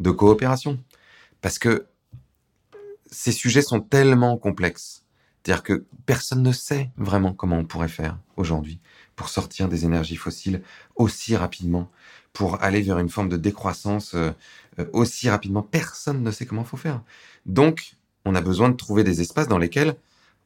de 0.00 0.10
coopération. 0.10 0.78
Parce 1.40 1.58
que 1.58 1.86
ces 3.10 3.32
sujets 3.32 3.62
sont 3.62 3.80
tellement 3.80 4.36
complexes. 4.36 5.04
C'est-à-dire 5.42 5.62
que 5.62 5.86
personne 6.04 6.42
ne 6.42 6.52
sait 6.52 6.90
vraiment 6.98 7.32
comment 7.32 7.56
on 7.56 7.64
pourrait 7.64 7.88
faire 7.88 8.18
aujourd'hui 8.36 8.80
pour 9.16 9.30
sortir 9.30 9.68
des 9.68 9.86
énergies 9.86 10.16
fossiles 10.16 10.62
aussi 10.94 11.36
rapidement, 11.36 11.90
pour 12.34 12.62
aller 12.62 12.82
vers 12.82 12.98
une 12.98 13.08
forme 13.08 13.30
de 13.30 13.38
décroissance 13.38 14.14
euh, 14.14 14.30
aussi 14.92 15.30
rapidement. 15.30 15.62
Personne 15.62 16.22
ne 16.22 16.30
sait 16.30 16.44
comment 16.44 16.62
il 16.62 16.68
faut 16.68 16.76
faire. 16.76 17.02
Donc, 17.46 17.96
on 18.24 18.34
a 18.34 18.40
besoin 18.40 18.68
de 18.68 18.76
trouver 18.76 19.04
des 19.04 19.20
espaces 19.20 19.48
dans 19.48 19.58
lesquels 19.58 19.96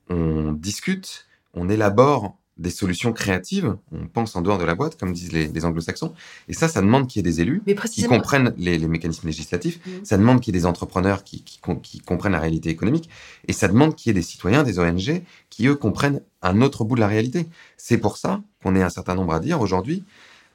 on 0.09 0.53
discute, 0.53 1.27
on 1.55 1.69
élabore 1.69 2.37
des 2.57 2.71
solutions 2.71 3.13
créatives, 3.13 3.77
on 3.93 4.07
pense 4.07 4.35
en 4.35 4.41
dehors 4.41 4.57
de 4.57 4.65
la 4.65 4.75
boîte, 4.75 4.97
comme 4.99 5.13
disent 5.13 5.33
les, 5.33 5.47
les 5.47 5.65
anglo-saxons. 5.67 6.15
Et 6.49 6.55
ça, 6.55 6.69
ça 6.69 6.81
demande 6.81 7.07
qu'il 7.07 7.19
y 7.19 7.21
ait 7.21 7.31
des 7.31 7.43
élus 7.43 7.63
qui 7.91 8.05
comprennent 8.05 8.55
les, 8.57 8.79
les 8.79 8.89
mécanismes 8.89 9.27
législatifs, 9.27 9.79
mmh. 9.85 9.91
ça 10.05 10.17
demande 10.17 10.41
qu'il 10.41 10.55
y 10.55 10.57
ait 10.57 10.61
des 10.61 10.67
entrepreneurs 10.67 11.23
qui, 11.23 11.43
qui, 11.43 11.61
qui, 11.83 11.99
comprennent 12.01 12.33
la 12.33 12.41
réalité 12.41 12.71
économique, 12.71 13.11
et 13.47 13.53
ça 13.53 13.69
demande 13.69 13.95
qu'il 13.95 14.09
y 14.09 14.11
ait 14.11 14.15
des 14.15 14.23
citoyens, 14.23 14.63
des 14.63 14.79
ONG, 14.79 15.23
qui, 15.51 15.67
eux, 15.67 15.75
comprennent 15.75 16.23
un 16.41 16.63
autre 16.63 16.85
bout 16.85 16.95
de 16.95 17.01
la 17.01 17.09
réalité. 17.09 17.47
C'est 17.77 17.99
pour 17.99 18.17
ça 18.17 18.41
qu'on 18.63 18.75
est 18.75 18.83
un 18.83 18.91
certain 18.91 19.15
nombre 19.15 19.35
à 19.35 19.41
dire 19.41 19.61
aujourd'hui, 19.61 20.05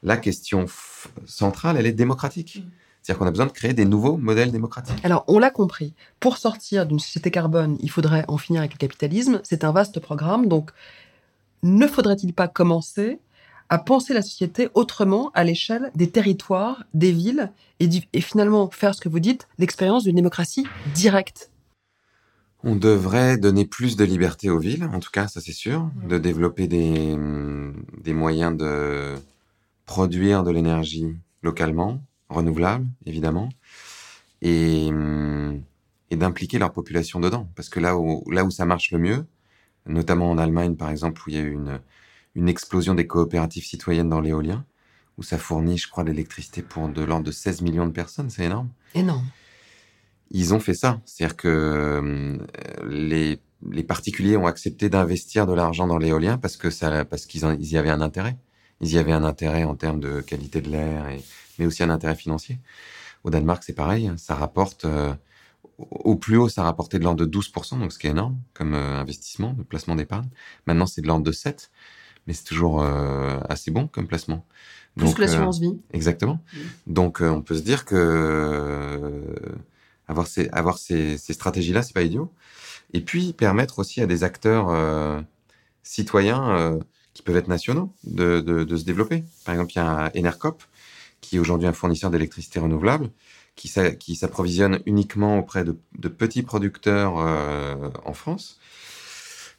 la 0.01 0.17
question 0.17 0.65
centrale, 1.25 1.77
elle 1.77 1.85
est 1.85 1.91
démocratique. 1.91 2.63
Mmh. 2.65 2.80
C'est-à-dire 3.01 3.19
qu'on 3.19 3.27
a 3.27 3.31
besoin 3.31 3.47
de 3.47 3.51
créer 3.51 3.73
des 3.73 3.85
nouveaux 3.85 4.17
modèles 4.17 4.51
démocratiques. 4.51 5.03
Alors, 5.03 5.23
on 5.27 5.39
l'a 5.39 5.49
compris. 5.49 5.93
Pour 6.19 6.37
sortir 6.37 6.85
d'une 6.85 6.99
société 6.99 7.31
carbone, 7.31 7.77
il 7.81 7.89
faudrait 7.89 8.25
en 8.27 8.37
finir 8.37 8.61
avec 8.61 8.73
le 8.73 8.77
capitalisme. 8.77 9.41
C'est 9.43 9.63
un 9.63 9.71
vaste 9.71 9.99
programme. 9.99 10.47
Donc, 10.47 10.71
ne 11.63 11.87
faudrait-il 11.87 12.33
pas 12.33 12.47
commencer 12.47 13.19
à 13.69 13.79
penser 13.79 14.13
la 14.13 14.21
société 14.21 14.67
autrement 14.73 15.31
à 15.33 15.43
l'échelle 15.43 15.91
des 15.95 16.11
territoires, 16.11 16.83
des 16.93 17.11
villes, 17.11 17.51
et, 17.79 17.89
et, 18.11 18.21
finalement 18.21 18.69
faire 18.69 18.93
ce 18.93 18.99
que 18.99 19.07
vous 19.07 19.21
dites, 19.21 19.47
l'expérience 19.57 20.03
d'une 20.03 20.17
démocratie 20.17 20.67
directe? 20.93 21.51
On 22.63 22.75
devrait 22.75 23.37
donner 23.37 23.65
plus 23.65 23.95
de 23.95 24.03
liberté 24.03 24.49
aux 24.49 24.59
villes, 24.59 24.83
en 24.93 24.99
tout 24.99 25.09
cas, 25.09 25.27
ça 25.27 25.39
c'est 25.39 25.53
sûr, 25.53 25.83
mmh. 25.83 26.07
de 26.09 26.17
développer 26.17 26.67
des, 26.67 27.17
des 28.03 28.13
moyens 28.13 28.55
de 28.57 29.15
produire 29.85 30.43
de 30.43 30.51
l'énergie 30.51 31.15
localement, 31.41 32.01
renouvelable, 32.31 32.87
évidemment, 33.05 33.49
et, 34.41 34.89
et 36.09 36.15
d'impliquer 36.15 36.59
leur 36.59 36.71
population 36.71 37.19
dedans. 37.19 37.49
Parce 37.55 37.69
que 37.69 37.79
là 37.79 37.97
où, 37.97 38.23
là 38.31 38.43
où 38.43 38.51
ça 38.51 38.65
marche 38.65 38.91
le 38.91 38.99
mieux, 38.99 39.25
notamment 39.85 40.29
en 40.29 40.37
Allemagne, 40.37 40.75
par 40.75 40.89
exemple, 40.89 41.21
où 41.25 41.29
il 41.29 41.35
y 41.35 41.39
a 41.39 41.41
eu 41.41 41.51
une, 41.51 41.79
une 42.35 42.49
explosion 42.49 42.93
des 42.95 43.07
coopératives 43.07 43.65
citoyennes 43.65 44.09
dans 44.09 44.21
l'éolien, 44.21 44.65
où 45.17 45.23
ça 45.23 45.37
fournit, 45.37 45.77
je 45.77 45.89
crois, 45.89 46.03
l'électricité 46.03 46.61
pour 46.61 46.87
de 46.87 47.01
l'ordre 47.03 47.25
de 47.25 47.31
16 47.31 47.61
millions 47.61 47.85
de 47.85 47.91
personnes. 47.91 48.29
C'est 48.29 48.45
énorme. 48.45 48.69
Énorme. 48.95 49.25
Ils 50.31 50.53
ont 50.53 50.59
fait 50.59 50.73
ça. 50.73 51.01
C'est-à-dire 51.05 51.35
que 51.35 51.47
euh, 51.47 52.37
les, 52.89 53.39
les 53.69 53.83
particuliers 53.83 54.37
ont 54.37 54.47
accepté 54.47 54.89
d'investir 54.89 55.45
de 55.45 55.53
l'argent 55.53 55.87
dans 55.87 55.97
l'éolien 55.97 56.37
parce 56.37 56.55
que 56.55 56.69
ça, 56.69 57.03
parce 57.03 57.25
qu'ils 57.25 57.43
ils 57.59 57.71
y 57.73 57.77
avaient 57.77 57.89
un 57.89 58.01
intérêt. 58.01 58.37
Ils 58.79 58.93
y 58.93 58.97
avaient 58.97 59.11
un 59.11 59.23
intérêt 59.23 59.63
en 59.63 59.75
termes 59.75 59.99
de 59.99 60.21
qualité 60.21 60.61
de 60.61 60.69
l'air, 60.69 61.07
et, 61.09 61.21
mais 61.61 61.67
aussi 61.67 61.83
un 61.83 61.91
intérêt 61.91 62.15
financier. 62.15 62.57
Au 63.23 63.29
Danemark, 63.29 63.63
c'est 63.63 63.73
pareil. 63.73 64.11
Ça 64.17 64.33
rapporte, 64.33 64.85
euh, 64.85 65.13
au 65.77 66.15
plus 66.15 66.37
haut, 66.37 66.49
ça 66.49 66.63
rapportait 66.63 66.97
de 66.97 67.03
l'ordre 67.03 67.23
de 67.23 67.39
12%, 67.39 67.79
donc 67.79 67.93
ce 67.93 67.99
qui 67.99 68.07
est 68.07 68.09
énorme 68.09 68.39
comme 68.55 68.73
euh, 68.73 68.99
investissement, 68.99 69.53
de 69.53 69.61
placement 69.61 69.95
d'épargne. 69.95 70.27
Maintenant, 70.65 70.87
c'est 70.87 71.01
de 71.01 71.07
l'ordre 71.07 71.23
de 71.23 71.31
7%, 71.31 71.69
mais 72.25 72.33
c'est 72.33 72.45
toujours 72.45 72.81
euh, 72.81 73.39
assez 73.47 73.69
bon 73.69 73.87
comme 73.87 74.07
placement. 74.07 74.43
Plus 74.95 75.05
donc, 75.05 75.17
que 75.17 75.21
l'assurance 75.21 75.59
vie. 75.59 75.79
Exactement. 75.93 76.39
Mmh. 76.51 76.57
Donc, 76.87 77.21
on 77.21 77.43
peut 77.43 77.55
se 77.55 77.61
dire 77.61 77.85
que 77.85 79.21
avoir 80.07 80.25
ces, 80.25 80.49
avoir 80.49 80.79
ces, 80.79 81.17
ces 81.17 81.33
stratégies-là, 81.33 81.83
c'est 81.83 81.93
pas 81.93 82.01
idiot. 82.01 82.33
Et 82.93 83.01
puis, 83.01 83.33
permettre 83.33 83.77
aussi 83.77 84.01
à 84.01 84.07
des 84.07 84.23
acteurs 84.23 85.23
citoyens 85.83 86.79
qui 87.13 87.21
peuvent 87.23 87.37
être 87.37 87.47
nationaux 87.47 87.93
de, 88.03 88.41
de, 88.41 88.63
de, 88.63 88.77
se 88.77 88.83
développer. 88.83 89.23
Par 89.45 89.53
exemple, 89.53 89.71
il 89.73 89.77
y 89.77 89.79
a 89.79 90.11
Enercop, 90.15 90.63
qui 91.21 91.37
est 91.37 91.39
aujourd'hui 91.39 91.67
un 91.67 91.73
fournisseur 91.73 92.09
d'électricité 92.09 92.59
renouvelable, 92.59 93.09
qui 93.55 94.15
s'approvisionne 94.15 94.79
uniquement 94.85 95.37
auprès 95.37 95.63
de, 95.63 95.77
de 95.97 96.07
petits 96.07 96.41
producteurs 96.41 97.19
euh, 97.19 97.89
en 98.05 98.13
France. 98.13 98.59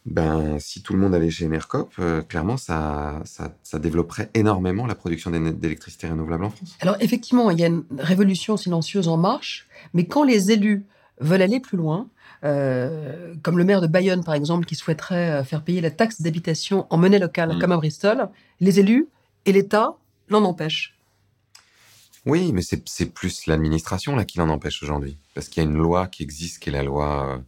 Ben, 0.05 0.59
si 0.59 0.83
tout 0.83 0.95
le 0.95 0.99
monde 0.99 1.15
allait 1.15 1.31
chez 1.31 1.47
Enercop, 1.47 1.93
euh, 2.01 2.23
clairement, 2.23 2.57
ça, 2.57 3.21
ça, 3.25 3.55
ça, 3.63 3.79
développerait 3.79 4.31
énormément 4.35 4.85
la 4.87 4.97
production 4.97 5.31
d'électricité 5.31 6.09
renouvelable 6.09 6.45
en 6.45 6.51
France. 6.51 6.77
Alors, 6.81 6.97
effectivement, 6.99 7.53
il 7.53 7.61
y 7.61 7.65
a 7.65 7.69
une 7.69 7.85
révolution 7.99 8.57
silencieuse 8.57 9.07
en 9.07 9.17
marche, 9.17 9.69
mais 9.95 10.07
quand 10.07 10.25
les 10.25 10.51
élus 10.51 10.85
veulent 11.21 11.43
aller 11.43 11.61
plus 11.61 11.77
loin, 11.77 12.09
euh, 12.43 13.35
comme 13.43 13.59
le 13.59 13.65
maire 13.65 13.81
de 13.81 13.87
Bayonne, 13.87 14.25
par 14.25 14.35
exemple, 14.35 14.67
qui 14.67 14.75
souhaiterait 14.75 15.45
faire 15.45 15.63
payer 15.63 15.81
la 15.81 15.93
taxe 15.93 16.21
d'habitation 16.21 16.89
en 16.91 16.99
monnaie 16.99 17.21
locale, 17.21 17.55
mmh. 17.55 17.59
comme 17.61 17.71
à 17.71 17.77
Bristol, 17.77 18.29
les 18.59 18.81
élus 18.81 19.07
et 19.47 19.53
l'État 19.53 19.95
l'en 20.29 20.43
empêchent. 20.43 20.99
Oui, 22.25 22.53
mais 22.53 22.63
c'est 22.63 23.07
plus 23.07 23.47
l'administration 23.47 24.15
là 24.15 24.25
qui 24.25 24.39
l'en 24.39 24.49
empêche 24.49 24.83
aujourd'hui, 24.83 25.19
parce 25.35 25.49
qu'il 25.49 25.63
y 25.63 25.67
a 25.67 25.69
une 25.69 25.77
loi 25.77 26.07
qui 26.07 26.23
existe, 26.23 26.61
qui 26.61 26.69
est 26.69 26.73
la 26.73 26.85
loi 26.85 27.29
euh, 27.29 27.39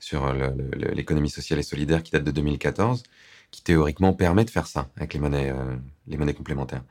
sur 0.00 0.32
l'économie 0.74 1.30
sociale 1.30 1.60
et 1.60 1.62
solidaire, 1.62 2.02
qui 2.02 2.10
date 2.10 2.24
de 2.24 2.32
2014, 2.32 3.04
qui 3.52 3.62
théoriquement 3.62 4.12
permet 4.12 4.44
de 4.44 4.50
faire 4.50 4.66
ça 4.66 4.88
avec 4.96 5.14
les 5.14 5.20
monnaies, 5.20 5.50
euh, 5.50 5.76
les 6.08 6.16
monnaies 6.16 6.34
complémentaires. 6.34 6.82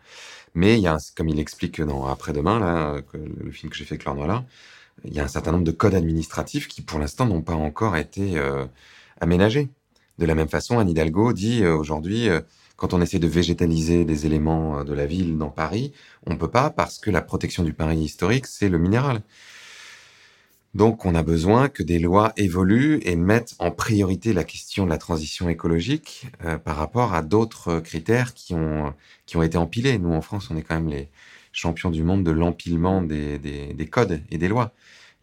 Mais 0.56 0.78
il 0.78 0.82
y 0.82 0.88
a, 0.88 0.98
comme 1.16 1.30
il 1.30 1.40
explique 1.40 1.82
dans 1.82 2.06
Après-demain, 2.06 2.60
là, 2.60 3.02
le 3.14 3.52
film 3.52 3.72
que 3.72 3.78
j'ai 3.78 3.86
fait 3.86 3.96
avec 3.96 4.06
Laure 4.06 4.44
il 5.06 5.14
y 5.14 5.20
a 5.20 5.24
un 5.24 5.28
certain 5.28 5.52
nombre 5.52 5.64
de 5.64 5.72
codes 5.72 5.96
administratifs 5.96 6.68
qui, 6.68 6.82
pour 6.82 7.00
l'instant, 7.00 7.26
n'ont 7.26 7.42
pas 7.42 7.56
encore 7.56 7.98
été 7.98 8.38
euh, 8.38 8.66
aménagés. 9.20 9.70
De 10.20 10.26
la 10.26 10.36
même 10.36 10.48
façon, 10.48 10.80
Anne 10.80 10.90
Hidalgo 10.90 11.34
dit 11.34 11.64
euh, 11.64 11.76
aujourd'hui, 11.76 12.30
euh, 12.30 12.42
quand 12.76 12.94
on 12.94 13.02
essaie 13.02 13.20
de 13.20 13.28
végétaliser 13.28 14.06
des 14.06 14.26
éléments 14.26 14.80
euh, 14.80 14.84
de 14.84 14.94
la 14.94 15.06
ville 15.06 15.38
dans 15.38 15.50
Paris, 15.50 15.94
on 16.26 16.38
peut 16.38 16.50
pas 16.50 16.70
parce 16.70 16.98
que 16.98 17.12
la 17.12 17.22
protection 17.22 17.64
du 17.64 17.74
Paris 17.74 18.00
historique, 18.00 18.48
c'est 18.48 18.70
le 18.70 18.78
minéral. 18.78 19.22
Donc, 20.74 21.06
on 21.06 21.14
a 21.14 21.22
besoin 21.22 21.70
que 21.70 21.84
des 21.84 22.00
lois 22.00 22.34
évoluent 22.36 23.00
et 23.04 23.16
mettent 23.16 23.54
en 23.60 23.70
priorité 23.70 24.34
la 24.34 24.44
question 24.44 24.86
de 24.86 24.90
la 24.90 24.98
transition 24.98 25.48
écologique 25.48 26.26
euh, 26.44 26.58
par 26.58 26.78
rapport 26.78 27.14
à 27.14 27.22
d'autres 27.22 27.80
critères 27.80 28.34
qui 28.34 28.56
ont, 28.56 28.94
qui 29.28 29.38
ont 29.38 29.44
été 29.44 29.58
empilés. 29.58 30.00
Nous, 30.00 30.12
en 30.12 30.22
France, 30.22 30.50
on 30.50 30.58
est 30.58 30.64
quand 30.64 30.74
même 30.74 30.90
les 30.90 31.10
champions 31.52 31.92
du 31.92 32.02
monde 32.02 32.24
de 32.24 32.32
l'empilement 32.32 33.04
des, 33.04 33.38
des, 33.38 33.76
des 33.76 33.88
codes 33.88 34.24
et 34.32 34.40
des 34.40 34.48
lois. 34.48 34.74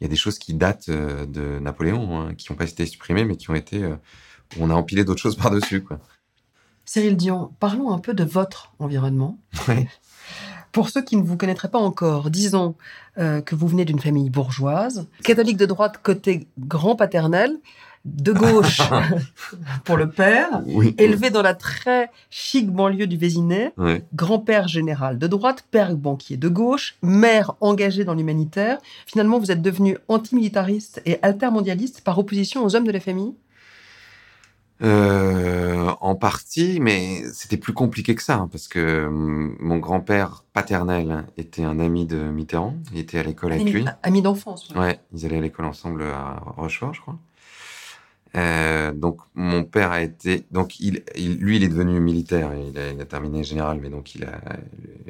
Il 0.01 0.05
y 0.05 0.07
a 0.07 0.09
des 0.09 0.17
choses 0.17 0.39
qui 0.39 0.55
datent 0.55 0.89
euh, 0.89 1.27
de 1.27 1.59
Napoléon, 1.59 2.21
hein, 2.21 2.35
qui 2.37 2.51
n'ont 2.51 2.57
pas 2.57 2.71
été 2.71 2.87
supprimées, 2.87 3.25
mais 3.25 3.37
qui 3.37 3.51
ont 3.51 3.57
été... 3.57 3.85
on 4.61 4.71
a 4.71 4.75
empilé 4.75 5.05
d'autres 5.05 5.21
choses 5.21 5.37
par-dessus, 5.43 5.83
quoi. 5.83 5.99
Cyril 6.85 7.16
Dion, 7.16 7.51
parlons 7.61 7.93
un 7.93 7.99
peu 7.99 8.14
de 8.14 8.25
votre 8.25 8.73
environnement. 8.79 9.38
Ouais. 9.69 9.88
Pour 10.73 10.88
ceux 10.88 11.03
qui 11.03 11.16
ne 11.16 11.23
vous 11.23 11.37
connaîtraient 11.37 11.71
pas 11.71 11.79
encore, 11.79 12.31
disons 12.31 12.75
euh, 13.19 13.40
que 13.40 13.55
vous 13.55 13.66
venez 13.69 13.85
d'une 13.85 13.99
famille 13.99 14.31
bourgeoise, 14.31 15.09
catholique 15.25 15.57
de 15.57 15.66
droite 15.66 16.01
côté 16.03 16.47
grand 16.59 16.95
paternel, 16.97 17.57
de 18.05 18.33
gauche 18.33 18.81
pour 19.85 19.97
le 19.97 20.09
père, 20.09 20.62
Oui. 20.66 20.95
élevé 20.97 21.31
dans 21.31 21.43
la 21.43 21.55
très 21.55 22.11
chic 22.31 22.71
banlieue 22.71 23.07
du 23.07 23.16
Vésinet, 23.16 23.73
Ouais. 23.77 24.05
grand-père 24.14 24.69
général 24.69 25.19
de 25.19 25.27
droite, 25.27 25.64
père 25.71 25.95
banquier 25.97 26.37
de 26.37 26.49
gauche, 26.49 26.97
mère 27.03 27.55
engagée 27.61 28.05
dans 28.05 28.14
l'humanitaire. 28.14 28.79
Finalement, 29.07 29.38
vous 29.38 29.51
êtes 29.51 29.62
devenu 29.62 29.99
antimilitariste 30.09 31.03
et 31.05 31.19
altermondialiste 31.23 32.01
par 32.03 32.19
opposition 32.19 32.64
aux 32.64 32.75
hommes 32.75 32.87
de 32.87 32.93
la 32.93 33.01
famille? 33.01 33.35
Euh, 34.83 35.93
en 36.01 36.14
partie, 36.14 36.79
mais 36.81 37.23
c'était 37.35 37.59
plus 37.59 37.73
compliqué 37.75 38.14
que 38.14 38.23
ça, 38.23 38.37
hein, 38.37 38.49
parce 38.51 38.66
que 38.66 39.07
hum, 39.07 39.57
mon 39.61 39.77
grand-père 39.77 40.45
paternel 40.55 41.27
était 41.37 41.64
un 41.64 41.79
ami 41.79 42.07
de 42.07 42.16
Mitterrand. 42.16 42.75
Il 42.93 42.99
était 42.99 43.19
à 43.19 43.23
l'école 43.23 43.53
avec 43.53 43.71
lui. 43.71 43.85
ami 44.03 44.23
d'enfance. 44.23 44.71
ouais. 44.71 44.79
Ouais, 44.79 45.01
ils 45.12 45.27
allaient 45.27 45.38
à 45.38 45.40
l'école 45.43 45.66
ensemble 45.66 46.03
à 46.05 46.43
Rochefort, 46.57 46.95
je 46.95 47.01
crois. 47.03 47.19
Euh, 48.37 48.93
donc 48.93 49.19
mon 49.35 49.64
père 49.64 49.90
a 49.90 50.01
été, 50.03 50.47
donc 50.53 50.79
il, 50.81 51.03
il- 51.16 51.37
lui, 51.38 51.57
il 51.57 51.64
est 51.64 51.69
devenu 51.69 51.99
militaire. 52.01 52.53
Il 52.55 52.79
a, 52.79 52.90
il 52.90 53.01
a 53.01 53.05
terminé 53.05 53.43
général, 53.45 53.81
mais 53.83 53.90
donc 53.90 54.14
il 54.14 54.25
a, 54.25 54.40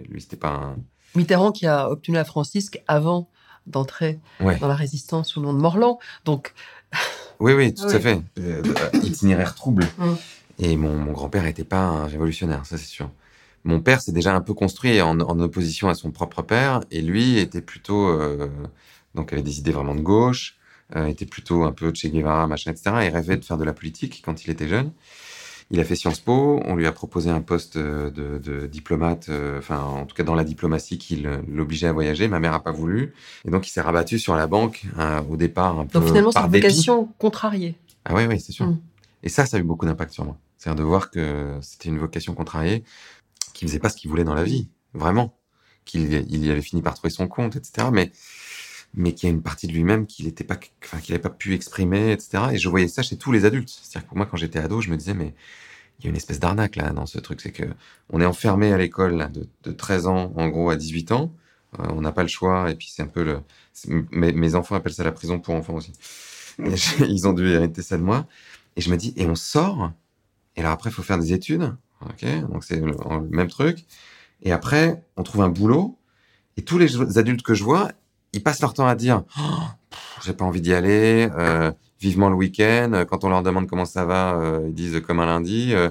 lui, 0.09 0.21
c'était 0.21 0.37
pas 0.37 0.49
un. 0.51 0.77
Mitterrand 1.15 1.53
qui 1.53 1.67
a 1.67 1.91
obtenu 1.91 2.15
la 2.17 2.25
francisque 2.25 2.83
avant 2.89 3.29
d'entrer 3.67 4.19
Ouais. 4.41 4.57
dans 4.59 4.69
la 4.69 4.75
résistance 4.75 5.29
sous 5.31 5.41
le 5.41 5.47
nom 5.47 5.53
de 5.55 5.61
Morland. 5.61 5.99
Donc, 6.25 6.55
Oui, 7.41 7.53
oui, 7.55 7.75
tout 7.75 7.85
Oui. 7.87 7.95
à 7.95 8.01
fait. 8.01 8.21
Euh, 8.39 8.63
itinéraire 9.03 9.55
trouble. 9.55 9.85
Mm. 9.99 10.13
Et 10.61 10.77
mon, 10.77 10.97
mon 10.97 11.13
grand-père 11.13 11.43
n'était 11.43 11.65
pas 11.65 11.81
un 11.81 12.07
révolutionnaire, 12.07 12.67
ça 12.67 12.77
c'est 12.77 12.87
sûr. 12.87 13.11
Mon 13.65 13.81
père 13.81 14.01
s'est 14.01 14.13
déjà 14.13 14.35
un 14.35 14.41
peu 14.41 14.55
construit 14.55 15.01
en, 15.01 15.19
en 15.21 15.41
opposition 15.41 15.89
à 15.89 15.95
son 15.95 16.11
propre 16.11 16.43
père, 16.43 16.81
et 16.91 17.03
lui 17.03 17.39
était 17.39 17.61
plutôt, 17.63 18.09
euh, 18.09 18.49
donc 19.15 19.33
avait 19.33 19.43
des 19.43 19.59
idées 19.59 19.73
vraiment 19.73 19.95
de 19.95 20.01
gauche, 20.01 20.57
euh, 20.97 21.07
était 21.07 21.27
plutôt 21.27 21.65
un 21.65 21.73
peu 21.73 21.93
Che 21.95 22.07
Guevara, 22.07 22.47
machin, 22.47 22.71
etc. 22.73 22.91
Et 23.03 23.09
rêvait 23.09 23.37
de 23.37 23.45
faire 23.45 23.59
de 23.59 23.65
la 23.65 23.73
politique 23.73 24.23
quand 24.25 24.45
il 24.45 24.51
était 24.51 24.69
jeune. 24.69 24.93
Il 25.73 25.79
a 25.79 25.85
fait 25.85 25.95
Sciences 25.95 26.19
Po, 26.19 26.61
on 26.65 26.75
lui 26.75 26.87
a 26.87 26.93
proposé 26.93 27.31
un 27.31 27.41
poste 27.43 27.77
euh, 27.77 28.11
de, 28.11 28.39
de 28.39 28.67
diplomate, 28.67 29.29
euh, 29.29 29.59
enfin 29.59 29.81
en 29.81 30.05
tout 30.05 30.17
cas 30.17 30.25
dans 30.25 30.35
la 30.35 30.43
diplomatie 30.43 30.99
qui 30.99 31.17
le- 31.17 31.43
l'obligeait 31.49 31.87
à 31.87 31.93
voyager. 31.93 32.27
Ma 32.27 32.41
mère 32.41 32.55
a 32.55 32.63
pas 32.63 32.73
voulu, 32.73 33.15
et 33.45 33.51
donc 33.51 33.69
il 33.69 33.71
s'est 33.71 33.81
rabattu 33.81 34.19
sur 34.19 34.35
la 34.35 34.49
banque 34.49 34.85
euh, 34.99 35.21
au 35.31 35.37
départ 35.37 35.79
un 35.79 35.87
peu 35.87 35.99
donc 36.01 36.09
finalement, 36.09 36.33
par 36.33 36.47
une 36.47 36.53
vocation 36.53 37.09
contrariée. 37.19 37.77
Ah 38.05 38.15
oui, 38.15 38.25
oui, 38.27 38.41
c'est 38.41 38.53
sûr. 38.53 38.67
Mm. 38.67 38.81
Et 39.23 39.29
ça, 39.29 39.47
ça 39.47 39.59
a 39.59 39.61
eu 39.61 39.63
beaucoup 39.63 39.87
d'impact 39.87 40.13
sur 40.13 40.25
moi. 40.25 40.37
C'est-à-dire 40.59 40.83
de 40.83 40.87
voir 40.87 41.11
que 41.11 41.57
c'était 41.63 41.89
une 41.89 41.99
vocation 41.99 42.35
contrariée, 42.35 42.83
qu'il 43.55 43.69
faisait 43.69 43.79
pas 43.79 43.91
ce 43.91 43.97
qu'il 43.97 44.11
voulait 44.11 44.25
dans 44.25 44.35
la 44.35 44.45
vie, 44.45 44.69
vraiment. 44.95 45.37
Qu'il 45.85 46.13
il 46.13 46.45
y 46.45 46.51
avait 46.51 46.63
fini 46.63 46.83
par 46.83 46.95
trouver 46.95 47.11
son 47.11 47.29
compte, 47.29 47.57
etc. 47.57 47.89
Mais, 47.93 48.11
mais 48.95 49.15
qu'il 49.15 49.29
y 49.29 49.33
a 49.33 49.35
une 49.35 49.43
partie 49.43 49.67
de 49.67 49.73
lui-même 49.73 50.07
qu'il 50.07 50.27
n'était 50.27 50.45
pas, 50.45 50.59
enfin, 50.85 50.99
qu'il 50.99 51.13
n'avait 51.13 51.23
pas 51.23 51.31
pu 51.31 51.55
exprimer, 51.55 52.13
etc. 52.13 52.45
Et 52.53 52.59
je 52.59 52.69
voyais 52.69 52.89
ça 52.89 53.03
chez 53.03 53.17
tous 53.17 53.33
les 53.33 53.45
adultes. 53.45 53.69
C'est-à-dire 53.69 54.03
que 54.05 54.09
pour 54.09 54.17
moi, 54.17 54.27
quand 54.27 54.37
j'étais 54.37 54.59
ado, 54.59 54.81
je 54.81 54.91
me 54.91 54.97
disais, 54.97 55.15
mais 55.15 55.35
il 55.99 56.05
y 56.05 56.07
a 56.09 56.11
une 56.11 56.17
espèce 56.17 56.41
d'arnaque 56.41 56.77
là 56.77 56.91
dans 56.91 57.07
ce 57.07 57.19
truc. 57.19 57.41
C'est 57.41 57.53
que 57.53 57.65
on 58.11 58.21
est 58.21 58.27
enfermé 58.27 58.73
à 58.73 58.79
l'école 58.79 59.31
de, 59.33 59.49
de 59.65 59.73
13 59.73 60.07
ans, 60.07 60.33
en 60.37 60.49
gros, 60.49 60.71
à 60.71 60.77
18 60.77 61.13
ans. 61.13 61.33
Euh, 61.79 61.87
on 61.91 62.01
n'a 62.01 62.13
pas 62.13 62.23
le 62.23 62.29
choix. 62.29 62.71
Et 62.71 62.75
puis 62.75 62.91
c'est 62.91 63.03
un 63.03 63.07
peu 63.07 63.23
le. 63.23 63.41
Mes, 64.11 64.55
enfants 64.55 64.75
appellent 64.75 64.93
ça 64.93 65.05
la 65.05 65.13
prison 65.13 65.39
pour 65.39 65.55
enfants 65.55 65.75
aussi. 65.75 65.93
Ils 66.59 67.29
ont 67.29 67.33
dû 67.33 67.49
hériter 67.49 67.83
ça 67.83 67.97
de 67.97 68.03
moi. 68.03 68.27
Et 68.77 68.81
je 68.81 68.91
me 68.91 68.97
dis, 68.97 69.13
et 69.17 69.27
on 69.27 69.35
sort. 69.35 69.93
Et 70.57 70.61
alors 70.61 70.73
après, 70.73 70.91
il 70.91 70.93
faut 70.93 71.03
faire 71.03 71.19
des 71.19 71.33
études. 71.33 71.75
Ok, 72.03 72.25
donc 72.51 72.65
c'est 72.65 72.81
le 72.81 72.95
même 73.31 73.49
truc. 73.49 73.85
Et 74.43 74.53
après, 74.53 75.05
on 75.17 75.23
trouve 75.23 75.43
un 75.43 75.49
boulot. 75.49 75.99
Et 76.57 76.63
tous 76.63 76.79
les 76.79 77.19
adultes 77.19 77.43
que 77.43 77.55
je 77.55 77.63
vois, 77.63 77.93
ils 78.33 78.43
passent 78.43 78.61
leur 78.61 78.75
temps 78.75 78.87
à 78.87 78.95
dire, 78.95 79.23
oh, 79.39 79.43
j'ai 80.25 80.33
pas 80.33 80.45
envie 80.45 80.61
d'y 80.61 80.73
aller. 80.75 81.29
euh, 81.37 81.71
vivement 82.01 82.31
le 82.31 82.35
week-end. 82.37 83.05
Quand 83.11 83.25
on 83.25 83.29
leur 83.29 83.43
demande 83.43 83.67
comment 83.69 83.85
ça 83.85 84.07
va, 84.07 84.33
euh, 84.35 84.61
ils 84.69 84.73
disent 84.75 85.03
comme 85.07 85.21
un 85.21 85.27
lundi. 85.27 85.75
euh, 85.75 85.91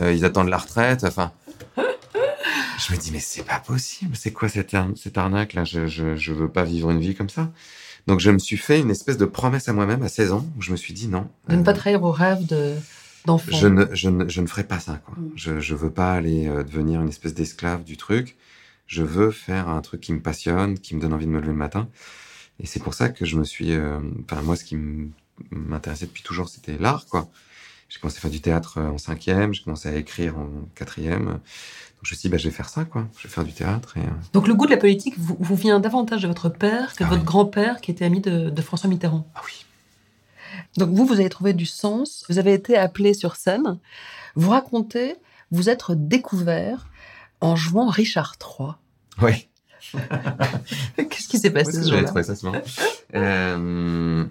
euh, 0.00 0.10
ils 0.12 0.24
attendent 0.24 0.48
la 0.48 0.56
retraite. 0.56 1.04
Enfin, 1.04 1.32
je 1.76 2.92
me 2.94 2.98
dis, 2.98 3.10
mais 3.12 3.18
c'est 3.20 3.42
pas 3.42 3.58
possible. 3.58 4.16
C'est 4.16 4.32
quoi 4.32 4.48
cette, 4.48 4.72
ar- 4.72 4.88
cette 4.96 5.18
arnaque 5.18 5.52
là 5.54 5.64
je, 5.64 5.86
je, 5.86 6.16
je 6.16 6.32
veux 6.32 6.48
pas 6.48 6.64
vivre 6.64 6.90
une 6.90 7.00
vie 7.00 7.14
comme 7.14 7.28
ça. 7.28 7.50
Donc 8.06 8.20
je 8.20 8.30
me 8.30 8.38
suis 8.38 8.56
fait 8.56 8.80
une 8.80 8.90
espèce 8.90 9.18
de 9.18 9.26
promesse 9.26 9.68
à 9.68 9.72
moi-même 9.74 10.02
à 10.02 10.08
16 10.08 10.32
ans 10.32 10.46
où 10.56 10.62
je 10.62 10.72
me 10.72 10.76
suis 10.76 10.94
dit 10.94 11.08
non. 11.08 11.28
De 11.48 11.56
ne 11.56 11.60
euh, 11.60 11.64
pas 11.64 11.74
trahir 11.74 12.00
vos 12.00 12.10
rêves 12.12 12.46
de- 12.46 12.74
d'enfant. 13.26 13.54
je 13.54 13.66
ne, 13.66 13.84
je, 13.92 14.08
ne, 14.08 14.26
je 14.28 14.40
ne 14.40 14.46
ferai 14.46 14.64
pas 14.64 14.80
ça. 14.80 14.98
Quoi. 15.04 15.14
Mm. 15.18 15.30
Je, 15.36 15.60
je 15.60 15.74
veux 15.74 15.90
pas 15.90 16.12
aller 16.12 16.48
euh, 16.48 16.62
devenir 16.62 17.02
une 17.02 17.08
espèce 17.10 17.34
d'esclave 17.34 17.84
du 17.84 17.98
truc. 17.98 18.36
Je 18.90 19.04
veux 19.04 19.30
faire 19.30 19.68
un 19.68 19.80
truc 19.82 20.00
qui 20.00 20.12
me 20.12 20.20
passionne, 20.20 20.76
qui 20.76 20.96
me 20.96 21.00
donne 21.00 21.12
envie 21.12 21.26
de 21.26 21.30
me 21.30 21.38
lever 21.38 21.52
le 21.52 21.58
matin. 21.58 21.88
Et 22.58 22.66
c'est 22.66 22.80
pour 22.80 22.92
ça 22.94 23.08
que 23.08 23.24
je 23.24 23.36
me 23.36 23.44
suis. 23.44 23.72
euh, 23.72 24.00
Enfin, 24.24 24.42
moi, 24.42 24.56
ce 24.56 24.64
qui 24.64 24.76
m'intéressait 25.52 26.06
depuis 26.06 26.24
toujours, 26.24 26.48
c'était 26.48 26.76
l'art, 26.76 27.06
quoi. 27.06 27.28
J'ai 27.88 28.00
commencé 28.00 28.18
à 28.18 28.20
faire 28.20 28.30
du 28.32 28.40
théâtre 28.40 28.78
euh, 28.78 28.88
en 28.90 28.98
cinquième, 28.98 29.54
j'ai 29.54 29.62
commencé 29.62 29.88
à 29.88 29.94
écrire 29.94 30.36
en 30.38 30.48
quatrième. 30.74 31.26
Donc 31.26 32.02
je 32.02 32.14
me 32.14 32.16
suis 32.18 32.28
dit, 32.28 32.32
bah, 32.32 32.36
je 32.36 32.48
vais 32.48 32.54
faire 32.54 32.68
ça, 32.68 32.84
quoi. 32.84 33.06
Je 33.16 33.28
vais 33.28 33.32
faire 33.32 33.44
du 33.44 33.52
théâtre. 33.52 33.96
Et, 33.96 34.00
euh, 34.00 34.10
Donc 34.32 34.48
le 34.48 34.54
goût 34.54 34.66
de 34.66 34.72
la 34.72 34.76
politique 34.76 35.14
vous, 35.18 35.36
vous 35.38 35.56
vient 35.56 35.78
davantage 35.78 36.22
de 36.22 36.28
votre 36.28 36.48
père 36.48 36.92
que 36.94 36.98
de 37.04 37.04
Ah 37.04 37.10
votre 37.10 37.22
oui. 37.22 37.26
grand-père 37.26 37.80
qui 37.80 37.92
était 37.92 38.04
ami 38.04 38.20
de, 38.20 38.50
de 38.50 38.62
François 38.62 38.90
Mitterrand. 38.90 39.24
Ah 39.36 39.42
oui. 39.46 39.64
Donc 40.76 40.90
vous, 40.90 41.06
vous 41.06 41.14
avez 41.20 41.28
trouvé 41.28 41.52
du 41.52 41.66
sens, 41.66 42.24
vous 42.28 42.38
avez 42.38 42.52
été 42.54 42.76
appelé 42.76 43.14
sur 43.14 43.36
scène, 43.36 43.78
vous 44.34 44.50
racontez 44.50 45.14
vous 45.52 45.68
être 45.68 45.94
découvert 45.94 46.88
en 47.40 47.56
jouant 47.56 47.88
Richard 47.88 48.36
III. 48.40 48.70
Oui. 49.22 49.48
Qu'est-ce 50.96 51.28
qui 51.28 51.38
s'est 51.38 51.50
passé 51.50 51.72
ce 51.72 51.90
jour-là? 51.90 52.22
ça. 52.22 52.34
Euh, 53.14 54.24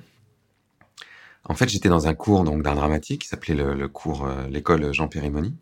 En 1.46 1.54
fait, 1.56 1.68
j'étais 1.70 1.90
dans 1.90 2.08
un 2.08 2.14
cours 2.14 2.44
donc 2.44 2.62
d'art 2.64 2.76
dramatique 2.76 3.24
qui 3.24 3.28
s'appelait 3.28 3.56
le, 3.56 3.74
le 3.74 3.88
cours 3.88 4.26
euh, 4.26 4.48
l'école 4.50 4.94
Jean 4.94 5.08
Périmoni. 5.08 5.56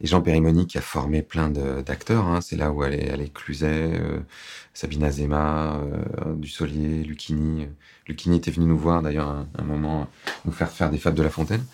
Et 0.00 0.06
Jean 0.08 0.20
Périmoni 0.20 0.66
qui 0.66 0.78
a 0.78 0.80
formé 0.80 1.22
plein 1.22 1.48
d'acteurs. 1.48 2.26
Hein, 2.26 2.40
c'est 2.40 2.56
là 2.56 2.72
où 2.72 2.82
elle 2.82 2.94
est, 2.94 3.06
elle 3.06 3.20
est 3.20 3.32
Cluzet, 3.32 4.00
euh, 4.00 4.18
Sabine 4.74 5.04
Azema, 5.04 5.76
euh, 5.76 6.34
Dussolier, 6.34 7.04
Lucchini. 7.04 7.68
Lucchini 8.08 8.38
était 8.38 8.50
venu 8.50 8.66
nous 8.66 8.78
voir 8.78 9.00
d'ailleurs 9.02 9.28
un, 9.28 9.46
un 9.56 9.62
moment 9.62 10.08
nous 10.44 10.50
faire 10.52 10.70
faire 10.70 10.90
des 10.90 10.98
fables 10.98 11.16
de 11.16 11.22
La 11.22 11.30
Fontaine. 11.30 11.64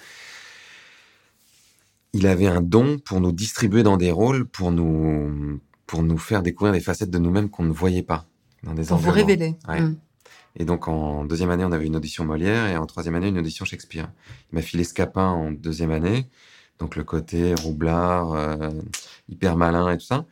Il 2.14 2.26
avait 2.26 2.46
un 2.46 2.60
don 2.60 2.98
pour 2.98 3.20
nous 3.20 3.32
distribuer 3.32 3.82
dans 3.82 3.96
des 3.96 4.10
rôles, 4.10 4.46
pour 4.46 4.72
nous 4.72 5.60
pour 5.86 6.02
nous 6.02 6.18
faire 6.18 6.42
découvrir 6.42 6.72
des 6.74 6.80
facettes 6.80 7.10
de 7.10 7.18
nous-mêmes 7.18 7.48
qu'on 7.48 7.64
ne 7.64 7.72
voyait 7.72 8.02
pas 8.02 8.26
dans 8.62 8.74
des 8.74 8.84
Pour 8.84 8.98
vous 8.98 9.10
révéler. 9.10 9.56
Ouais. 9.66 9.80
Mm. 9.80 9.96
Et 10.56 10.64
donc 10.64 10.88
en 10.88 11.24
deuxième 11.24 11.50
année, 11.50 11.64
on 11.64 11.72
avait 11.72 11.86
une 11.86 11.96
audition 11.96 12.24
Molière 12.24 12.66
et 12.66 12.76
en 12.76 12.86
troisième 12.86 13.14
année, 13.14 13.28
une 13.28 13.38
audition 13.38 13.64
Shakespeare. 13.64 14.10
Il 14.52 14.56
m'a 14.56 14.62
filé 14.62 14.84
Scapin 14.84 15.26
en 15.26 15.50
deuxième 15.50 15.90
année, 15.90 16.28
donc 16.78 16.96
le 16.96 17.04
côté 17.04 17.54
roublard, 17.54 18.32
euh, 18.32 18.70
hyper 19.28 19.56
malin 19.56 19.90
et 19.90 19.96
tout 19.98 20.04
ça. 20.04 20.26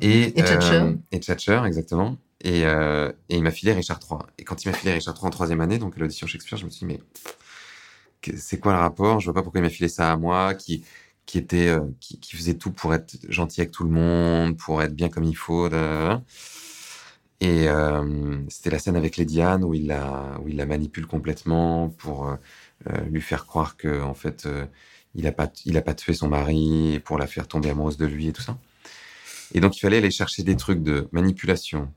Et, 0.00 0.38
Et 0.38 0.44
Thatcher. 0.44 0.74
euh, 0.74 0.92
et 1.12 1.20
Thatcher, 1.20 1.62
exactement. 1.66 2.16
Et, 2.42 2.64
euh, 2.64 3.10
et 3.28 3.36
il 3.36 3.42
m'a 3.42 3.50
filé 3.50 3.72
Richard 3.72 4.00
III. 4.08 4.20
Et 4.38 4.44
quand 4.44 4.64
il 4.64 4.68
m'a 4.68 4.74
filé 4.74 4.92
Richard 4.92 5.14
III 5.16 5.26
en 5.26 5.30
troisième 5.30 5.60
année, 5.60 5.78
donc 5.78 5.96
l'audition 5.96 6.26
Shakespeare, 6.26 6.58
je 6.58 6.64
me 6.66 6.70
suis 6.70 6.86
dit, 6.86 6.94
mais 6.94 7.00
c'est 8.36 8.58
quoi 8.60 8.72
le 8.72 8.78
rapport? 8.78 9.20
Je 9.20 9.26
vois 9.26 9.34
pas 9.34 9.42
pourquoi 9.42 9.60
il 9.60 9.64
m'a 9.64 9.70
filé 9.70 9.88
ça 9.88 10.12
à 10.12 10.16
moi, 10.16 10.54
qui 10.54 10.84
qui 11.30 11.38
était 11.38 11.68
euh, 11.68 11.86
qui, 12.00 12.36
faisait 12.36 12.54
tout 12.54 12.72
pour 12.72 12.92
être 12.92 13.16
gentil 13.28 13.60
avec 13.60 13.70
tout 13.70 13.84
le 13.84 13.90
monde, 13.90 14.56
pour 14.56 14.82
être 14.82 14.96
bien 14.96 15.08
comme 15.08 15.22
il 15.22 15.36
faut. 15.36 15.68
Et 17.40 17.68
euh, 17.68 18.42
c'était 18.48 18.70
la 18.70 18.80
scène 18.80 18.96
avec 18.96 19.16
Lady 19.16 19.40
Anne 19.40 19.62
où 19.62 19.72
il 19.72 19.86
la, 19.86 20.40
où 20.42 20.48
il 20.48 20.56
la 20.56 20.66
manipule 20.66 21.06
complètement 21.06 21.88
pour 21.88 22.26
euh, 22.26 22.36
lui 23.08 23.20
faire 23.20 23.46
croire 23.46 23.76
que 23.76 24.02
en 24.02 24.14
fait 24.14 24.48
il 25.14 25.24
a 25.28 25.32
pas, 25.32 25.52
il 25.64 25.76
a 25.76 25.82
pas 25.82 25.94
tué 25.94 26.14
son 26.14 26.28
mari 26.28 27.00
pour 27.04 27.16
la 27.16 27.28
faire 27.28 27.46
tomber 27.46 27.70
amoureuse 27.70 27.96
de 27.96 28.06
lui 28.06 28.26
et 28.26 28.32
tout 28.32 28.42
ça. 28.42 28.58
Et 29.54 29.60
donc 29.60 29.76
il 29.76 29.80
fallait 29.80 29.98
aller 29.98 30.10
chercher 30.10 30.42
des 30.42 30.56
trucs 30.56 30.82
de 30.82 31.08
manipulation, 31.12 31.92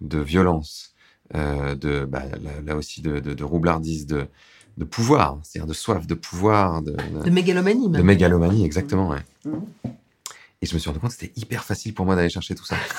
de 0.00 0.20
violence, 0.20 0.94
de 1.34 2.04
bah, 2.04 2.24
là, 2.40 2.52
là, 2.64 2.76
aussi 2.76 3.02
de, 3.02 3.18
de, 3.18 3.34
de 3.34 3.44
roublardise, 3.44 4.06
de, 4.06 4.28
de 4.76 4.84
pouvoir, 4.84 5.38
c'est-à-dire 5.42 5.66
de 5.66 5.74
soif, 5.74 6.06
de 6.06 6.14
pouvoir, 6.14 6.82
de, 6.82 6.96
de 7.24 7.30
mégalomanie. 7.30 7.88
De 7.88 8.02
mégalomanie, 8.02 8.64
exactement. 8.64 9.08
Ouais. 9.08 9.24
Mmh. 9.44 9.58
Et 10.62 10.66
je 10.66 10.74
me 10.74 10.78
suis 10.78 10.88
rendu 10.88 11.00
compte 11.00 11.10
que 11.10 11.16
c'était 11.18 11.38
hyper 11.38 11.64
facile 11.64 11.92
pour 11.94 12.06
moi 12.06 12.16
d'aller 12.16 12.30
chercher 12.30 12.54
tout 12.54 12.64
ça. 12.64 12.76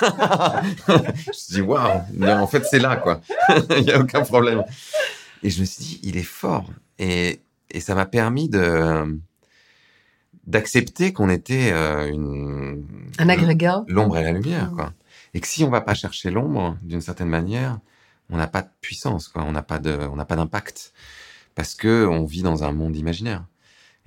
je 0.88 1.28
me 1.28 1.32
suis 1.32 1.54
dit, 1.54 1.60
waouh, 1.60 2.02
en 2.22 2.46
fait, 2.46 2.64
c'est 2.64 2.78
là, 2.78 2.96
quoi. 2.96 3.20
Il 3.76 3.84
n'y 3.84 3.92
a 3.92 4.00
aucun 4.00 4.22
problème. 4.22 4.64
Et 5.42 5.50
je 5.50 5.60
me 5.60 5.64
suis 5.64 5.84
dit, 5.84 6.00
il 6.02 6.16
est 6.16 6.22
fort. 6.22 6.68
Et, 6.98 7.40
et 7.70 7.80
ça 7.80 7.94
m'a 7.94 8.06
permis 8.06 8.48
de 8.48 9.18
d'accepter 10.46 11.12
qu'on 11.12 11.28
était 11.28 11.72
euh, 11.72 12.10
une 12.10 12.86
un 13.18 13.28
agrégat 13.28 13.84
l'ombre 13.86 14.16
et 14.16 14.22
la 14.22 14.32
lumière 14.32 14.72
quoi 14.74 14.94
et 15.34 15.40
que 15.40 15.46
si 15.46 15.62
on 15.62 15.68
va 15.68 15.82
pas 15.82 15.92
chercher 15.92 16.30
l'ombre 16.30 16.78
d'une 16.80 17.02
certaine 17.02 17.28
manière 17.28 17.78
on 18.30 18.38
n'a 18.38 18.46
pas 18.46 18.62
de 18.62 18.68
puissance 18.80 19.28
quoi 19.28 19.42
on 19.42 19.52
n'a 19.52 19.62
pas 19.62 19.78
de 19.78 19.94
on 20.10 20.16
n'a 20.16 20.24
pas 20.24 20.36
d'impact 20.36 20.94
parce 21.58 21.74
que 21.74 22.06
on 22.06 22.24
vit 22.24 22.42
dans 22.42 22.62
un 22.62 22.70
monde 22.70 22.94
imaginaire 22.94 23.44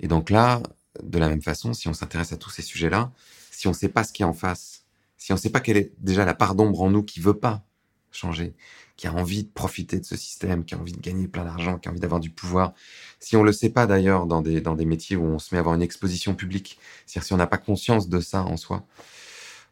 et 0.00 0.08
donc 0.08 0.30
là 0.30 0.62
de 1.02 1.18
la 1.18 1.28
même 1.28 1.42
façon 1.42 1.74
si 1.74 1.86
on 1.86 1.92
s'intéresse 1.92 2.32
à 2.32 2.38
tous 2.38 2.48
ces 2.48 2.62
sujets 2.62 2.88
là 2.88 3.12
si 3.50 3.68
on 3.68 3.74
sait 3.74 3.90
pas 3.90 4.04
ce 4.04 4.12
qui 4.14 4.22
est 4.22 4.24
en 4.24 4.32
face 4.32 4.86
si 5.18 5.34
on 5.34 5.36
sait 5.36 5.50
pas 5.50 5.60
quelle 5.60 5.76
est 5.76 5.92
déjà 5.98 6.24
la 6.24 6.32
part 6.32 6.54
d'ombre 6.54 6.80
en 6.80 6.88
nous 6.88 7.02
qui 7.02 7.20
veut 7.20 7.38
pas 7.38 7.62
changer 8.10 8.54
qui 8.96 9.06
a 9.06 9.12
envie 9.12 9.44
de 9.44 9.50
profiter 9.50 9.98
de 9.98 10.04
ce 10.04 10.16
système, 10.16 10.64
qui 10.64 10.74
a 10.74 10.78
envie 10.78 10.92
de 10.92 11.00
gagner 11.00 11.26
plein 11.26 11.44
d'argent, 11.44 11.76
qui 11.78 11.88
a 11.88 11.90
envie 11.90 11.98
d'avoir 11.98 12.20
du 12.20 12.30
pouvoir. 12.30 12.72
Si 13.18 13.36
on 13.36 13.42
le 13.42 13.50
sait 13.50 13.70
pas 13.70 13.86
d'ailleurs 13.86 14.26
dans 14.26 14.42
des, 14.42 14.60
dans 14.60 14.74
des 14.74 14.84
métiers 14.84 15.16
où 15.16 15.24
on 15.24 15.40
se 15.40 15.52
met 15.52 15.58
à 15.58 15.60
avoir 15.60 15.74
une 15.74 15.82
exposition 15.82 16.36
publique, 16.36 16.78
c'est-à-dire 17.06 17.26
si 17.26 17.32
on 17.32 17.38
n'a 17.38 17.48
pas 17.48 17.58
conscience 17.58 18.08
de 18.08 18.20
ça 18.20 18.44
en 18.44 18.56
soi, 18.56 18.86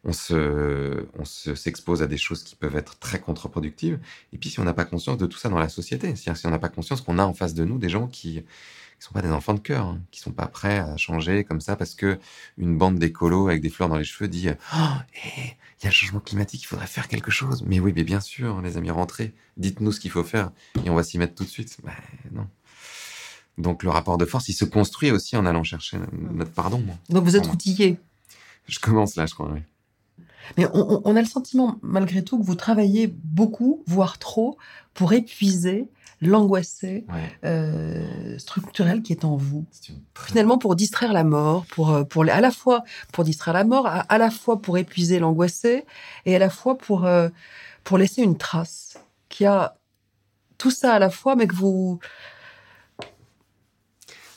on 0.03 0.13
se, 0.13 1.05
on 1.17 1.25
se, 1.25 1.53
s'expose 1.53 2.01
à 2.01 2.07
des 2.07 2.17
choses 2.17 2.43
qui 2.43 2.55
peuvent 2.55 2.75
être 2.75 2.97
très 2.97 3.19
contre-productives. 3.19 3.99
Et 4.33 4.37
puis 4.37 4.49
si 4.49 4.59
on 4.59 4.63
n'a 4.63 4.73
pas 4.73 4.85
conscience 4.85 5.17
de 5.17 5.25
tout 5.27 5.37
ça 5.37 5.49
dans 5.49 5.59
la 5.59 5.69
société, 5.69 6.15
c'est-à-dire 6.15 6.37
si 6.37 6.47
on 6.47 6.51
n'a 6.51 6.59
pas 6.59 6.69
conscience 6.69 7.01
qu'on 7.01 7.19
a 7.19 7.23
en 7.23 7.33
face 7.33 7.53
de 7.53 7.65
nous 7.65 7.77
des 7.77 7.89
gens 7.89 8.07
qui, 8.07 8.43
qui 9.01 9.07
sont 9.07 9.13
pas 9.13 9.21
des 9.21 9.31
enfants 9.31 9.53
de 9.53 9.59
cœur, 9.59 9.85
hein, 9.85 10.01
qui 10.09 10.19
sont 10.19 10.31
pas 10.31 10.47
prêts 10.47 10.79
à 10.79 10.97
changer 10.97 11.43
comme 11.43 11.61
ça 11.61 11.75
parce 11.75 11.93
que 11.93 12.19
une 12.57 12.77
bande 12.77 12.97
d'écolos 12.97 13.47
avec 13.47 13.61
des 13.61 13.69
fleurs 13.69 13.89
dans 13.89 13.97
les 13.97 14.03
cheveux 14.03 14.27
dit 14.27 14.49
oh, 14.49 14.77
hey, 15.13 15.55
il 15.79 15.83
y 15.83 15.87
a 15.87 15.89
le 15.89 15.91
changement 15.91 16.19
climatique, 16.19 16.63
il 16.63 16.67
faudrait 16.67 16.87
faire 16.87 17.07
quelque 17.07 17.31
chose. 17.31 17.63
Mais 17.67 17.79
oui, 17.79 17.93
mais 17.95 18.03
bien 18.03 18.21
sûr, 18.21 18.61
les 18.61 18.77
amis, 18.77 18.89
rentrez, 18.89 19.33
dites-nous 19.57 19.91
ce 19.91 19.99
qu'il 19.99 20.11
faut 20.11 20.23
faire 20.23 20.51
et 20.83 20.89
on 20.89 20.95
va 20.95 21.03
s'y 21.03 21.19
mettre 21.19 21.35
tout 21.35 21.43
de 21.43 21.49
suite. 21.49 21.77
Ben, 21.83 21.93
non. 22.31 22.47
Donc 23.59 23.83
le 23.83 23.89
rapport 23.91 24.17
de 24.17 24.25
force, 24.25 24.49
il 24.49 24.53
se 24.53 24.65
construit 24.65 25.11
aussi 25.11 25.37
en 25.37 25.45
allant 25.45 25.63
chercher 25.63 25.97
notre 26.31 26.51
pardon. 26.51 26.83
Donc 27.09 27.23
vous 27.23 27.35
êtes 27.35 27.47
outillé. 27.47 27.99
Je 28.67 28.79
commence 28.79 29.15
là, 29.15 29.25
je 29.25 29.33
crois. 29.33 29.51
Oui. 29.51 29.61
Mais 30.57 30.65
on, 30.73 31.01
on, 31.05 31.15
a 31.15 31.21
le 31.21 31.27
sentiment, 31.27 31.77
malgré 31.81 32.23
tout, 32.23 32.37
que 32.39 32.43
vous 32.43 32.55
travaillez 32.55 33.07
beaucoup, 33.07 33.83
voire 33.87 34.17
trop, 34.19 34.57
pour 34.93 35.13
épuiser 35.13 35.87
l'angoissé 36.21 37.05
ouais. 37.09 37.39
euh, 37.45 38.37
structurel 38.37 39.01
qui 39.01 39.13
est 39.13 39.25
en 39.25 39.35
vous. 39.35 39.65
Est 39.89 39.93
Finalement, 40.27 40.57
pour 40.57 40.75
distraire 40.75 41.13
la 41.13 41.23
mort, 41.23 41.65
pour, 41.67 41.91
euh, 41.91 42.03
pour 42.03 42.23
à 42.29 42.41
la 42.41 42.51
fois 42.51 42.83
pour 43.11 43.23
distraire 43.23 43.53
la 43.53 43.63
mort, 43.63 43.87
à, 43.87 44.01
à 44.01 44.17
la 44.17 44.29
fois 44.29 44.61
pour 44.61 44.77
épuiser 44.77 45.19
l'angoissé, 45.19 45.85
et 46.25 46.35
à 46.35 46.39
la 46.39 46.49
fois 46.49 46.77
pour, 46.77 47.05
euh, 47.05 47.29
pour 47.83 47.97
laisser 47.97 48.21
une 48.21 48.37
trace 48.37 48.99
qui 49.29 49.45
a 49.45 49.77
tout 50.57 50.71
ça 50.71 50.93
à 50.93 50.99
la 50.99 51.09
fois, 51.09 51.35
mais 51.35 51.47
que 51.47 51.55
vous... 51.55 51.99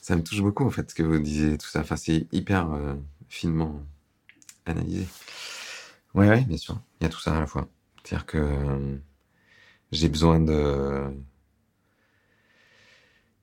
Ça 0.00 0.16
me 0.16 0.22
touche 0.22 0.40
beaucoup, 0.40 0.64
en 0.64 0.70
fait, 0.70 0.90
ce 0.90 0.94
que 0.94 1.02
vous 1.02 1.18
disiez, 1.18 1.58
tout 1.58 1.66
ça. 1.66 1.80
Enfin, 1.80 1.96
c'est 1.96 2.26
hyper 2.32 2.72
euh, 2.72 2.94
finement 3.28 3.80
analysé. 4.66 5.06
Oui, 6.14 6.28
oui, 6.28 6.44
bien 6.44 6.56
sûr. 6.56 6.80
Il 7.00 7.04
y 7.04 7.06
a 7.06 7.10
tout 7.10 7.20
ça 7.20 7.36
à 7.36 7.40
la 7.40 7.46
fois. 7.46 7.68
C'est-à-dire 8.04 8.26
que 8.26 8.38
euh, 8.38 8.96
j'ai 9.92 10.08
besoin 10.08 10.40
de 10.40 11.14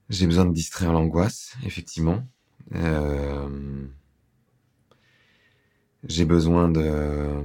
j'ai 0.09 0.27
besoin 0.27 0.45
de 0.45 0.53
distraire 0.53 0.91
l'angoisse, 0.93 1.55
effectivement. 1.65 2.23
Euh... 2.75 3.87
J'ai 6.07 6.25
besoin 6.25 6.69
de... 6.69 7.43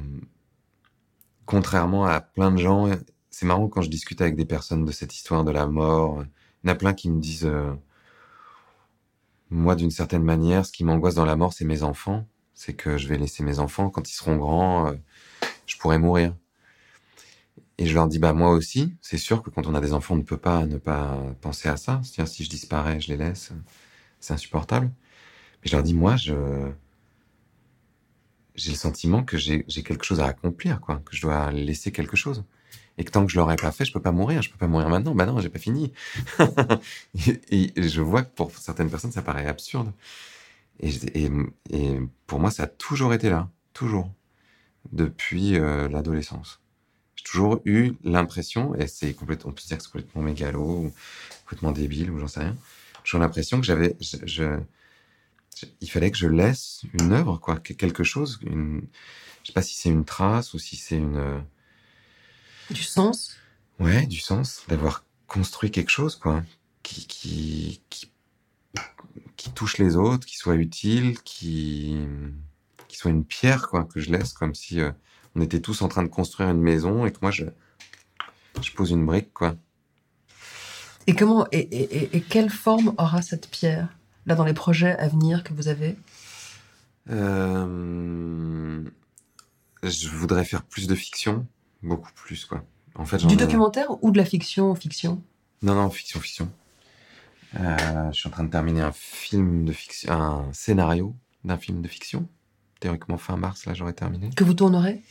Contrairement 1.46 2.04
à 2.06 2.20
plein 2.20 2.50
de 2.50 2.58
gens, 2.58 2.90
c'est 3.30 3.46
marrant 3.46 3.68
quand 3.68 3.82
je 3.82 3.88
discute 3.90 4.20
avec 4.20 4.36
des 4.36 4.44
personnes 4.44 4.84
de 4.84 4.92
cette 4.92 5.14
histoire 5.14 5.44
de 5.44 5.50
la 5.50 5.66
mort, 5.66 6.22
il 6.64 6.68
y 6.68 6.70
en 6.70 6.72
a 6.72 6.76
plein 6.76 6.92
qui 6.94 7.08
me 7.10 7.20
disent, 7.20 7.46
euh... 7.46 7.72
moi 9.50 9.74
d'une 9.76 9.90
certaine 9.90 10.22
manière, 10.24 10.66
ce 10.66 10.72
qui 10.72 10.84
m'angoisse 10.84 11.14
dans 11.14 11.24
la 11.24 11.36
mort, 11.36 11.52
c'est 11.52 11.64
mes 11.64 11.82
enfants. 11.82 12.26
C'est 12.54 12.74
que 12.74 12.96
je 12.96 13.08
vais 13.08 13.18
laisser 13.18 13.42
mes 13.42 13.58
enfants, 13.58 13.90
quand 13.90 14.08
ils 14.10 14.14
seront 14.14 14.36
grands, 14.36 14.92
je 15.76 15.80
pourrais 15.82 15.98
mourir. 15.98 16.34
Et 17.78 17.86
je 17.86 17.94
leur 17.94 18.08
dis, 18.08 18.18
bah, 18.18 18.32
moi 18.32 18.50
aussi, 18.52 18.96
c'est 19.02 19.18
sûr 19.18 19.42
que 19.42 19.50
quand 19.50 19.66
on 19.66 19.74
a 19.74 19.80
des 19.82 19.92
enfants, 19.92 20.14
on 20.14 20.18
ne 20.18 20.22
peut 20.22 20.38
pas 20.38 20.64
ne 20.64 20.78
pas 20.78 21.18
penser 21.42 21.68
à 21.68 21.76
ça. 21.76 22.00
C'est-à-dire, 22.02 22.32
si 22.32 22.44
je 22.44 22.48
disparais, 22.48 22.98
je 22.98 23.08
les 23.08 23.18
laisse, 23.18 23.52
c'est 24.20 24.32
insupportable. 24.32 24.86
Mais 25.62 25.68
je 25.68 25.76
leur 25.76 25.82
dis, 25.82 25.92
moi, 25.92 26.16
je, 26.16 26.34
j'ai 28.54 28.70
le 28.70 28.76
sentiment 28.76 29.22
que 29.24 29.36
j'ai, 29.36 29.64
quelque 29.64 30.04
chose 30.04 30.20
à 30.20 30.26
accomplir, 30.26 30.80
quoi, 30.80 31.02
que 31.04 31.14
je 31.14 31.20
dois 31.20 31.52
laisser 31.52 31.92
quelque 31.92 32.16
chose. 32.16 32.44
Et 32.96 33.04
que 33.04 33.10
tant 33.10 33.26
que 33.26 33.30
je 33.30 33.36
l'aurais 33.38 33.56
pas 33.56 33.72
fait, 33.72 33.84
je 33.84 33.92
peux 33.92 34.00
pas 34.00 34.12
mourir, 34.12 34.40
je 34.40 34.50
peux 34.50 34.56
pas 34.56 34.68
mourir 34.68 34.88
maintenant. 34.88 35.14
Bah 35.14 35.26
non, 35.26 35.38
j'ai 35.40 35.50
pas 35.50 35.58
fini. 35.58 35.92
et, 37.50 37.72
je 37.76 38.00
vois 38.00 38.22
que 38.22 38.34
pour 38.34 38.50
certaines 38.56 38.88
personnes, 38.88 39.12
ça 39.12 39.20
paraît 39.20 39.46
absurde. 39.46 39.92
Et, 40.80 40.90
et 41.70 42.00
pour 42.26 42.40
moi, 42.40 42.50
ça 42.50 42.62
a 42.62 42.66
toujours 42.66 43.12
été 43.12 43.28
là. 43.28 43.50
Toujours. 43.74 44.10
Depuis 44.92 45.58
euh, 45.58 45.88
l'adolescence 45.88 46.60
toujours 47.26 47.60
eu 47.64 47.94
l'impression, 48.04 48.74
et 48.76 48.86
c'est 48.86 49.12
complètement, 49.12 49.50
on 49.50 49.52
peut 49.52 49.62
dire 49.66 49.76
que 49.76 49.82
c'est 49.82 49.90
complètement 49.90 50.22
mégalo, 50.22 50.60
ou 50.60 50.94
complètement 51.40 51.72
débile, 51.72 52.10
ou 52.10 52.18
j'en 52.20 52.28
sais 52.28 52.40
rien. 52.40 52.56
J'ai 53.04 53.18
l'impression 53.18 53.60
que 53.60 53.66
j'avais, 53.66 53.96
je, 54.00 54.16
je, 54.24 54.60
il 55.80 55.90
fallait 55.90 56.10
que 56.10 56.16
je 56.16 56.28
laisse 56.28 56.82
une 57.00 57.12
œuvre, 57.12 57.38
quoi, 57.38 57.58
quelque 57.58 58.04
chose, 58.04 58.38
une, 58.42 58.82
je 59.42 59.48
sais 59.48 59.52
pas 59.52 59.62
si 59.62 59.74
c'est 59.74 59.88
une 59.88 60.04
trace 60.04 60.54
ou 60.54 60.58
si 60.58 60.76
c'est 60.76 60.96
une. 60.96 61.42
Du 62.70 62.82
sens. 62.82 63.36
Ouais, 63.80 64.06
du 64.06 64.20
sens, 64.20 64.62
d'avoir 64.68 65.04
construit 65.26 65.70
quelque 65.70 65.90
chose, 65.90 66.14
quoi, 66.14 66.44
qui, 66.84 67.06
qui, 67.08 67.82
qui, 67.90 68.10
qui 69.36 69.50
touche 69.50 69.78
les 69.78 69.96
autres, 69.96 70.26
qui 70.26 70.36
soit 70.36 70.54
utile, 70.54 71.20
qui, 71.22 71.96
qui 72.96 73.02
soit 73.02 73.10
une 73.10 73.24
pierre, 73.24 73.68
quoi, 73.68 73.84
que 73.84 74.00
je 74.00 74.10
laisse 74.10 74.32
comme 74.32 74.54
si. 74.54 74.80
Euh, 74.80 74.90
on 75.34 75.42
était 75.42 75.60
tous 75.60 75.82
en 75.82 75.88
train 75.88 76.02
de 76.02 76.08
construire 76.08 76.48
une 76.48 76.62
maison 76.62 77.04
et 77.04 77.12
que 77.12 77.18
moi, 77.20 77.30
je, 77.30 77.44
je 78.62 78.72
pose 78.72 78.90
une 78.90 79.04
brique, 79.04 79.34
quoi. 79.34 79.54
Et 81.06 81.14
comment 81.14 81.46
et, 81.52 81.58
et, 81.58 82.16
et 82.16 82.20
quelle 82.22 82.48
forme 82.48 82.94
aura 82.96 83.20
cette 83.20 83.50
pierre 83.50 83.88
là 84.24 84.34
dans 84.34 84.44
les 84.44 84.54
projets 84.54 84.96
à 84.96 85.08
venir 85.08 85.44
que 85.44 85.52
vous 85.52 85.68
avez? 85.68 85.94
Euh, 87.10 88.82
Je 89.82 90.08
voudrais 90.08 90.44
faire 90.44 90.62
plus 90.62 90.86
de 90.86 90.94
fiction, 90.94 91.46
beaucoup 91.82 92.12
plus 92.14 92.46
quoi. 92.46 92.64
En 92.94 93.04
fait, 93.04 93.18
du 93.26 93.36
documentaire 93.36 93.90
ai... 93.90 93.94
ou 94.02 94.10
de 94.10 94.16
la 94.16 94.24
fiction 94.24 94.74
fiction? 94.74 95.22
Non 95.62 95.74
non 95.74 95.90
fiction 95.90 96.18
fiction. 96.18 96.50
Euh, 97.60 98.10
je 98.10 98.18
suis 98.18 98.28
en 98.28 98.32
train 98.32 98.44
de 98.44 98.50
terminer 98.50 98.80
un 98.80 98.92
film 98.92 99.64
de 99.64 99.72
fiction, 99.72 100.12
un 100.12 100.52
scénario 100.52 101.14
d'un 101.44 101.58
film 101.58 101.82
de 101.82 101.88
fiction 101.88 102.28
théoriquement 102.86 103.18
fin 103.18 103.36
mars, 103.36 103.66
là, 103.66 103.74
j'aurais 103.74 103.94
terminé. 103.94 104.30
Que 104.36 104.44
vous 104.44 104.54
tournerez? 104.54 105.02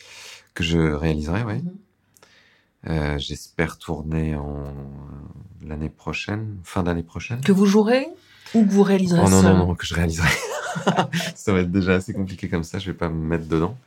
Que 0.53 0.63
je 0.63 0.77
réaliserai, 0.77 1.43
oui. 1.43 1.55
Mmh. 1.55 1.71
Euh, 2.87 3.17
J'espère 3.17 3.77
tourner 3.77 4.35
en 4.35 4.73
l'année 5.61 5.89
prochaine, 5.89 6.57
fin 6.63 6.83
d'année 6.83 7.03
prochaine. 7.03 7.41
Que 7.41 7.51
vous 7.51 7.65
jouerez 7.65 8.07
ou 8.53 8.63
que 8.65 8.71
vous 8.71 8.83
réaliserez 8.83 9.19
oh, 9.25 9.29
non, 9.29 9.41
non, 9.41 9.57
non, 9.57 9.75
que 9.75 9.85
je 9.85 9.93
réaliserai. 9.93 10.29
ça 11.35 11.51
va 11.51 11.59
être 11.59 11.71
déjà 11.71 11.95
assez 11.95 12.13
compliqué 12.13 12.47
comme 12.47 12.63
ça, 12.63 12.79
je 12.79 12.91
vais 12.91 12.97
pas 12.97 13.09
me 13.09 13.15
mettre 13.15 13.47
dedans. 13.47 13.77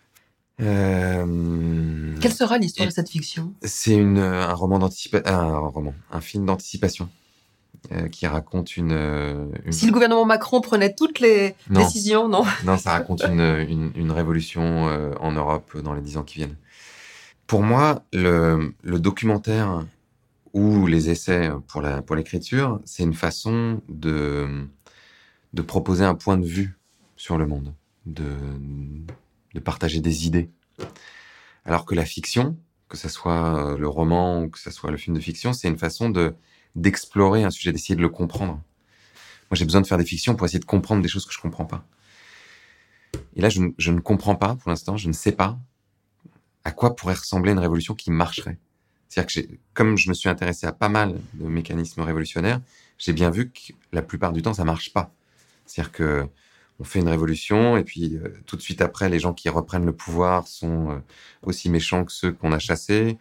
Euh... 0.61 2.14
Quelle 2.20 2.34
sera 2.34 2.59
l'histoire 2.59 2.89
de 2.89 2.93
cette 2.93 3.09
fiction? 3.09 3.55
C'est 3.62 3.99
un 3.99 4.53
roman 4.53 4.80
d'anticipation, 4.80 5.32
un 5.32 5.59
roman, 5.61 5.95
un 6.11 6.20
film 6.20 6.45
d'anticipation 6.45 7.09
euh, 7.91 8.09
qui 8.09 8.26
raconte 8.26 8.76
une, 8.76 8.93
euh, 8.93 9.47
une, 9.64 9.72
Si 9.72 9.86
le 9.86 9.93
gouvernement 9.93 10.26
Macron 10.26 10.61
prenait 10.61 10.95
toutes 10.95 11.20
les 11.20 11.55
non. 11.70 11.80
décisions, 11.80 12.28
non 12.28 12.45
Non, 12.66 12.76
ça 12.76 12.91
raconte 12.91 13.22
une, 13.22 13.41
une, 13.66 13.93
une 13.95 14.11
révolution 14.11 14.89
euh, 14.89 15.14
en 15.20 15.32
Europe 15.32 15.74
dans 15.82 15.95
les 15.95 16.03
dix 16.03 16.18
ans 16.18 16.22
qui 16.22 16.36
viennent. 16.36 16.57
Pour 17.47 17.62
moi, 17.62 18.03
le, 18.12 18.74
le 18.82 19.01
documentaire 19.01 19.86
ou 20.53 20.86
les 20.86 21.09
essais 21.09 21.51
pour 21.66 21.80
la 21.80 22.03
pour 22.03 22.14
l'écriture, 22.14 22.78
c'est 22.84 23.05
une 23.05 23.14
façon 23.14 23.80
de 23.89 24.66
de 25.55 25.62
proposer 25.62 26.05
un 26.05 26.14
point 26.14 26.36
de 26.36 26.47
vue 26.47 26.76
sur 27.16 27.39
le 27.39 27.47
monde, 27.47 27.72
de 28.05 28.34
de 29.55 29.61
partager 29.61 30.01
des 30.01 30.26
idées. 30.26 30.51
Alors 31.64 31.86
que 31.86 31.95
la 31.95 32.05
fiction, 32.05 32.59
que 32.91 32.99
ce 32.99 33.09
soit 33.09 33.76
le 33.78 33.89
roman 33.89 34.43
ou 34.43 34.51
que 34.51 34.59
ce 34.59 34.70
soit 34.70 34.91
le 34.91 34.99
film 34.99 35.16
de 35.16 35.22
fiction, 35.22 35.55
c'est 35.55 35.68
une 35.68 35.78
façon 35.78 36.11
de 36.11 36.34
d'explorer 36.77 37.45
un 37.45 37.51
sujet, 37.51 37.73
d'essayer 37.73 37.97
de 37.97 38.03
le 38.03 38.09
comprendre. 38.09 38.61
Moi, 39.51 39.55
j'ai 39.55 39.64
besoin 39.64 39.81
de 39.81 39.87
faire 39.87 39.99
des 39.99 40.05
fictions 40.05 40.35
pour 40.35 40.47
essayer 40.47 40.59
de 40.59 40.64
comprendre 40.64 41.03
des 41.03 41.09
choses 41.09 41.27
que 41.27 41.33
je 41.33 41.39
comprends 41.39 41.64
pas. 41.64 41.85
Et 43.37 43.41
là, 43.41 43.49
je, 43.49 43.61
ne- 43.61 43.73
ne 43.93 44.01
comprends 44.01 44.35
pas 44.35 44.57
pour 44.57 44.71
l'instant, 44.71 44.97
je 44.97 45.09
ne 45.09 45.12
sais 45.12 45.33
pas 45.33 45.59
à 46.64 46.71
quoi 46.71 46.95
pourrait 46.97 47.14
ressembler 47.14 47.53
une 47.53 47.59
révolution 47.59 47.95
qui 47.95 48.11
marcherait. 48.11 48.59
C'est-à-dire 49.09 49.45
que 49.45 49.55
comme 49.73 49.97
je 49.97 50.11
me 50.11 50.14
suis 50.14 50.29
intéressé 50.29 50.66
à 50.66 50.73
pas 50.73 50.91
mal 50.91 51.19
de 51.35 51.47
mécanismes 51.47 52.03
révolutionnaires, 52.03 52.61
j'ai 52.99 53.14
bien 53.14 53.31
vu 53.31 53.51
que 53.51 53.73
la 53.93 54.03
plupart 54.03 54.33
du 54.33 54.43
temps, 54.43 54.53
ça 54.53 54.64
marche 54.64 54.93
pas. 54.93 55.11
C'est-à-dire 55.64 55.93
que 55.93 56.29
on 56.81 56.85
fait 56.85 57.01
une 57.01 57.09
révolution 57.09 57.77
et 57.77 57.83
puis 57.85 58.16
euh, 58.16 58.29
tout 58.47 58.57
de 58.57 58.61
suite 58.62 58.81
après, 58.83 59.09
les 59.09 59.19
gens 59.19 59.33
qui 59.35 59.49
reprennent 59.49 59.85
le 59.85 59.93
pouvoir 59.93 60.47
sont 60.47 60.91
euh, 60.91 60.99
aussi 61.43 61.71
méchants 61.71 62.05
que 62.05 62.12
ceux 62.12 62.33
qu'on 62.33 62.53
a 62.53 62.59
chassés. 62.59 63.19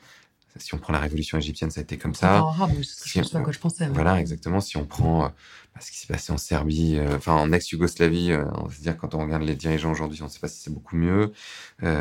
Si 0.62 0.74
on 0.74 0.78
prend 0.78 0.94
la 0.94 1.00
révolution 1.00 1.38
égyptienne, 1.38 1.72
ça 1.72 1.80
a 1.80 1.84
été 1.84 1.98
comme 1.98 2.14
ça. 2.14 2.38
Arabe, 2.38 2.72
c'est 2.84 3.24
ce 3.24 3.38
à 3.38 3.42
quoi 3.42 3.52
je 3.54 3.60
pensais. 3.60 3.88
Voilà, 3.90 4.20
exactement. 4.20 4.60
Si 4.62 4.78
on 4.78 4.86
prend 4.86 5.26
euh, 5.26 5.28
bah, 5.76 5.82
ce 5.82 5.92
qui 5.92 5.98
s'est 5.98 6.08
passé 6.08 6.32
en 6.34 6.38
Serbie, 6.38 6.98
euh, 6.98 7.16
enfin 7.18 7.34
en 7.34 7.52
ex-Yougoslavie, 7.52 8.32
euh, 8.32 8.46
on 8.56 8.66
va 8.68 8.74
se 8.74 8.82
dire 8.82 8.98
quand 8.98 9.14
on 9.16 9.20
regarde 9.20 9.44
les 9.44 9.56
dirigeants 9.56 9.92
aujourd'hui, 9.92 10.22
on 10.22 10.26
ne 10.26 10.30
sait 10.30 10.40
pas 10.40 10.48
si 10.48 10.60
c'est 10.62 10.74
beaucoup 10.74 10.96
mieux. 10.96 11.32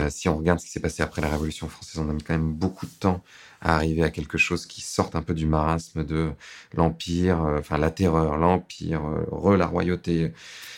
Si 0.09 0.29
on 0.29 0.37
regarde 0.39 0.59
ce 0.61 0.67
qui 0.67 0.73
s'est 0.73 0.81
passé 0.81 1.03
après 1.03 1.21
la 1.23 1.29
Révolution 1.29 1.69
française, 1.69 1.99
on 1.99 2.09
a 2.09 2.13
mis 2.13 2.23
quand 2.23 2.35
même 2.35 2.53
beaucoup 2.53 2.87
de 2.87 2.93
temps 2.93 3.23
à 3.61 3.75
arriver 3.77 4.03
à 4.03 4.11
quelque 4.11 4.39
chose 4.39 4.67
qui 4.67 4.81
sorte 4.81 5.15
un 5.17 5.23
peu 5.23 5.35
du 5.35 5.47
marasme 5.47 6.05
de 6.05 6.31
l'empire, 6.75 7.39
enfin 7.59 7.79
la 7.79 7.91
terreur, 7.91 8.37
l'empire, 8.37 9.03
re 9.31 9.57
la 9.57 9.67
royauté, 9.67 10.33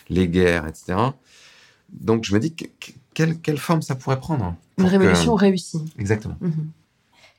les 0.08 0.28
guerres, 0.28 0.66
etc. 0.66 0.96
Donc 1.92 2.24
je 2.24 2.34
me 2.34 2.40
dis 2.40 2.54
que- 2.54 2.64
que- 2.64 2.92
quelle, 3.14 3.38
quelle 3.40 3.58
forme 3.58 3.82
ça 3.82 3.94
pourrait 3.96 4.20
prendre 4.20 4.54
Une 4.78 4.84
que- 4.84 4.90
révolution 4.90 5.34
réussie. 5.34 5.84
Exactement. 5.98 6.36
Mhm. 6.40 6.70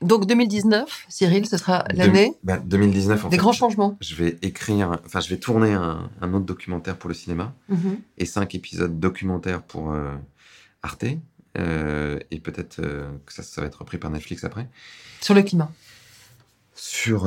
Donc 0.02 0.26
2019, 0.26 1.04
Cyril, 1.08 1.46
ce 1.46 1.58
sera 1.58 1.84
l'année 1.92 2.28
Deux- 2.28 2.34
bah, 2.42 2.58
2019. 2.58 3.24
en 3.24 3.28
des 3.28 3.36
fait, 3.36 3.40
grands 3.40 3.52
changements. 3.52 3.98
je 4.00 4.14
vais 4.14 4.38
écrire, 4.42 4.98
enfin, 5.04 5.20
je 5.20 5.28
vais 5.28 5.36
tourner 5.38 5.72
un, 5.74 6.08
un 6.22 6.32
autre 6.32 6.46
documentaire 6.46 6.96
pour 6.96 7.08
le 7.08 7.14
cinéma 7.14 7.52
Mhm. 7.68 7.98
et 8.16 8.24
cinq 8.24 8.54
épisodes 8.54 8.98
documentaires 8.98 9.62
pour 9.62 9.92
euh, 9.92 10.14
Arte. 10.82 11.04
euh, 11.58 12.18
et 12.30 12.38
peut-être 12.40 12.78
euh, 12.80 13.10
que 13.26 13.32
ça, 13.32 13.42
ça 13.42 13.60
va 13.60 13.66
être 13.66 13.80
repris 13.80 13.98
par 13.98 14.10
Netflix 14.10 14.44
après. 14.44 14.68
Sur 15.20 15.34
le 15.34 15.42
climat. 15.42 15.70
Sur 16.74 17.26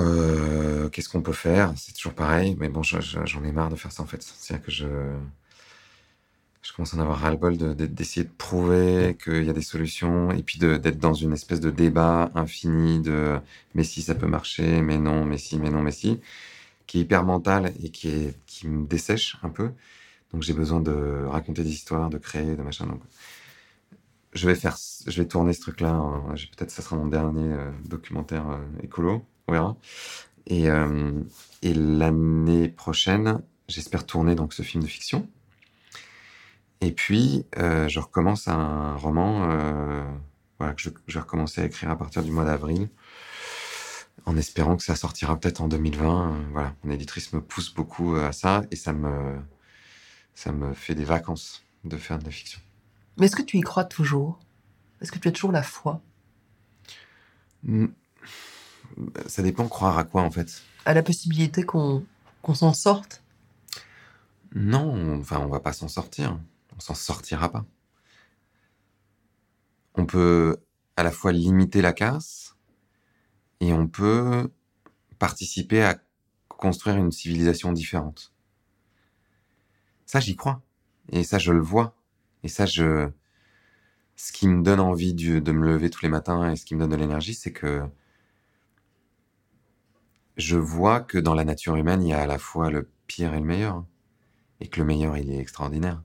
qu'est-ce 0.92 1.10
qu'on 1.10 1.22
peut 1.22 1.32
faire, 1.34 1.74
c'est 1.78 1.94
toujours 1.94 2.14
pareil, 2.14 2.56
mais 2.60 2.70
bon, 2.70 2.82
je- 2.82 3.02
je- 3.02 3.20
j'en 3.26 3.44
ai 3.44 3.52
marre 3.52 3.70
de 3.70 3.76
faire 3.76 3.92
ça 3.92 4.02
en 4.02 4.08
fait. 4.08 4.24
C'est-à-dire 4.24 4.66
que 4.66 4.72
je, 4.72 4.86
je 6.64 6.74
commence 6.74 6.94
à 6.94 6.98
en 6.98 7.02
avoir 7.02 7.20
ras-le-bol 7.20 7.58
de- 7.58 7.74
de- 7.74 7.86
d'essayer 7.86 8.26
de, 8.26 8.32
prouver 8.32 9.18
qu'il 9.24 9.44
y 9.46 9.50
a 9.50 9.54
des 9.54 9.62
solutions 9.62 10.32
et 10.32 10.44
puis 10.44 10.60
d'être 10.60 10.98
dans 11.00 11.14
une 11.14 11.34
espèce 11.34 11.60
de 11.60 11.70
débat 11.72 12.32
infini 12.36 13.02
de 13.02 13.40
mais 13.76 13.84
si 13.84 14.02
ça 14.02 14.16
peut 14.16 14.28
marcher, 14.28 14.82
mais 14.82 14.98
non, 14.98 15.26
mais 15.26 15.38
si, 15.38 15.60
mais 15.60 15.70
non, 15.70 15.82
mais 15.82 15.92
si, 15.92 16.20
qui 16.88 17.00
est 17.00 17.02
hyper 17.04 17.24
mental 17.26 17.74
et 17.84 17.90
qui, 17.92 18.10
est, 18.10 18.38
qui 18.48 18.68
me 18.68 18.88
dessèche 18.88 19.38
un 19.44 19.50
peu. 19.50 19.72
Donc 20.34 20.44
j'ai 20.44 20.54
besoin 20.54 20.82
de 20.82 21.26
raconter 21.28 21.64
des 21.64 21.72
histoires, 21.72 22.10
de 22.10 22.18
créer, 22.20 22.56
de 22.58 22.64
machin. 22.64 22.88
Donc 22.88 23.02
je 24.34 24.48
vais 24.48 24.56
faire, 24.56 24.78
je 25.08 25.22
vais 25.22 25.28
tourner 25.28 25.54
ce 25.54 25.62
truc-là. 25.62 26.02
Peut-être 26.30 26.68
que 26.68 26.72
ça 26.74 26.82
sera 26.82 26.96
mon 26.96 27.08
dernier 27.08 27.54
euh, 27.54 27.72
documentaire 27.86 28.50
euh, 28.50 28.58
écolo, 28.82 29.26
on 29.48 29.54
verra. 29.54 29.78
Et, 30.48 30.70
euh, 30.70 31.12
et 31.62 31.74
l'année 31.74 32.70
prochaine, 32.70 33.42
j'espère 33.68 34.06
tourner 34.06 34.36
donc 34.36 34.54
ce 34.54 34.64
film 34.64 34.84
de 34.84 34.90
fiction. 34.90 35.28
Et 36.86 36.92
puis, 36.92 37.46
euh, 37.58 37.88
je 37.88 38.00
recommence 38.02 38.50
un 38.50 38.98
roman 38.98 39.50
euh, 39.50 40.04
voilà, 40.60 40.74
que 40.74 40.82
je, 40.82 40.90
je 41.08 41.14
vais 41.14 41.22
recommencer 41.22 41.62
à 41.62 41.66
écrire 41.66 41.90
à 41.90 41.98
partir 41.98 42.24
du 42.24 42.32
mois 42.32 42.44
d'avril, 42.44 42.90
en 44.26 44.36
espérant 44.36 44.76
que 44.76 44.84
ça 44.84 44.98
sortira 44.98 45.40
peut-être 45.40 45.62
en 45.62 45.70
2020. 45.70 46.28
Euh, 46.34 46.44
voilà, 46.52 46.76
mon 46.84 46.92
éditrice 46.92 47.32
me 47.32 47.40
pousse 47.40 47.74
beaucoup 47.74 48.16
à 48.18 48.34
ça 48.34 48.64
et 48.70 48.76
ça 48.76 48.92
me, 48.92 49.38
ça 50.36 50.52
me 50.52 50.74
fait 50.74 50.94
des 50.94 51.06
vacances 51.06 51.64
de 51.86 51.96
faire 51.96 52.20
de 52.20 52.26
la 52.26 52.32
fiction. 52.32 52.60
Mais 53.18 53.28
est-ce 53.28 53.36
que 53.38 53.44
tu 53.44 53.58
y 53.58 53.62
crois 53.62 53.86
toujours? 53.86 54.38
Est-ce 55.00 55.12
que 55.14 55.20
tu 55.20 55.30
as 55.30 55.32
toujours 55.32 55.54
la 55.54 55.64
foi? 55.64 56.02
Hmm. 57.64 57.88
Ça 59.28 59.42
dépend 59.42 59.70
croire 59.70 59.98
à 59.98 60.04
quoi 60.04 60.22
en 60.24 60.32
fait. 60.32 60.62
à 60.86 60.94
la 60.94 61.02
possibilité 61.02 61.64
qu'on 61.64 62.06
qu'on 62.42 62.54
s'en 62.56 62.74
sorte? 62.74 63.24
Non, 64.54 64.92
on- 64.94 65.22
enfin, 65.22 65.40
on 65.40 65.48
va 65.48 65.62
pas 65.62 65.72
s'en 65.72 65.88
sortir. 65.88 66.38
On 66.84 66.88
s'en 66.88 66.96
sortira 66.96 67.50
pas. 67.50 67.66
On 69.96 70.06
peut 70.06 70.58
à 70.98 71.04
la 71.04 71.12
fois 71.12 71.32
limiter 71.32 71.82
la 71.82 71.94
casse 71.94 72.58
et 73.62 73.72
on 73.72 73.88
peut 73.88 74.52
participer 75.18 75.82
à 75.82 75.98
construire 76.50 76.98
une 76.98 77.14
civilisation 77.14 77.72
différente. 77.72 78.34
Ça, 80.06 80.20
j'y 80.20 80.36
crois. 80.36 80.62
Et 81.08 81.24
ça, 81.24 81.38
je 81.38 81.54
le 81.54 81.62
vois. 81.62 81.96
Et 82.44 82.50
ça, 82.50 82.66
je, 82.66 83.10
ce 84.18 84.34
qui 84.34 84.50
me 84.50 84.62
donne 84.62 84.82
envie 84.82 85.14
de, 85.14 85.40
de 85.40 85.52
me 85.54 85.66
lever 85.66 85.90
tous 85.90 86.02
les 86.02 86.10
matins 86.10 86.52
et 86.52 86.58
ce 86.58 86.66
qui 86.66 86.76
me 86.76 86.82
donne 86.82 86.90
de 86.90 86.98
l'énergie, 86.98 87.34
c'est 87.34 87.54
que 87.54 87.82
je 90.36 90.58
vois 90.58 91.00
que 91.00 91.18
dans 91.18 91.34
la 91.34 91.46
nature 91.46 91.78
humaine, 91.78 92.04
il 92.04 92.10
y 92.10 92.14
a 92.14 92.20
à 92.20 92.28
la 92.28 92.38
fois 92.38 92.70
le 92.70 92.90
pire 93.08 93.34
et 93.34 93.40
le 93.40 93.46
meilleur. 93.46 93.86
Et 94.60 94.68
que 94.68 94.82
le 94.82 94.86
meilleur, 94.86 95.18
il 95.18 95.32
est 95.32 95.40
extraordinaire. 95.40 96.04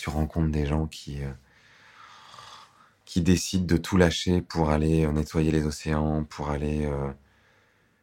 Tu 0.00 0.08
rencontres 0.08 0.50
des 0.50 0.64
gens 0.64 0.86
qui, 0.86 1.22
euh, 1.22 1.30
qui 3.04 3.20
décident 3.20 3.66
de 3.66 3.76
tout 3.76 3.96
lâcher 3.98 4.40
pour 4.40 4.70
aller 4.70 5.04
euh, 5.04 5.12
nettoyer 5.12 5.50
les 5.50 5.66
océans, 5.66 6.24
pour 6.24 6.50
aller 6.50 6.86
euh, 6.86 7.10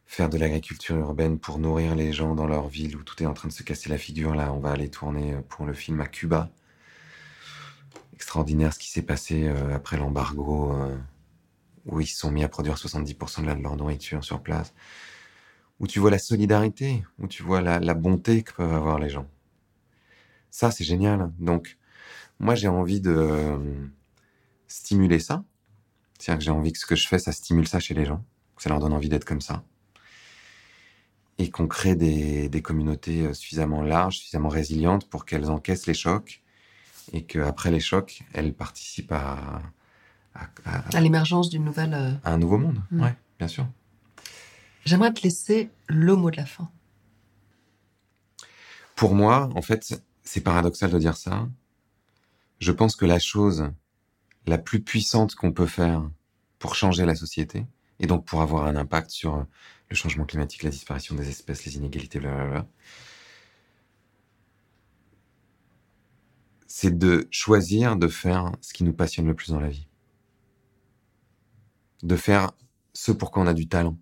faire 0.06 0.28
de 0.30 0.38
l'agriculture 0.38 0.96
urbaine, 0.96 1.38
pour 1.38 1.58
nourrir 1.58 1.94
les 1.94 2.12
gens 2.12 2.34
dans 2.34 2.46
leur 2.48 2.68
ville 2.68 2.96
où 2.96 3.04
tout 3.04 3.22
est 3.22 3.26
en 3.26 3.34
train 3.34 3.48
de 3.48 3.52
se 3.52 3.62
casser 3.62 3.90
la 3.90 3.98
figure. 3.98 4.34
Là, 4.34 4.52
on 4.52 4.60
va 4.60 4.72
aller 4.72 4.90
tourner 4.90 5.36
pour 5.48 5.66
le 5.66 5.72
film 5.74 6.00
à 6.00 6.06
Cuba. 6.06 6.50
Extraordinaire 8.14 8.74
ce 8.74 8.78
qui 8.78 8.90
s'est 8.90 9.02
passé 9.02 9.48
après 9.72 9.96
l'embargo, 9.96 10.74
où 11.86 12.00
ils 12.00 12.06
se 12.06 12.16
sont 12.18 12.30
mis 12.30 12.44
à 12.44 12.48
produire 12.48 12.78
70% 12.78 13.42
de 13.42 13.46
la- 13.48 13.54
de 13.56 13.62
leur 13.62 13.76
nourriture 13.76 14.22
sur 14.22 14.40
place 14.42 14.72
où 15.80 15.86
tu 15.88 15.98
vois 15.98 16.10
la 16.12 16.18
solidarité, 16.20 17.04
où 17.18 17.26
tu 17.26 17.42
vois 17.42 17.60
la, 17.60 17.80
la 17.80 17.94
bonté 17.94 18.42
que 18.44 18.52
peuvent 18.52 18.72
avoir 18.74 18.98
les 19.00 19.08
gens. 19.10 19.26
Ça, 20.50 20.70
c'est 20.70 20.84
génial. 20.84 21.32
Donc, 21.38 21.76
moi, 22.40 22.54
j'ai 22.54 22.68
envie 22.68 23.00
de 23.00 23.10
euh, 23.10 23.58
stimuler 24.68 25.18
ça. 25.18 25.44
C'est-à-dire 26.18 26.38
que 26.38 26.44
j'ai 26.44 26.50
envie 26.50 26.72
que 26.72 26.78
ce 26.78 26.86
que 26.86 26.96
je 26.96 27.06
fais, 27.08 27.18
ça 27.18 27.32
stimule 27.32 27.68
ça 27.68 27.80
chez 27.80 27.94
les 27.94 28.04
gens, 28.04 28.24
que 28.56 28.62
ça 28.62 28.70
leur 28.70 28.80
donne 28.80 28.92
envie 28.92 29.08
d'être 29.08 29.24
comme 29.24 29.40
ça. 29.40 29.62
Et 31.38 31.50
qu'on 31.50 31.68
crée 31.68 31.94
des, 31.94 32.48
des 32.48 32.62
communautés 32.62 33.26
euh, 33.26 33.34
suffisamment 33.34 33.82
larges, 33.82 34.18
suffisamment 34.18 34.48
résilientes 34.48 35.08
pour 35.08 35.24
qu'elles 35.24 35.50
encaissent 35.50 35.86
les 35.86 35.94
chocs 35.94 36.42
et 37.12 37.24
qu'après 37.24 37.70
les 37.70 37.78
chocs, 37.80 38.22
elles 38.34 38.52
participent 38.52 39.12
à, 39.12 39.62
à- 40.34 40.48
à- 40.64 40.96
à 40.96 41.00
l'émergence 41.00 41.48
d'une 41.48 41.64
nouvelle. 41.64 41.94
euh, 41.94 42.12
à 42.24 42.32
un 42.32 42.38
nouveau 42.38 42.58
monde. 42.58 42.80
Mm. 42.90 43.02
Ouais, 43.02 43.14
bien 43.38 43.48
sûr. 43.48 43.66
J'aimerais 44.84 45.12
te 45.12 45.22
laisser 45.22 45.70
le 45.86 46.16
mot 46.16 46.30
de 46.30 46.36
la 46.36 46.46
fin. 46.46 46.68
Pour 48.96 49.14
moi, 49.14 49.48
en 49.54 49.62
fait, 49.62 50.02
c'est 50.24 50.40
paradoxal 50.40 50.90
de 50.90 50.98
dire 50.98 51.16
ça. 51.16 51.48
Je 52.58 52.72
pense 52.72 52.96
que 52.96 53.06
la 53.06 53.18
chose 53.18 53.70
la 54.46 54.58
plus 54.58 54.80
puissante 54.80 55.34
qu'on 55.34 55.52
peut 55.52 55.66
faire 55.66 56.10
pour 56.58 56.74
changer 56.74 57.04
la 57.04 57.14
société, 57.14 57.66
et 58.00 58.06
donc 58.06 58.24
pour 58.24 58.42
avoir 58.42 58.66
un 58.66 58.76
impact 58.76 59.10
sur 59.10 59.46
le 59.88 59.96
changement 59.96 60.24
climatique, 60.24 60.62
la 60.62 60.70
disparition 60.70 61.14
des 61.14 61.28
espèces, 61.28 61.64
les 61.64 61.76
inégalités, 61.76 62.18
blablabla, 62.18 62.66
c'est 66.66 66.96
de 66.96 67.26
choisir 67.30 67.96
de 67.96 68.08
faire 68.08 68.52
ce 68.60 68.72
qui 68.72 68.84
nous 68.84 68.92
passionne 68.92 69.26
le 69.26 69.34
plus 69.34 69.50
dans 69.50 69.60
la 69.60 69.68
vie. 69.68 69.88
De 72.02 72.14
faire 72.16 72.52
ce 72.92 73.10
pour 73.10 73.30
quoi 73.30 73.42
on 73.42 73.46
a 73.46 73.54
du 73.54 73.68
talent. 73.68 73.98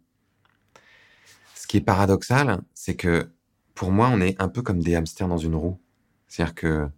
Ce 1.54 1.66
qui 1.66 1.78
est 1.78 1.82
paradoxal, 1.82 2.62
c'est 2.74 2.96
que 2.96 3.30
pour 3.74 3.92
moi, 3.92 4.08
on 4.12 4.20
est 4.20 4.40
un 4.40 4.48
peu 4.48 4.62
comme 4.62 4.82
des 4.82 4.94
hamsters 4.94 5.28
dans 5.28 5.38
une 5.38 5.54
roue. 5.54 5.80
C'est-à-dire 6.28 6.54
que 6.54 6.88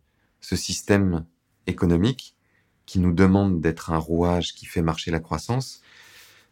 ce 0.40 0.56
système 0.56 1.26
économique 1.68 2.34
qui 2.86 2.98
nous 2.98 3.12
demande 3.12 3.60
d'être 3.60 3.90
un 3.90 3.98
rouage 3.98 4.54
qui 4.54 4.66
fait 4.66 4.82
marcher 4.82 5.10
la 5.10 5.20
croissance 5.20 5.82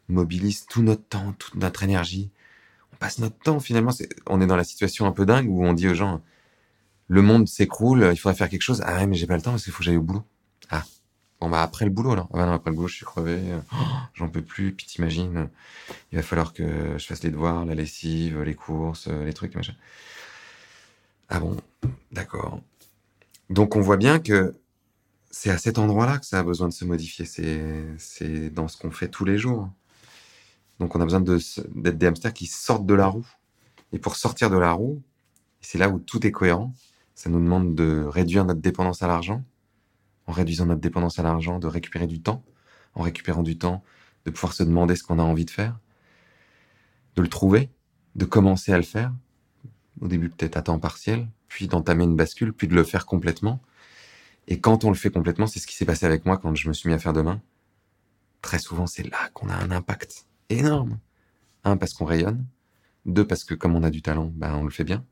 mobilise 0.09 0.67
tout 0.67 0.83
notre 0.83 1.03
temps, 1.03 1.33
toute 1.39 1.57
notre 1.57 1.83
énergie. 1.83 2.31
On 2.93 2.97
passe 2.97 3.19
notre 3.19 3.39
temps 3.39 3.61
finalement. 3.61 3.93
On 4.27 4.41
est 4.41 4.47
dans 4.47 4.57
la 4.57 4.65
situation 4.65 5.07
un 5.07 5.13
peu 5.13 5.27
dingue 5.27 5.49
où 5.49 5.65
on 5.65 5.73
dit 5.73 5.89
aux 5.89 5.95
gens 5.95 6.23
le 7.09 7.23
monde 7.23 7.47
s'écroule, 7.47 8.09
il 8.13 8.17
faudrait 8.17 8.37
faire 8.37 8.49
quelque 8.49 8.63
chose. 8.63 8.83
Ah 8.85 8.97
ouais, 8.97 9.07
mais 9.07 9.15
j'ai 9.15 9.27
pas 9.27 9.37
le 9.37 9.43
temps 9.43 9.53
parce 9.53 9.65
qu'il 9.65 9.73
faut 9.73 9.79
que 9.79 9.85
j'aille 9.85 9.97
au 9.97 10.03
boulot. 10.03 10.25
Ah. 10.71 10.85
Bon, 11.41 11.49
bah, 11.51 11.63
après 11.63 11.85
le 11.85 11.91
boulot, 11.91 12.13
alors. 12.13 12.29
Ah 12.33 12.39
bah 12.39 12.47
non, 12.47 12.53
après 12.53 12.71
le 12.71 12.77
boulot, 12.77 12.89
je 12.89 12.97
suis 12.97 13.05
crevé. 13.05 13.41
Oh, 13.73 13.77
J'en 14.15 14.29
peux 14.29 14.43
plus. 14.43 14.73
Puis 14.73 14.87
t'imagines, 14.87 15.49
il 16.11 16.17
va 16.17 16.23
falloir 16.23 16.53
que 16.53 16.99
je 16.99 17.07
fasse 17.07 17.23
les 17.23 17.31
devoirs, 17.31 17.65
la 17.65 17.75
lessive, 17.75 18.43
les 18.43 18.55
courses, 18.55 19.07
les 19.07 19.33
trucs, 19.35 19.55
machin. 19.55 19.75
Ah 21.29 21.39
bon, 21.39 21.57
d'accord. 22.11 22.61
Donc 23.51 23.77
on 23.77 23.81
voit 23.81 23.97
bien 23.97 24.19
que 24.19 24.55
c'est 25.39 25.51
à 25.51 25.59
cet 25.59 25.77
endroit-là 25.79 26.17
que 26.17 26.25
ça 26.25 26.39
a 26.39 26.43
besoin 26.43 26.67
de 26.67 26.73
se 26.73 26.87
modifier. 26.87 27.27
C'est, 27.27 28.49
dans 28.49 28.69
ce 28.69 28.79
qu'on 28.79 28.91
fait 28.91 29.09
tous 29.09 29.27
les 29.27 29.37
jours. 29.37 29.69
Donc 30.81 30.97
on 30.97 31.01
a 31.01 31.05
besoin 31.05 31.21
de 31.21 31.39
d'être 31.75 31.99
des 31.99 32.07
hamsters 32.07 32.33
qui 32.33 32.47
sortent 32.47 32.87
de 32.87 32.95
la 32.95 33.07
roue. 33.07 33.27
Et 33.93 33.99
pour 33.99 34.17
sortir 34.17 34.49
de 34.49 34.57
la 34.57 34.73
roue, 34.73 35.03
C'est 35.61 35.77
là 35.77 35.91
où 35.91 35.99
tout 35.99 36.27
est 36.27 36.33
cohérent. 36.33 36.73
Ça 37.15 37.29
nous 37.29 37.39
demande 37.39 37.75
de 37.75 38.07
réduire 38.09 38.47
notre 38.47 38.63
dépendance 38.63 39.03
à 39.03 39.09
l'argent. 39.09 39.45
En 40.27 40.33
réduisant 40.33 40.65
notre 40.65 40.81
dépendance 40.81 41.19
à 41.19 41.23
l'argent, 41.23 41.59
de 41.59 41.67
récupérer 41.67 42.07
du 42.07 42.23
temps. 42.23 42.43
En 42.95 43.03
récupérant 43.03 43.43
du 43.43 43.59
temps, 43.59 43.85
de 44.25 44.31
pouvoir 44.31 44.55
se 44.55 44.63
demander 44.63 44.97
ce 44.97 45.03
qu'on 45.03 45.19
a 45.19 45.23
envie 45.23 45.45
de 45.45 45.51
faire. 45.51 45.79
De 47.15 47.21
le 47.21 47.29
trouver, 47.29 47.69
de 48.15 48.25
commencer 48.25 48.73
à 48.73 48.79
le 48.79 48.85
faire. 48.85 49.13
Au 50.01 50.09
début 50.09 50.31
peut-être 50.31 50.57
à 50.57 50.63
temps 50.63 50.79
partiel, 50.79 51.29
puis 51.49 51.69
d'entamer 51.69 52.05
une 52.05 52.17
bascule, 52.17 52.55
puis 52.55 52.69
de 52.69 52.75
le 52.75 52.85
faire 52.85 53.05
complètement. 53.05 53.61
Et 54.49 54.61
quand 54.61 54.85
on 54.85 54.91
le 54.91 54.97
fait 54.97 55.11
complètement, 55.11 55.47
c'est 55.47 55.59
ce 55.59 55.67
qui 55.67 55.75
s'est 55.75 55.85
passé 55.85 56.07
avec 56.07 56.25
moi 56.25 56.39
quand 56.39 56.55
je 56.55 56.69
me 56.69 56.73
suis 56.73 56.89
mis 56.89 56.95
à 56.95 56.99
faire 56.99 57.13
demain. 57.13 57.41
Très 58.43 58.59
souvent, 58.59 58.87
c'est 58.87 59.03
là 59.03 59.29
qu'on 59.35 59.49
a 59.49 59.55
un 59.55 59.71
impact 59.71 60.27
énorme. 60.51 60.99
Un, 61.65 61.77
parce 61.77 61.95
qu'on 61.95 62.05
rayonne. 62.05 62.47
Deux, 63.07 63.27
parce 63.27 63.45
que 63.45 63.55
comme 63.55 63.75
on 63.75 63.83
a 63.83 63.91
du 63.91 64.03
talent, 64.03 64.33
ben, 64.35 64.55
on 64.55 64.65
le 64.65 64.71
fait 64.71 64.85
bien. 64.85 65.05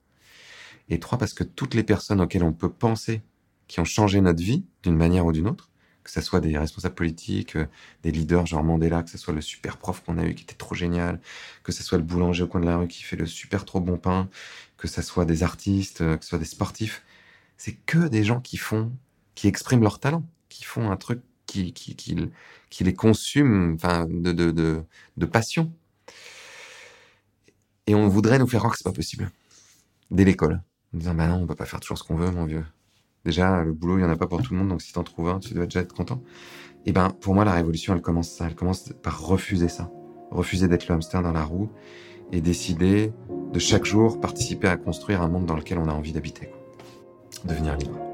Et 0.89 1.01
trois, 1.01 1.19
parce 1.19 1.35
que 1.35 1.45
toutes 1.45 1.75
les 1.75 1.83
personnes 1.83 2.21
auxquelles 2.21 2.45
on 2.45 2.53
peut 2.53 2.71
penser 2.71 3.23
qui 3.67 3.81
ont 3.81 3.85
changé 3.85 4.21
notre 4.21 4.43
vie 4.43 4.65
d'une 4.83 4.97
manière 4.97 5.27
ou 5.27 5.33
d'une 5.33 5.49
autre, 5.49 5.71
que 6.03 6.11
ce 6.11 6.21
soit 6.21 6.41
des 6.41 6.57
responsables 6.59 6.95
politiques, 6.95 7.57
euh, 7.57 7.67
des 8.03 8.13
leaders 8.13 8.47
genre 8.47 8.63
Mandela, 8.63 9.03
que 9.03 9.11
ce 9.11 9.19
soit 9.19 9.33
le 9.33 9.41
super 9.41 9.79
prof 9.79 10.03
qu'on 10.05 10.19
a 10.19 10.27
eu 10.27 10.35
qui 10.35 10.43
était 10.43 10.55
trop 10.55 10.75
génial, 10.75 11.21
que 11.63 11.73
ce 11.73 11.83
soit 11.83 11.99
le 11.99 12.05
boulanger 12.05 12.45
au 12.45 12.47
coin 12.47 12.61
de 12.61 12.67
la 12.67 12.77
rue 12.77 12.89
qui 12.89 13.03
fait 13.03 13.17
le 13.17 13.27
super 13.27 13.65
trop 13.65 13.81
bon 13.81 13.97
pain, 13.97 14.29
que 14.77 14.87
ce 14.87 15.01
soit 15.03 15.25
des 15.25 15.43
artistes, 15.43 16.03
euh, 16.03 16.17
que 16.19 16.25
ce 16.25 16.31
soit 16.31 16.39
des 16.39 16.45
sportifs, 16.45 17.03
c'est 17.57 17.73
que 17.73 18.09
des 18.09 18.23
gens 18.25 18.41
qui 18.41 18.59
font, 18.59 18.93
qui 19.35 19.49
expriment 19.49 19.83
leur 19.83 20.01
talent, 20.01 20.25
qui 20.49 20.65
font 20.65 20.91
un 20.91 20.97
truc 20.97 21.21
qui, 21.47 22.31
les 22.81 22.95
consume 22.95 23.77
de, 23.77 25.27
passion. 25.27 25.73
Et 27.87 27.95
on 27.95 28.09
voudrait 28.09 28.39
nous 28.39 28.47
faire 28.47 28.61
croire 28.61 28.73
que 28.73 28.79
c'est 28.79 28.89
pas 28.89 28.93
possible. 28.93 29.31
Dès 30.11 30.25
l'école. 30.25 30.63
En 30.95 30.99
disant, 30.99 31.15
bah 31.15 31.27
non, 31.27 31.43
on 31.43 31.47
peut 31.47 31.55
pas 31.55 31.67
faire 31.67 31.81
toujours 31.81 31.99
ce 31.99 32.05
qu'on 32.05 32.17
veut, 32.17 32.31
mon 32.31 32.45
vieux. 32.45 32.65
Déjà, 33.25 33.63
le 33.63 33.73
boulot, 33.73 33.99
il 33.99 34.03
y 34.03 34.05
en 34.05 34.11
a 34.11 34.17
pas 34.17 34.27
pour 34.27 34.43
tout 34.43 34.53
le 34.53 34.59
monde, 34.59 34.69
donc 34.69 34.83
si 34.83 34.93
t'en 34.93 35.03
trouves 35.03 35.29
un, 35.29 35.41
tu 35.41 35.55
dois 35.55 35.65
déjà 35.65 35.81
être 35.81 35.95
content. 35.95 36.23
Et 36.87 36.93
ben, 36.93 37.11
pour 37.11 37.35
moi, 37.35 37.45
la 37.45 37.53
révolution, 37.53 37.95
elle 37.95 38.03
commence 38.03 38.31
ça. 38.31 38.47
Elle 38.47 38.55
commence 38.55 38.93
par 39.03 39.27
refuser 39.27 39.69
ça. 39.69 39.91
Refuser 40.31 40.69
d'être 40.69 40.89
le 40.89 40.95
hamster 40.95 41.23
dans 41.23 41.33
la 41.33 41.45
roue 41.45 41.71
et 42.33 42.41
décider 42.41 43.13
de 43.53 43.59
chaque 43.59 43.85
jour 43.85 44.21
participer 44.21 44.69
à 44.69 44.77
construire 44.77 45.23
un 45.23 45.29
monde 45.29 45.47
dans 45.47 45.57
lequel 45.57 45.79
on 45.79 45.89
a 45.89 45.93
envie 45.93 46.13
d'habiter. 46.13 46.51
Devenir 47.45 47.77
libre. 47.77 48.14